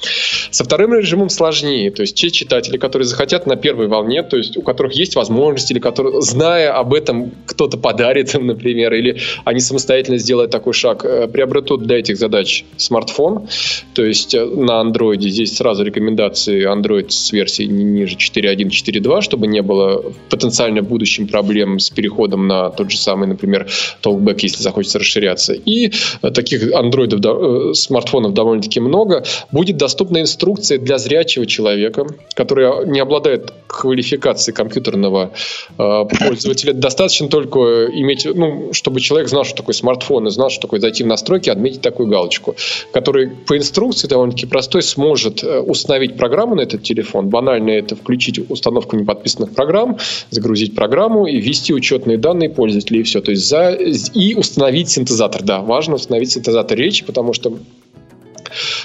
Со 0.51 0.63
вторым 0.63 0.93
режимом 0.93 1.29
сложнее. 1.29 1.91
То 1.91 2.01
есть 2.01 2.15
те 2.15 2.29
читатели, 2.57 2.77
которые 2.77 3.07
захотят 3.07 3.45
на 3.45 3.55
первой 3.55 3.87
волне, 3.87 4.23
то 4.23 4.37
есть 4.37 4.57
у 4.57 4.61
которых 4.61 4.93
есть 4.93 5.15
возможность, 5.15 5.71
или 5.71 5.79
которые, 5.79 6.21
зная 6.21 6.73
об 6.73 6.93
этом, 6.93 7.31
кто-то 7.45 7.77
подарит 7.77 8.33
им, 8.35 8.47
например, 8.47 8.93
или 8.93 9.17
они 9.45 9.59
самостоятельно 9.59 10.17
сделают 10.17 10.51
такой 10.51 10.73
шаг, 10.73 11.05
э, 11.05 11.27
приобретут 11.27 11.83
для 11.83 11.99
этих 11.99 12.17
задач 12.17 12.65
смартфон. 12.77 13.47
То 13.93 14.03
есть 14.03 14.33
э, 14.33 14.43
на 14.45 14.81
Android 14.81 15.19
здесь 15.19 15.55
сразу 15.55 15.83
рекомендации 15.83 16.67
Android 16.67 17.09
с 17.09 17.31
версией 17.31 17.69
ниже 17.69 18.15
4.1, 18.15 18.69
4.2, 18.69 19.21
чтобы 19.21 19.47
не 19.47 19.61
было 19.61 20.03
потенциально 20.29 20.81
в 20.81 20.87
будущем 20.87 21.27
проблем 21.27 21.79
с 21.79 21.89
переходом 21.89 22.47
на 22.47 22.69
тот 22.69 22.91
же 22.91 22.97
самый, 22.97 23.27
например, 23.27 23.67
Talkback, 24.01 24.39
если 24.41 24.63
захочется 24.63 24.99
расширяться. 24.99 25.53
И 25.53 25.91
э, 26.21 26.31
таких 26.31 26.73
андроидов, 26.73 27.77
смартфонов 27.77 28.33
довольно-таки 28.33 28.79
много. 28.79 29.23
Будет 29.51 29.77
доступна 29.77 30.21
инструкция 30.21 30.79
для 30.79 30.97
зрячего 30.97 31.45
человека, 31.45 32.07
который 32.47 32.87
не 32.87 32.99
обладает 32.99 33.53
квалификацией 33.67 34.55
компьютерного 34.55 35.31
э, 35.77 36.05
пользователя. 36.19 36.73
Достаточно 36.73 37.27
только 37.27 37.87
иметь, 37.91 38.25
ну, 38.25 38.71
чтобы 38.73 39.01
человек 39.01 39.27
знал, 39.27 39.43
что 39.43 39.57
такое 39.57 39.73
смартфон, 39.73 40.27
и 40.27 40.29
знал, 40.31 40.49
что 40.49 40.61
такое 40.61 40.79
зайти 40.79 41.03
в 41.03 41.07
настройки, 41.07 41.49
отметить 41.49 41.81
такую 41.81 42.07
галочку, 42.07 42.55
который 42.93 43.29
по 43.29 43.57
инструкции 43.57 44.07
довольно-таки 44.07 44.45
простой 44.45 44.81
сможет 44.81 45.43
э, 45.43 45.59
установить 45.59 46.17
программу 46.17 46.55
на 46.55 46.61
этот 46.61 46.83
телефон. 46.83 47.27
Банально 47.27 47.71
это 47.71 47.95
включить 47.95 48.39
установку 48.49 48.95
неподписанных 48.95 49.53
программ, 49.53 49.97
загрузить 50.29 50.73
программу 50.73 51.27
и 51.27 51.37
ввести 51.39 51.73
учетные 51.73 52.17
данные 52.17 52.49
пользователя 52.49 52.99
и 53.01 53.03
все. 53.03 53.19
То 53.21 53.31
есть 53.31 53.47
за, 53.47 53.71
и 53.71 54.33
установить 54.35 54.89
синтезатор. 54.89 55.43
Да, 55.43 55.59
важно 55.59 55.95
установить 55.95 56.31
синтезатор 56.31 56.77
речи, 56.77 57.05
потому 57.05 57.33
что 57.33 57.57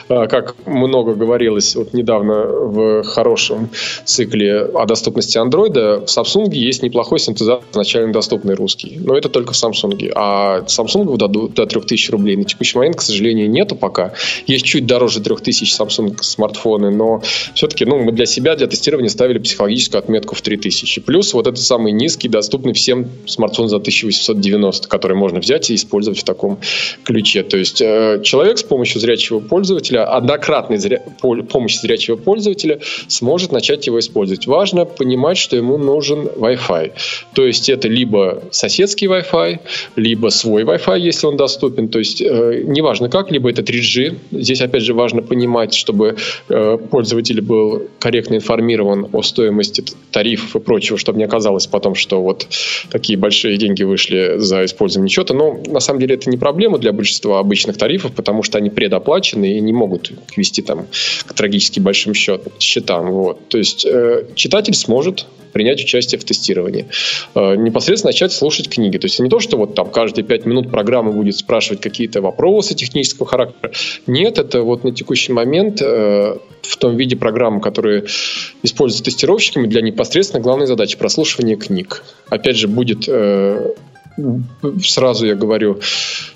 как 0.08 0.54
много 0.66 1.14
говорилось 1.14 1.74
вот 1.76 1.92
недавно 1.92 2.44
в 2.44 3.02
хорошем 3.04 3.70
цикле 4.04 4.62
о 4.62 4.86
доступности 4.86 5.38
андроида, 5.38 6.00
в 6.00 6.04
Samsung 6.04 6.52
есть 6.52 6.82
неплохой 6.82 7.18
синтезатор 7.18 7.64
начально 7.74 8.12
доступный 8.12 8.54
русский. 8.54 8.98
Но 9.00 9.16
это 9.16 9.28
только 9.28 9.52
в 9.52 9.56
Samsung. 9.56 10.12
А 10.14 10.60
Samsung 10.62 11.16
дадут 11.16 11.54
до 11.54 11.66
3000 11.66 12.10
рублей. 12.10 12.36
На 12.36 12.44
текущий 12.44 12.78
момент, 12.78 12.96
к 12.96 13.02
сожалению, 13.02 13.50
нету 13.50 13.76
пока. 13.76 14.14
Есть 14.46 14.64
чуть 14.64 14.86
дороже 14.86 15.20
3000 15.20 15.80
Samsung 15.80 16.22
смартфоны, 16.22 16.90
но 16.90 17.22
все-таки 17.54 17.84
ну, 17.84 17.98
мы 17.98 18.12
для 18.12 18.26
себя, 18.26 18.56
для 18.56 18.66
тестирования 18.66 19.08
ставили 19.08 19.38
психологическую 19.38 19.98
отметку 19.98 20.34
в 20.34 20.42
3000. 20.42 21.00
Плюс 21.02 21.34
вот 21.34 21.46
это 21.46 21.60
самый 21.60 21.92
низкий, 21.92 22.28
доступный 22.28 22.72
всем 22.72 23.08
смартфон 23.26 23.68
за 23.68 23.76
1890, 23.76 24.88
который 24.88 25.16
можно 25.16 25.40
взять 25.40 25.70
и 25.70 25.74
использовать 25.74 26.20
в 26.20 26.24
таком 26.24 26.58
ключе. 27.04 27.42
То 27.42 27.56
есть 27.56 27.80
э, 27.80 28.20
человек 28.22 28.58
с 28.58 28.62
помощью 28.62 29.00
зрячего 29.00 29.40
пользователя, 29.40 29.61
однократной 29.70 30.78
зря... 30.78 31.00
помощи 31.20 31.78
зрячего 31.78 32.16
пользователя 32.16 32.80
сможет 33.08 33.52
начать 33.52 33.86
его 33.86 33.98
использовать. 33.98 34.46
Важно 34.46 34.84
понимать, 34.84 35.38
что 35.38 35.56
ему 35.56 35.78
нужен 35.78 36.26
Wi-Fi. 36.26 36.92
То 37.34 37.46
есть 37.46 37.68
это 37.68 37.88
либо 37.88 38.42
соседский 38.50 39.06
Wi-Fi, 39.06 39.60
либо 39.96 40.28
свой 40.28 40.64
Wi-Fi, 40.64 40.98
если 40.98 41.26
он 41.26 41.36
доступен. 41.36 41.88
То 41.88 41.98
есть 41.98 42.20
э, 42.20 42.62
неважно 42.64 43.08
как, 43.08 43.30
либо 43.30 43.50
это 43.50 43.62
3G. 43.62 44.16
Здесь 44.32 44.60
опять 44.60 44.82
же 44.82 44.94
важно 44.94 45.22
понимать, 45.22 45.74
чтобы 45.74 46.16
э, 46.48 46.78
пользователь 46.90 47.40
был 47.40 47.88
корректно 47.98 48.36
информирован 48.36 49.08
о 49.12 49.22
стоимости 49.22 49.84
тарифов 50.10 50.56
и 50.56 50.60
прочего, 50.60 50.98
чтобы 50.98 51.18
не 51.18 51.24
оказалось 51.24 51.66
потом, 51.66 51.94
что 51.94 52.22
вот 52.22 52.46
такие 52.90 53.18
большие 53.18 53.56
деньги 53.56 53.82
вышли 53.82 54.34
за 54.38 54.64
использование 54.64 55.10
счета. 55.10 55.34
Но 55.34 55.60
на 55.66 55.80
самом 55.80 56.00
деле 56.00 56.14
это 56.14 56.30
не 56.30 56.36
проблема 56.36 56.78
для 56.78 56.92
большинства 56.92 57.38
обычных 57.38 57.76
тарифов, 57.76 58.12
потому 58.12 58.42
что 58.42 58.58
они 58.58 58.70
предоплачены 58.70 59.41
и 59.44 59.60
не 59.60 59.72
могут 59.72 60.12
вести 60.36 60.62
там 60.62 60.86
к 61.26 61.32
трагически 61.34 61.80
большим 61.80 62.14
счет, 62.14 62.42
счетам. 62.58 63.10
Вот. 63.10 63.48
То 63.48 63.58
есть 63.58 63.84
э, 63.84 64.26
читатель 64.34 64.74
сможет 64.74 65.26
принять 65.52 65.82
участие 65.82 66.18
в 66.18 66.24
тестировании. 66.24 66.86
Э, 67.34 67.54
непосредственно 67.54 68.08
начать 68.08 68.32
слушать 68.32 68.68
книги. 68.68 68.98
То 68.98 69.06
есть 69.06 69.20
не 69.20 69.28
то, 69.28 69.38
что 69.38 69.56
вот 69.56 69.74
там 69.74 69.90
каждые 69.90 70.24
пять 70.24 70.46
минут 70.46 70.70
программа 70.70 71.12
будет 71.12 71.36
спрашивать 71.36 71.80
какие-то 71.80 72.20
вопросы 72.20 72.74
технического 72.74 73.26
характера. 73.26 73.72
Нет, 74.06 74.38
это 74.38 74.62
вот 74.62 74.84
на 74.84 74.92
текущий 74.92 75.32
момент 75.32 75.80
э, 75.80 76.36
в 76.62 76.76
том 76.76 76.96
виде 76.96 77.16
программы, 77.16 77.60
которые 77.60 78.04
используются 78.62 79.04
тестировщиками 79.04 79.66
для 79.66 79.82
непосредственно 79.82 80.42
главной 80.42 80.66
задачи 80.66 80.96
прослушивания 80.96 81.56
книг. 81.56 82.02
Опять 82.28 82.56
же, 82.56 82.68
будет 82.68 83.04
э, 83.08 83.74
сразу 84.84 85.26
я 85.26 85.34
говорю, 85.34 85.80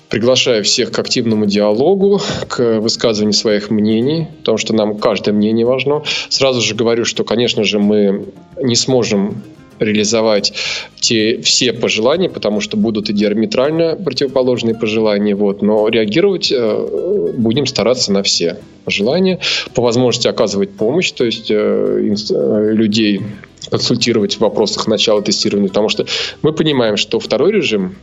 приглашаю 0.09 0.63
всех 0.63 0.91
к 0.91 0.99
активному 0.99 1.45
диалогу, 1.45 2.21
к 2.47 2.79
высказыванию 2.79 3.33
своих 3.33 3.69
мнений, 3.69 4.27
потому 4.39 4.57
что 4.57 4.73
нам 4.73 4.97
каждое 4.97 5.33
мнение 5.33 5.65
важно. 5.65 6.03
Сразу 6.29 6.61
же 6.61 6.75
говорю, 6.75 7.05
что, 7.05 7.23
конечно 7.23 7.63
же, 7.63 7.79
мы 7.79 8.25
не 8.61 8.75
сможем 8.75 9.43
реализовать 9.79 10.53
те 10.99 11.41
все 11.41 11.73
пожелания, 11.73 12.29
потому 12.29 12.59
что 12.59 12.77
будут 12.77 13.09
и 13.09 13.13
диаметрально 13.13 13.95
противоположные 13.95 14.75
пожелания, 14.75 15.35
вот, 15.35 15.61
но 15.61 15.87
реагировать 15.87 16.51
э, 16.51 17.33
будем 17.37 17.65
стараться 17.65 18.11
на 18.11 18.23
все 18.23 18.57
пожелания, 18.85 19.39
по 19.73 19.81
возможности 19.81 20.27
оказывать 20.27 20.71
помощь, 20.71 21.11
то 21.11 21.25
есть 21.25 21.51
э, 21.51 21.55
э, 21.55 22.71
людей 22.73 23.21
консультировать 23.69 24.35
в 24.35 24.41
вопросах 24.41 24.87
начала 24.87 25.21
тестирования, 25.21 25.69
потому 25.69 25.89
что 25.89 26.05
мы 26.41 26.53
понимаем, 26.53 26.97
что 26.97 27.19
второй 27.19 27.51
режим 27.51 27.95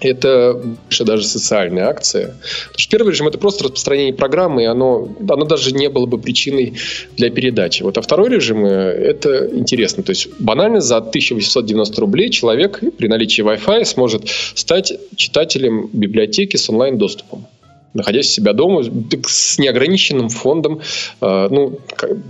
это 0.00 0.60
больше 0.84 1.04
даже 1.04 1.24
социальная 1.24 1.86
акция. 1.86 2.36
Потому 2.66 2.78
что 2.78 2.90
первый 2.90 3.10
режим 3.10 3.28
это 3.28 3.38
просто 3.38 3.64
распространение 3.64 4.14
программы, 4.14 4.62
и 4.62 4.66
оно, 4.66 5.08
оно 5.20 5.44
даже 5.44 5.72
не 5.72 5.88
было 5.88 6.06
бы 6.06 6.18
причиной 6.18 6.74
для 7.16 7.30
передачи. 7.30 7.82
Вот, 7.82 7.98
а 7.98 8.02
второй 8.02 8.28
режим 8.30 8.64
э, 8.64 8.70
это 8.70 9.48
интересно. 9.52 10.02
То 10.02 10.10
есть 10.10 10.28
банально 10.38 10.80
за 10.80 10.98
1890 10.98 12.00
рублей 12.00 12.30
человек 12.30 12.80
при 12.96 13.08
наличии 13.08 13.42
Wi-Fi 13.42 13.84
сможет 13.84 14.28
стать 14.54 14.92
читателем 15.16 15.90
библиотеки 15.92 16.56
с 16.56 16.68
онлайн-доступом 16.68 17.46
находясь 17.94 18.28
у 18.30 18.32
себя 18.32 18.52
дома, 18.52 18.82
с 19.26 19.58
неограниченным 19.58 20.28
фондом. 20.28 20.80
Э, 21.20 21.48
ну, 21.50 21.78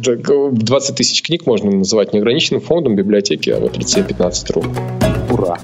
20 0.00 0.96
тысяч 0.96 1.22
книг 1.22 1.46
можно 1.46 1.70
называть 1.70 2.12
неограниченным 2.12 2.60
фондом 2.60 2.96
библиотеки 2.96 3.50
а 3.50 3.58
вот 3.58 3.72
3715 3.72 4.50
ру. 4.50 4.64
Ура! 5.38 5.58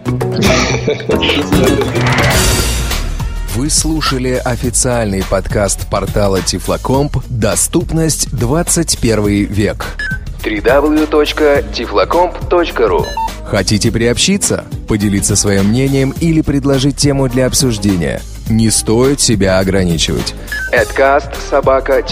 Вы 3.56 3.70
слушали 3.70 4.40
официальный 4.44 5.24
подкаст 5.28 5.88
портала 5.88 6.40
Тифлокомп 6.42 7.16
«Доступность 7.28 8.30
21 8.30 9.46
век» 9.46 9.96
www.tiflocomp.ru 10.44 13.06
Хотите 13.46 13.90
приобщиться, 13.90 14.64
поделиться 14.88 15.34
своим 15.36 15.68
мнением 15.68 16.14
или 16.20 16.40
предложить 16.40 16.96
тему 16.96 17.28
для 17.28 17.46
обсуждения? 17.46 18.22
Не 18.48 18.70
стоит 18.70 19.20
себя 19.20 19.58
ограничивать. 19.58 20.34
Adcast 20.72 21.34
собака 21.50 22.02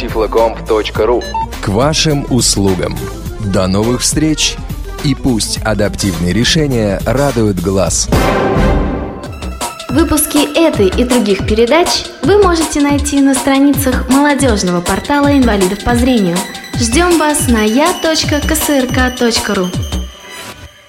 К 1.61 1.69
вашим 1.69 2.27
услугам. 2.31 2.97
До 3.41 3.67
новых 3.67 4.01
встреч! 4.01 4.57
И 5.05 5.14
пусть 5.14 5.59
адаптивные 5.59 6.32
решения 6.32 7.00
радуют 7.05 7.61
глаз. 7.61 8.09
Выпуски 9.88 10.57
этой 10.57 10.88
и 10.88 11.05
других 11.05 11.46
передач 11.46 12.05
вы 12.22 12.42
можете 12.42 12.80
найти 12.80 13.20
на 13.20 13.34
страницах 13.34 14.09
молодежного 14.09 14.80
портала 14.80 15.36
инвалидов 15.36 15.84
по 15.84 15.94
зрению. 15.94 16.36
Ждем 16.74 17.18
вас 17.18 17.48
на 17.48 17.62
я.ксрк.ру. 17.62 18.03